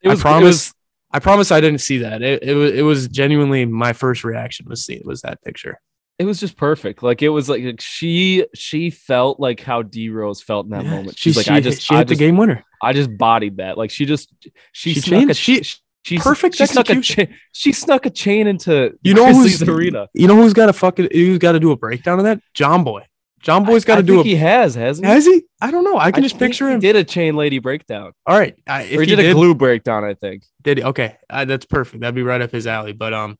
was, 0.03 0.19
I 0.19 0.21
promise. 0.21 0.43
Was, 0.45 0.73
I 1.11 1.19
promise 1.19 1.49
I 1.49 1.61
didn't 1.61 1.79
see 1.79 1.99
that. 1.99 2.21
It, 2.21 2.43
it 2.43 2.53
was 2.55 2.73
it 2.73 2.81
was 2.81 3.07
genuinely 3.07 3.65
my 3.65 3.93
first 3.93 4.23
reaction 4.25 4.65
was 4.67 4.83
see 4.83 4.95
it 4.95 5.05
was 5.05 5.21
that 5.21 5.41
picture. 5.43 5.79
it 6.19 6.25
was 6.25 6.41
just 6.41 6.57
perfect. 6.57 7.01
Like 7.01 7.21
it 7.21 7.29
was 7.29 7.47
like, 7.47 7.63
like, 7.63 7.79
she 7.79 8.45
she 8.53 8.89
felt 8.89 9.39
like 9.39 9.61
how 9.61 9.81
D 9.81 10.09
Rose 10.09 10.41
felt 10.41 10.65
in 10.65 10.71
that 10.71 10.83
Yeah, 10.83 10.91
moment. 10.91 11.17
she, 11.17 11.29
She's 11.29 11.37
like, 11.37 11.45
she, 11.45 11.51
I 11.53 11.59
just 11.61 11.81
she 11.81 11.95
I 11.95 11.99
hit 11.99 12.09
the 12.09 12.15
game 12.15 12.35
winner. 12.35 12.65
I 12.83 12.91
just 12.91 13.17
bodied 13.17 13.57
that. 13.57 13.77
Like 13.77 13.91
she 13.91 14.05
just 14.05 14.29
she, 14.73 14.93
She 14.93 14.99
snuck 14.99 15.29
a 15.29 15.33
she- 15.33 15.63
she, 16.05 16.17
she 16.17 16.21
perfect 16.21 16.55
she 16.55 16.67
snuck 16.67 16.87
a 16.91 17.01
chain, 17.01 17.35
she 17.51 17.73
snuck 17.73 18.05
a 18.05 18.11
chain 18.11 18.45
into 18.45 18.95
You 19.01 19.15
know 19.15 19.25
Grizzlies 19.25 19.59
who's 19.59 19.67
arena. 19.67 20.07
You 20.13 20.27
know 20.27 20.35
who's 20.35 20.53
got 20.53 20.67
to 20.67 20.73
fucking 20.73 21.09
who's 21.11 21.39
got 21.39 21.53
to 21.53 21.59
do 21.59 21.71
a 21.71 21.75
breakdown 21.75 22.19
of 22.19 22.25
that? 22.25 22.41
John 22.53 22.83
Boy. 22.83 23.07
John 23.41 23.63
Boy's 23.63 23.85
got 23.85 23.95
to 23.95 24.03
do 24.03 24.19
a. 24.19 24.23
he 24.23 24.35
has, 24.35 24.75
hasn't 24.75 25.05
he? 25.05 25.11
has 25.11 25.25
he? 25.25 25.43
I 25.61 25.71
don't 25.71 25.83
know. 25.83 25.97
I 25.97 26.11
can 26.11 26.23
I 26.23 26.27
just 26.27 26.37
think 26.37 26.51
picture 26.51 26.67
he 26.67 26.75
him. 26.75 26.79
Did 26.79 26.95
a 26.95 27.03
chain 27.03 27.35
lady 27.35 27.57
breakdown, 27.57 28.11
All 28.27 28.37
right. 28.37 28.55
I, 28.67 28.83
if 28.83 28.99
or 28.99 29.01
he 29.01 29.07
did, 29.07 29.15
did, 29.15 29.31
a 29.31 29.33
glue 29.33 29.55
breakdown? 29.55 30.03
I 30.03 30.13
think. 30.13 30.43
did 30.61 30.77
he? 30.77 30.83
Okay, 30.83 31.17
uh, 31.27 31.45
that's 31.45 31.65
perfect. 31.65 32.01
That'd 32.01 32.13
be 32.13 32.21
right 32.21 32.41
up 32.41 32.51
his 32.51 32.67
alley. 32.67 32.93
But 32.93 33.15
um, 33.15 33.39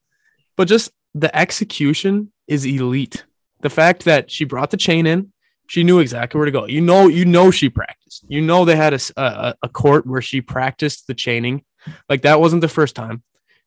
but 0.56 0.66
just 0.66 0.90
the 1.14 1.34
execution 1.36 2.32
is 2.48 2.64
elite. 2.64 3.24
The 3.60 3.70
fact 3.70 4.04
that 4.06 4.28
she 4.28 4.44
brought 4.44 4.72
the 4.72 4.76
chain 4.76 5.06
in, 5.06 5.32
she 5.68 5.84
knew 5.84 6.00
exactly 6.00 6.36
where 6.36 6.46
to 6.46 6.52
go. 6.52 6.66
You 6.66 6.80
know, 6.80 7.06
you 7.06 7.24
know 7.26 7.52
she 7.52 7.68
practiced. 7.68 8.24
You 8.26 8.40
know 8.40 8.64
they 8.64 8.76
had 8.76 8.92
a 8.92 9.54
a 9.62 9.68
court 9.68 10.04
where 10.04 10.22
she 10.22 10.40
practiced 10.40 11.06
the 11.06 11.14
chaining. 11.14 11.64
Like 12.08 12.22
that 12.22 12.40
wasn't 12.40 12.60
the 12.62 12.68
first 12.68 12.94
time. 12.94 13.22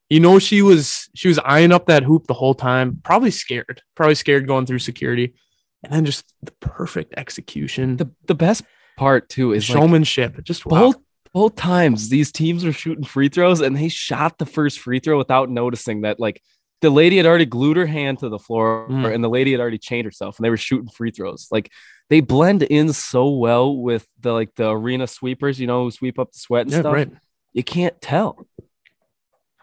You 0.10 0.19
know 0.19 0.39
she 0.39 0.62
was 0.62 1.10
she 1.15 1.27
was 1.27 1.38
eyeing 1.39 1.71
up 1.71 1.86
that 1.86 2.03
hoop 2.03 2.27
the 2.27 2.34
whole 2.34 2.55
time. 2.55 2.99
Probably 3.03 3.32
scared. 3.32 3.82
Probably 3.95 4.15
scared 4.15 4.47
going 4.47 4.65
through 4.65 4.79
security. 4.79 5.34
And 5.84 5.93
then 5.93 6.05
just 6.05 6.34
the 6.41 6.51
perfect 6.60 7.13
execution, 7.15 7.97
the 7.97 8.10
The 8.25 8.36
best 8.36 8.63
part 8.97 9.29
too 9.29 9.53
is 9.53 9.69
like, 9.69 9.77
showmanship. 9.77 10.43
just 10.43 10.65
wow. 10.65 10.79
both 10.79 10.95
both 11.34 11.55
times 11.55 12.10
these 12.10 12.32
teams 12.32 12.65
were 12.65 12.73
shooting 12.73 13.03
free 13.05 13.29
throws 13.29 13.62
and 13.62 13.75
they 13.75 13.88
shot 13.88 14.38
the 14.39 14.45
first 14.47 14.79
free 14.79 14.99
throw 14.99 15.17
without 15.17 15.49
noticing 15.49 16.01
that 16.01 16.19
like 16.19 16.41
the 16.82 16.89
lady 16.89 17.17
had 17.17 17.25
already 17.25 17.45
glued 17.45 17.77
her 17.77 17.86
hand 17.86 18.17
to 18.19 18.29
the 18.29 18.39
floor 18.39 18.88
Mm. 18.89 19.13
and 19.13 19.23
the 19.23 19.29
lady 19.29 19.51
had 19.51 19.62
already 19.62 19.77
chained 19.77 20.05
herself 20.05 20.38
and 20.38 20.43
they 20.43 20.49
were 20.49 20.58
shooting 20.58 20.89
free 20.89 21.12
throws 21.12 21.47
like 21.51 21.71
they 22.10 22.19
blend 22.19 22.63
in 22.63 22.91
so 22.93 23.29
well 23.29 23.77
with 23.77 24.08
the 24.19 24.34
like 24.34 24.53
the 24.55 24.69
arena 24.71 25.05
sweepers 25.08 25.60
you 25.60 25.67
know 25.67 25.84
who 25.84 25.91
sweep 25.91 26.17
up 26.17 26.32
the 26.32 26.39
sweat 26.39 26.63
and 26.63 26.71
yeah, 26.71 26.79
stuff 26.82 26.93
right. 26.93 27.12
You 27.53 27.63
can't 27.63 27.99
tell 28.01 28.45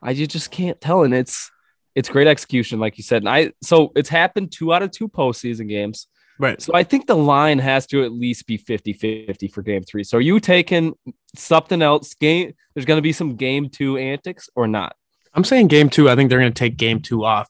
i 0.02 0.10
you 0.10 0.26
just 0.26 0.50
can't 0.50 0.80
tell 0.80 1.02
and 1.04 1.14
it's 1.14 1.50
It's 1.94 2.10
great 2.10 2.26
execution, 2.26 2.78
like 2.78 2.98
you 2.98 3.04
said. 3.04 3.22
And 3.22 3.28
I 3.28 3.52
so 3.62 3.92
it's 3.96 4.10
happened 4.10 4.52
two 4.52 4.72
out 4.74 4.82
of 4.82 4.90
two 4.90 5.08
postseason 5.08 5.66
games. 5.66 6.08
Right. 6.38 6.60
So 6.60 6.74
I 6.74 6.84
think 6.84 7.06
the 7.06 7.16
line 7.16 7.58
has 7.58 7.86
to 7.86 8.04
at 8.04 8.12
least 8.12 8.46
be 8.46 8.58
50-50 8.58 9.50
for 9.50 9.62
game 9.62 9.82
three. 9.82 10.04
So 10.04 10.18
are 10.18 10.20
you 10.20 10.38
taking 10.38 10.92
something 11.34 11.80
else? 11.80 12.12
Game 12.14 12.52
there's 12.74 12.84
gonna 12.84 13.00
be 13.00 13.14
some 13.14 13.36
game 13.36 13.70
two 13.70 13.96
antics 13.96 14.50
or 14.54 14.68
not? 14.68 14.94
I'm 15.36 15.44
saying 15.44 15.68
game 15.68 15.90
two. 15.90 16.08
I 16.08 16.16
think 16.16 16.30
they're 16.30 16.40
going 16.40 16.52
to 16.52 16.58
take 16.58 16.78
game 16.78 17.00
two 17.00 17.24
off. 17.24 17.48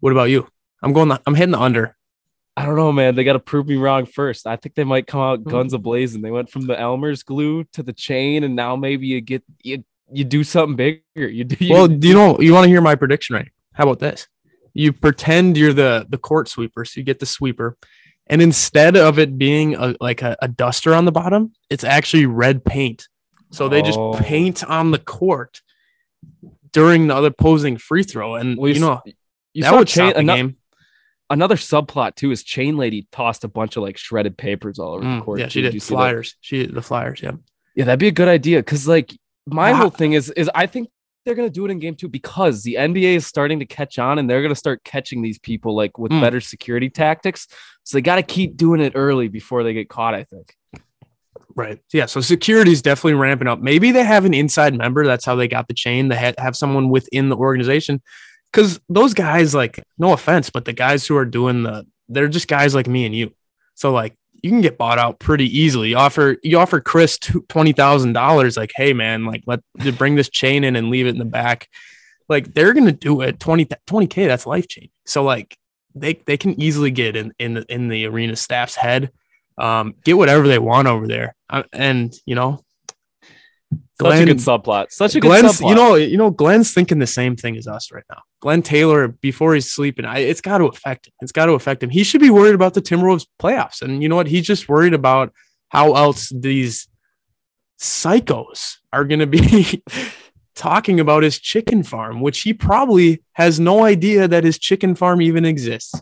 What 0.00 0.12
about 0.12 0.30
you? 0.30 0.48
I'm 0.82 0.92
going. 0.92 1.08
The, 1.08 1.22
I'm 1.24 1.36
hitting 1.36 1.52
the 1.52 1.60
under. 1.60 1.96
I 2.56 2.66
don't 2.66 2.76
know, 2.76 2.92
man. 2.92 3.14
They 3.14 3.24
got 3.24 3.32
to 3.32 3.38
prove 3.38 3.66
me 3.66 3.76
wrong 3.76 4.04
first. 4.04 4.46
I 4.46 4.56
think 4.56 4.74
they 4.74 4.84
might 4.84 5.06
come 5.06 5.20
out 5.20 5.38
Hmm. 5.40 5.48
guns 5.50 5.72
a 5.72 5.78
blazing. 5.78 6.20
They 6.22 6.30
went 6.30 6.50
from 6.50 6.66
the 6.66 6.78
Elmer's 6.78 7.22
glue 7.22 7.64
to 7.72 7.82
the 7.82 7.92
chain, 7.94 8.44
and 8.44 8.54
now 8.54 8.76
maybe 8.76 9.06
you 9.06 9.20
get 9.20 9.42
you 9.62 9.84
you 10.14 10.24
do 10.24 10.44
something 10.44 10.76
bigger. 10.76 11.00
You 11.28 11.44
do. 11.44 11.56
You, 11.64 11.72
Well, 11.72 11.88
do 11.88 12.06
you 12.08 12.12
know? 12.14 12.38
You 12.38 12.52
want 12.52 12.64
to 12.64 12.68
hear 12.68 12.82
my 12.82 12.94
prediction, 12.94 13.34
right? 13.36 13.48
How 13.72 13.84
about 13.84 13.98
this? 14.00 14.28
You 14.74 14.92
pretend 14.92 15.56
you're 15.56 15.72
the 15.72 16.06
the 16.08 16.18
court 16.18 16.48
sweeper, 16.48 16.84
so 16.84 17.00
you 17.00 17.04
get 17.04 17.18
the 17.18 17.26
sweeper, 17.26 17.78
and 18.26 18.42
instead 18.42 18.96
of 18.96 19.18
it 19.18 19.38
being 19.38 19.74
a, 19.74 19.94
like 20.00 20.20
a, 20.20 20.36
a 20.42 20.48
duster 20.48 20.94
on 20.94 21.06
the 21.06 21.12
bottom, 21.12 21.52
it's 21.70 21.84
actually 21.84 22.26
red 22.26 22.64
paint. 22.64 23.08
So 23.50 23.68
they 23.68 23.80
just 23.82 23.98
Oh. 23.98 24.12
paint 24.14 24.62
on 24.64 24.90
the 24.90 24.98
court 24.98 25.62
during 26.72 27.06
the 27.06 27.14
other 27.14 27.30
posing 27.30 27.76
free 27.78 28.02
throw, 28.02 28.34
and 28.34 28.58
Well, 28.58 28.70
you 28.70 28.80
know 28.80 29.00
you 29.54 29.62
that 29.62 29.74
would 29.74 29.88
change 29.88 30.14
the 30.14 30.24
game. 30.24 30.56
Another 31.32 31.56
subplot 31.56 32.14
too 32.14 32.30
is 32.30 32.42
Chain 32.44 32.76
Lady 32.76 33.08
tossed 33.10 33.42
a 33.44 33.48
bunch 33.48 33.76
of 33.76 33.82
like 33.82 33.96
shredded 33.96 34.36
papers 34.36 34.78
all 34.78 34.94
over 34.94 35.02
the 35.04 35.10
Mm, 35.10 35.24
court. 35.24 35.40
yeah, 35.40 35.48
she 35.48 35.62
did 35.62 35.82
flyers. 35.82 36.36
She 36.40 36.58
did 36.66 36.74
the 36.74 36.82
flyers. 36.82 37.20
Yeah. 37.22 37.32
Yeah, 37.74 37.84
that'd 37.86 37.98
be 37.98 38.08
a 38.08 38.12
good 38.12 38.28
idea. 38.28 38.58
Because 38.58 38.86
like 38.86 39.12
my 39.46 39.72
Wow. 39.72 39.78
whole 39.78 39.90
thing 39.90 40.12
is 40.12 40.30
is 40.30 40.48
I 40.54 40.66
think 40.66 40.88
they're 41.24 41.34
gonna 41.34 41.50
do 41.50 41.64
it 41.64 41.70
in 41.70 41.78
game 41.78 41.94
two 41.94 42.08
because 42.08 42.62
the 42.62 42.76
NBA 42.76 43.14
is 43.16 43.26
starting 43.26 43.58
to 43.60 43.66
catch 43.66 43.98
on 43.98 44.18
and 44.18 44.28
they're 44.28 44.42
gonna 44.42 44.54
start 44.54 44.84
catching 44.84 45.22
these 45.22 45.38
people 45.38 45.74
like 45.74 45.98
with 45.98 46.12
Mm. 46.12 46.20
better 46.20 46.40
security 46.40 46.90
tactics. 46.90 47.48
So 47.84 47.96
they 47.96 48.02
got 48.02 48.16
to 48.16 48.22
keep 48.22 48.56
doing 48.56 48.80
it 48.80 48.92
early 48.94 49.26
before 49.28 49.64
they 49.64 49.72
get 49.72 49.88
caught. 49.88 50.14
I 50.14 50.22
think. 50.24 50.54
Right. 51.54 51.78
Yeah. 51.92 52.06
So 52.06 52.20
security 52.20 52.72
is 52.72 52.80
definitely 52.80 53.14
ramping 53.14 53.46
up. 53.48 53.60
Maybe 53.60 53.90
they 53.92 54.04
have 54.04 54.24
an 54.24 54.32
inside 54.34 54.74
member. 54.74 55.04
That's 55.06 55.24
how 55.24 55.34
they 55.34 55.48
got 55.48 55.68
the 55.68 55.74
chain. 55.74 56.08
They 56.08 56.16
had 56.16 56.34
have 56.38 56.56
someone 56.56 56.88
within 56.88 57.28
the 57.28 57.36
organization. 57.36 58.00
Because 58.52 58.80
those 58.88 59.14
guys, 59.14 59.54
like, 59.54 59.82
no 59.98 60.12
offense, 60.12 60.50
but 60.50 60.64
the 60.64 60.72
guys 60.72 61.06
who 61.06 61.16
are 61.16 61.24
doing 61.24 61.62
the, 61.62 61.86
they're 62.08 62.28
just 62.28 62.48
guys 62.48 62.74
like 62.74 62.86
me 62.86 63.06
and 63.06 63.14
you. 63.14 63.32
So 63.74 63.92
like, 63.92 64.14
you 64.42 64.50
can 64.50 64.60
get 64.60 64.76
bought 64.76 64.98
out 64.98 65.20
pretty 65.20 65.46
easily. 65.58 65.90
You 65.90 65.96
offer 65.96 66.36
you 66.42 66.58
offer 66.58 66.80
Chris 66.80 67.16
twenty 67.48 67.72
thousand 67.72 68.12
dollars. 68.12 68.56
Like, 68.56 68.72
hey 68.74 68.92
man, 68.92 69.24
like 69.24 69.44
let 69.46 69.60
bring 69.96 70.16
this 70.16 70.28
chain 70.28 70.64
in 70.64 70.74
and 70.74 70.90
leave 70.90 71.06
it 71.06 71.10
in 71.10 71.18
the 71.18 71.24
back. 71.24 71.68
Like 72.28 72.52
they're 72.52 72.72
gonna 72.72 72.90
do 72.90 73.20
it 73.20 73.38
20 73.38 73.66
k. 74.08 74.26
That's 74.26 74.44
life 74.44 74.66
changing. 74.66 74.90
So 75.06 75.22
like 75.22 75.56
they 75.94 76.14
they 76.26 76.36
can 76.36 76.60
easily 76.60 76.90
get 76.90 77.14
in 77.14 77.32
in 77.38 77.54
the 77.54 77.64
in 77.72 77.86
the 77.86 78.06
arena 78.06 78.34
staff's 78.34 78.74
head 78.74 79.12
um, 79.58 79.94
get 80.04 80.16
whatever 80.16 80.48
they 80.48 80.58
want 80.58 80.88
over 80.88 81.06
there. 81.06 81.34
Uh, 81.48 81.62
and 81.72 82.12
you 82.26 82.34
know, 82.34 82.64
Such 84.02 84.20
a 84.20 84.24
good 84.26 84.36
subplot. 84.38 84.90
Such 84.90 85.14
a 85.16 85.20
good 85.20 85.28
Glen's, 85.28 85.60
subplot. 85.60 85.68
you 85.68 85.74
know, 85.74 85.94
you 85.94 86.16
know, 86.16 86.30
Glen's 86.30 86.72
thinking 86.72 86.98
the 86.98 87.06
same 87.06 87.36
thing 87.36 87.56
as 87.56 87.66
us 87.66 87.90
right 87.92 88.04
now. 88.10 88.22
Glen 88.40 88.62
Taylor, 88.62 89.08
before 89.08 89.54
he's 89.54 89.70
sleeping, 89.72 90.04
I, 90.04 90.18
it's 90.20 90.40
got 90.40 90.58
to 90.58 90.64
affect 90.64 91.06
him. 91.06 91.12
It's 91.20 91.32
got 91.32 91.46
to 91.46 91.52
affect 91.52 91.82
him. 91.82 91.90
He 91.90 92.04
should 92.04 92.20
be 92.20 92.30
worried 92.30 92.54
about 92.54 92.74
the 92.74 92.82
Timberwolves 92.82 93.26
playoffs. 93.40 93.82
And 93.82 94.02
you 94.02 94.08
know 94.08 94.16
what? 94.16 94.26
He's 94.26 94.46
just 94.46 94.68
worried 94.68 94.94
about 94.94 95.32
how 95.68 95.94
else 95.94 96.30
these 96.34 96.88
psychos 97.80 98.76
are 98.92 99.04
going 99.04 99.20
to 99.20 99.26
be 99.26 99.82
talking 100.54 101.00
about 101.00 101.22
his 101.22 101.38
chicken 101.38 101.82
farm, 101.82 102.20
which 102.20 102.40
he 102.40 102.52
probably 102.52 103.22
has 103.32 103.58
no 103.58 103.84
idea 103.84 104.28
that 104.28 104.44
his 104.44 104.58
chicken 104.58 104.94
farm 104.94 105.22
even 105.22 105.44
exists. 105.44 106.00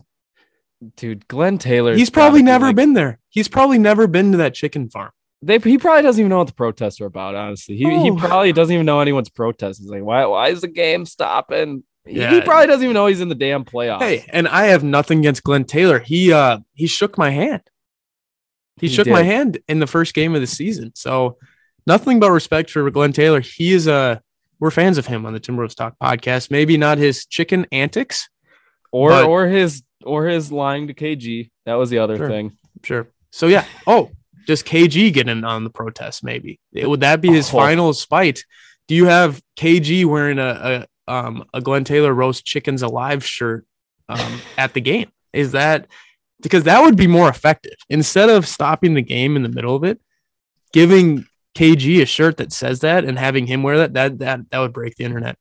dude, 0.95 1.27
Glen 1.27 1.57
Taylor. 1.57 1.95
He's 1.95 2.09
probably 2.09 2.43
never 2.43 2.73
been 2.73 2.93
there. 2.93 3.19
He's 3.29 3.47
probably 3.47 3.77
never 3.77 4.07
been 4.07 4.31
to 4.31 4.37
that 4.39 4.53
chicken 4.53 4.89
farm. 4.89 5.11
They, 5.43 5.57
he 5.57 5.77
probably 5.77 6.03
doesn't 6.03 6.19
even 6.19 6.29
know 6.29 6.37
what 6.37 6.47
the 6.47 6.53
protests 6.53 7.01
are 7.01 7.05
about. 7.07 7.33
Honestly, 7.35 7.75
he, 7.75 7.83
he 8.03 8.11
probably 8.15 8.53
doesn't 8.53 8.73
even 8.73 8.85
know 8.85 8.99
anyone's 8.99 9.29
protesting. 9.29 9.85
He's 9.85 9.91
like, 9.91 10.03
why 10.03 10.25
why 10.25 10.49
is 10.49 10.61
the 10.61 10.67
game 10.67 11.05
stopping? 11.05 11.83
He- 12.05 12.23
He 12.25 12.41
probably 12.41 12.67
doesn't 12.67 12.83
even 12.83 12.93
know 12.93 13.07
he's 13.07 13.21
in 13.21 13.29
the 13.29 13.35
damn 13.35 13.63
playoffs. 13.65 14.01
Hey, 14.01 14.25
and 14.29 14.47
I 14.47 14.65
have 14.65 14.83
nothing 14.83 15.19
against 15.19 15.43
Glen 15.43 15.63
Taylor. 15.65 15.99
He 15.99 16.31
uh 16.31 16.59
he 16.73 16.85
shook 16.87 17.17
my 17.17 17.29
hand. 17.31 17.61
He, 18.79 18.87
He 18.87 18.93
shook 18.95 19.07
my 19.07 19.23
hand 19.23 19.59
in 19.67 19.79
the 19.79 19.87
first 19.87 20.13
game 20.13 20.33
of 20.35 20.41
the 20.41 20.47
season. 20.47 20.91
So 20.95 21.37
nothing 21.87 22.19
but 22.19 22.31
respect 22.31 22.69
for 22.71 22.89
Glen 22.91 23.13
Taylor. 23.13 23.39
He 23.39 23.73
is 23.73 23.87
uh 23.87 24.19
we're 24.59 24.69
fans 24.71 24.99
of 24.99 25.07
him 25.07 25.25
on 25.25 25.33
the 25.33 25.39
Timberwolves 25.39 25.75
Talk 25.75 25.95
podcast. 26.01 26.51
Maybe 26.51 26.77
not 26.77 26.97
his 26.99 27.25
chicken 27.25 27.65
antics. 27.71 28.29
or 28.91 29.09
But- 29.09 29.25
or 29.25 29.47
his 29.47 29.81
or 30.03 30.25
his 30.27 30.51
lying 30.51 30.87
to 30.87 30.93
KG. 30.93 31.49
That 31.65 31.75
was 31.75 31.89
the 31.89 31.97
other 31.99 32.17
Sure. 32.17 32.29
thing. 32.29 32.57
Sure. 32.83 33.07
So 33.31 33.47
yeah. 33.47 33.65
Oh, 33.87 34.11
just 34.47 34.65
KG 34.65 35.13
getting 35.13 35.43
on 35.43 35.63
the 35.63 35.69
protest, 35.69 36.23
maybe. 36.23 36.59
Would 36.73 37.01
that 37.01 37.21
be 37.21 37.29
his 37.29 37.49
Oh. 37.49 37.57
final 37.57 37.93
spite? 37.93 38.43
Do 38.87 38.95
you 38.95 39.05
have 39.05 39.41
KG 39.57 40.05
wearing 40.05 40.39
a, 40.39 40.87
a 41.07 41.11
um 41.11 41.43
a 41.53 41.61
Glen 41.61 41.83
Taylor 41.83 42.13
roast 42.13 42.45
chickens 42.45 42.81
alive 42.81 43.23
shirt 43.25 43.65
um 44.09 44.41
at 44.57 44.73
the 44.73 44.81
game? 44.81 45.09
Is 45.33 45.51
that 45.53 45.87
because 46.41 46.63
that 46.63 46.81
would 46.81 46.95
be 46.97 47.07
more 47.07 47.29
effective 47.29 47.75
instead 47.89 48.29
of 48.29 48.47
stopping 48.47 48.93
the 48.95 49.01
game 49.01 49.35
in 49.35 49.43
the 49.43 49.49
middle 49.49 49.75
of 49.75 49.83
it, 49.83 49.99
giving 50.73 51.25
KG 51.55 52.01
a 52.01 52.05
shirt 52.05 52.37
that 52.37 52.51
says 52.51 52.79
that 52.79 53.05
and 53.05 53.19
having 53.19 53.45
him 53.47 53.61
wear 53.63 53.77
that 53.79 53.93
that 53.93 54.19
that 54.19 54.49
that 54.49 54.59
would 54.59 54.73
break 54.73 54.95
the 54.95 55.03
internet. 55.03 55.37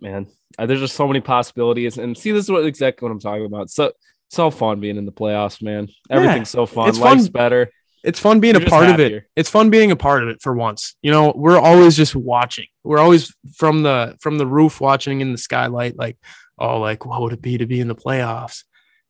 Man, 0.00 0.26
there's 0.58 0.80
just 0.80 0.94
so 0.94 1.06
many 1.06 1.20
possibilities. 1.20 1.96
And 1.98 2.16
see, 2.16 2.30
this 2.32 2.44
is 2.44 2.50
what 2.50 2.64
exactly 2.66 3.06
what 3.06 3.12
I'm 3.12 3.20
talking 3.20 3.46
about. 3.46 3.70
So 3.70 3.92
so 4.30 4.50
fun 4.50 4.80
being 4.80 4.96
in 4.96 5.06
the 5.06 5.12
playoffs, 5.12 5.62
man. 5.62 5.88
Everything's 6.10 6.50
so 6.50 6.66
fun. 6.66 6.88
it's 6.88 6.98
fun. 6.98 7.18
Life's 7.18 7.28
better. 7.28 7.70
It's 8.06 8.20
fun 8.20 8.38
being 8.38 8.54
You're 8.54 8.62
a 8.62 8.64
just 8.66 8.72
part 8.72 8.88
of 8.88 9.00
it. 9.00 9.24
It's 9.34 9.50
fun 9.50 9.68
being 9.68 9.90
a 9.90 9.96
part 9.96 10.22
of 10.22 10.28
it 10.28 10.40
for 10.40 10.54
once. 10.54 10.94
You 11.02 11.10
know, 11.10 11.32
we're 11.34 11.58
always 11.58 11.96
just 11.96 12.14
watching. 12.14 12.66
We're 12.84 13.00
always 13.00 13.34
from 13.56 13.82
the 13.82 14.16
from 14.20 14.38
the 14.38 14.46
roof 14.46 14.80
watching 14.80 15.20
in 15.20 15.32
the 15.32 15.38
skylight, 15.38 15.98
like, 15.98 16.16
oh, 16.56 16.78
like 16.78 17.04
what 17.04 17.20
would 17.22 17.32
it 17.32 17.42
be 17.42 17.58
to 17.58 17.66
be 17.66 17.80
in 17.80 17.88
the 17.88 17.96
playoffs? 17.96 18.62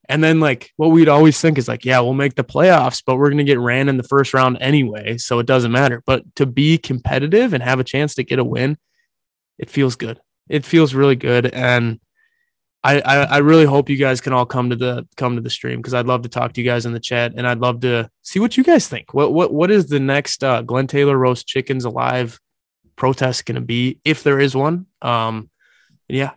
And 0.09 0.25
then 0.25 0.41
like 0.41 0.71
what 0.77 0.89
we'd 0.89 1.11
always 1.11 1.39
think 1.39 1.59
is 1.59 1.69
like, 1.69 1.85
yeah, 1.85 2.01
we'll 2.01 2.15
make 2.15 2.37
the 2.37 2.45
playoffs, 2.45 3.03
but 3.05 3.17
we're 3.17 3.29
gonna 3.29 3.45
get 3.45 3.59
ran 3.59 3.91
in 3.91 3.99
the 3.99 4.03
first 4.03 4.33
round 4.33 4.57
anyway, 4.61 5.19
so 5.19 5.41
it 5.41 5.47
doesn't 5.47 5.73
matter. 5.73 6.03
But 6.07 6.23
to 6.37 6.47
be 6.47 6.79
competitive 6.79 7.53
and 7.53 7.63
have 7.63 7.81
a 7.81 7.85
chance 7.85 8.15
to 8.15 8.25
get 8.25 8.39
a 8.39 8.45
win, 8.45 8.79
it 9.59 9.69
feels 9.69 9.97
good. 9.97 10.21
It 10.49 10.65
feels 10.65 10.95
really 10.95 11.17
good. 11.17 11.47
And 11.47 12.01
I, 12.87 13.01
I, 13.01 13.17
I 13.25 13.39
really 13.39 13.65
hope 13.65 13.89
you 13.91 13.97
guys 13.97 14.21
can 14.21 14.33
all 14.33 14.47
come 14.47 14.71
to 14.71 14.77
the 14.77 15.07
come 15.17 15.35
to 15.37 15.43
the 15.43 15.51
stream 15.51 15.79
because 15.81 15.95
I'd 15.95 16.07
love 16.07 16.23
to 16.23 16.29
talk 16.29 16.53
to 16.53 16.61
you 16.61 16.67
guys 16.67 16.87
in 16.87 16.93
the 16.93 17.01
chat 17.01 17.33
and 17.37 17.47
I'd 17.47 17.59
love 17.59 17.81
to 17.81 18.09
see 18.23 18.39
what 18.39 18.57
you 18.57 18.63
guys 18.65 18.87
think. 18.89 19.13
What 19.15 19.33
what 19.33 19.53
what 19.53 19.71
is 19.71 19.87
the 19.89 20.01
next 20.01 20.45
uh, 20.45 20.63
Glen 20.63 20.87
Taylor 20.87 21.17
roast 21.19 21.47
chickens 21.47 21.85
alive 21.85 22.39
protest 22.95 23.45
going 23.47 23.57
to 23.57 23.61
be 23.61 23.99
if 24.05 24.23
there 24.23 24.39
is 24.41 24.55
one? 24.55 24.87
Um, 25.03 25.51
yeah, 26.09 26.33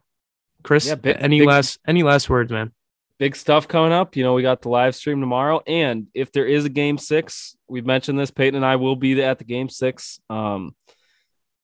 Chris, 0.64 0.88
Yeah, 0.88 0.96
big- 0.96 1.18
any 1.20 1.40
big- 1.40 1.48
last 1.48 1.80
any 1.88 2.04
last 2.04 2.30
words, 2.30 2.52
man? 2.52 2.72
Big 3.20 3.36
stuff 3.36 3.68
coming 3.68 3.92
up. 3.92 4.16
You 4.16 4.24
know, 4.24 4.34
we 4.34 4.42
got 4.42 4.62
the 4.62 4.70
live 4.70 4.96
stream 4.96 5.20
tomorrow. 5.20 5.62
And 5.68 6.08
if 6.14 6.32
there 6.32 6.46
is 6.46 6.64
a 6.64 6.70
game 6.70 6.98
six, 6.98 7.54
we've 7.68 7.86
mentioned 7.86 8.18
this. 8.18 8.32
Peyton 8.32 8.56
and 8.56 8.66
I 8.66 8.78
will 8.78 8.96
be 8.96 9.22
at 9.22 9.38
the 9.40 9.44
game 9.44 9.68
six. 9.68 10.22
Um, 10.30 10.74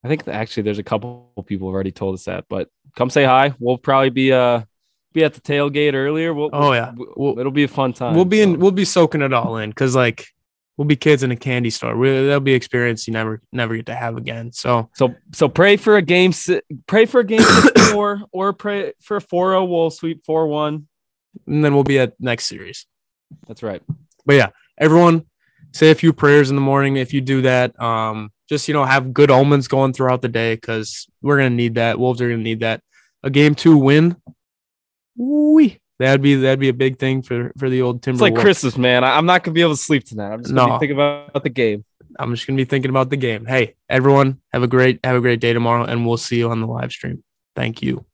I 0.04 0.10
think 0.10 0.28
actually 0.28 0.64
there's 0.64 0.80
a 0.80 0.84
couple 0.84 1.32
people 1.48 1.70
have 1.70 1.74
already 1.74 1.92
told 1.94 2.14
us 2.16 2.26
that, 2.26 2.44
but 2.50 2.68
come 2.96 3.10
say 3.10 3.24
hi. 3.24 3.54
We'll 3.58 3.78
probably 3.78 4.10
be 4.12 4.32
uh 4.34 4.62
be 5.16 5.24
at 5.24 5.34
the 5.34 5.42
tailgate 5.42 5.94
earlier. 5.94 6.34
We'll, 6.34 6.50
Oh, 6.54 6.74
yeah. 6.74 6.92
we'll- 6.96 7.40
it'll 7.40 7.52
be 7.52 7.64
a 7.64 7.68
fun 7.68 7.94
time. 7.94 8.14
we'll 8.16 8.26
be 8.26 8.42
in 8.42 8.54
so. 8.54 8.60
we'll 8.60 8.72
be 8.72 8.86
soaking 8.86 9.22
it 9.22 9.34
all 9.34 9.58
in 9.58 9.70
because 9.72 9.96
like 9.96 10.28
we'll 10.78 10.86
be 10.86 10.96
kids 10.98 11.24
in 11.24 11.32
a 11.32 11.36
candy 11.38 11.70
store. 11.70 11.96
We, 11.98 12.10
that'll 12.10 12.42
be 12.42 12.54
experience 12.54 13.08
you 13.08 13.14
never 13.14 13.42
never 13.52 13.76
get 13.76 13.86
to 13.88 13.96
have 13.96 14.18
again. 14.18 14.52
So 14.52 14.90
So 14.94 15.16
so 15.34 15.48
pray 15.50 15.78
for 15.78 15.96
a 15.98 16.02
game 16.02 16.34
pray 16.86 17.06
for 17.06 17.22
a 17.22 17.24
game 17.24 17.42
six 17.42 17.92
four 17.92 18.22
or 18.32 18.54
pray 18.54 18.94
for 19.02 19.18
a 19.18 19.22
4-0 19.22 19.68
we'll 19.70 19.90
sweep 19.90 20.24
4-1. 20.28 20.84
and 21.48 21.64
then 21.66 21.74
we'll 21.74 21.84
be 21.84 21.98
at 22.00 22.14
next 22.20 22.46
series. 22.48 22.86
That's 23.48 23.64
right. 23.64 23.82
but 24.26 24.36
yeah, 24.36 24.50
everyone 24.78 25.26
say 25.74 25.92
a 25.92 25.96
few 25.96 26.14
prayers 26.14 26.50
in 26.50 26.56
the 26.56 26.62
morning. 26.62 26.98
If 26.98 27.14
you 27.14 27.22
do 27.22 27.42
that, 27.44 27.78
um, 27.82 28.32
just 28.50 28.68
you 28.68 28.74
know, 28.74 28.86
have 28.86 29.14
good 29.14 29.32
omens 29.32 29.68
going 29.68 29.92
throughout 29.94 30.22
the 30.22 30.28
day 30.30 30.56
because 30.56 31.08
we're 31.22 31.38
gonna 31.38 31.50
need 31.50 31.76
that. 31.76 31.98
Wolves 32.00 32.22
are 32.22 32.30
gonna 32.30 32.42
need 32.44 32.60
that. 32.60 32.82
A 33.24 33.30
game 33.30 33.56
two 33.56 33.76
win, 33.78 34.16
wee, 35.18 35.80
that'd 36.00 36.22
be 36.22 36.36
that'd 36.36 36.60
be 36.60 36.70
a 36.70 36.74
big 36.74 37.00
thing 37.00 37.22
for 37.22 37.52
for 37.58 37.70
the 37.70 37.82
old 37.82 38.02
Timber. 38.02 38.16
It's 38.16 38.22
like 38.22 38.34
Wolves. 38.34 38.44
Christmas, 38.44 38.78
man. 38.78 39.04
I, 39.04 39.18
am 39.18 39.26
not 39.26 39.44
gonna 39.44 39.54
be 39.54 39.62
able 39.62 39.74
to 39.74 39.78
sleep 39.82 40.04
tonight. 40.06 40.32
I'm 40.32 40.42
just 40.42 40.54
gonna 40.54 40.68
No. 40.68 40.76
be 40.76 40.80
thinking 40.80 40.98
about 40.98 41.44
the 41.44 41.50
game. 41.50 41.86
I'm 42.18 42.34
just 42.34 42.48
gonna 42.48 42.58
be 42.58 42.66
thinking 42.66 42.90
about 42.90 43.10
the 43.10 43.18
game. 43.18 43.46
Hey, 43.46 43.76
everyone, 43.90 44.40
have 44.54 44.64
a 44.64 44.68
great 44.68 45.00
have 45.04 45.16
a 45.16 45.22
great 45.22 45.40
day 45.40 45.54
tomorrow, 45.54 45.84
and 45.84 46.06
we'll 46.06 46.18
see 46.18 46.38
you 46.38 46.50
on 46.50 46.62
the 46.62 46.68
live 46.68 46.92
stream. 46.92 47.24
Thank 47.56 47.82
you. 47.82 48.06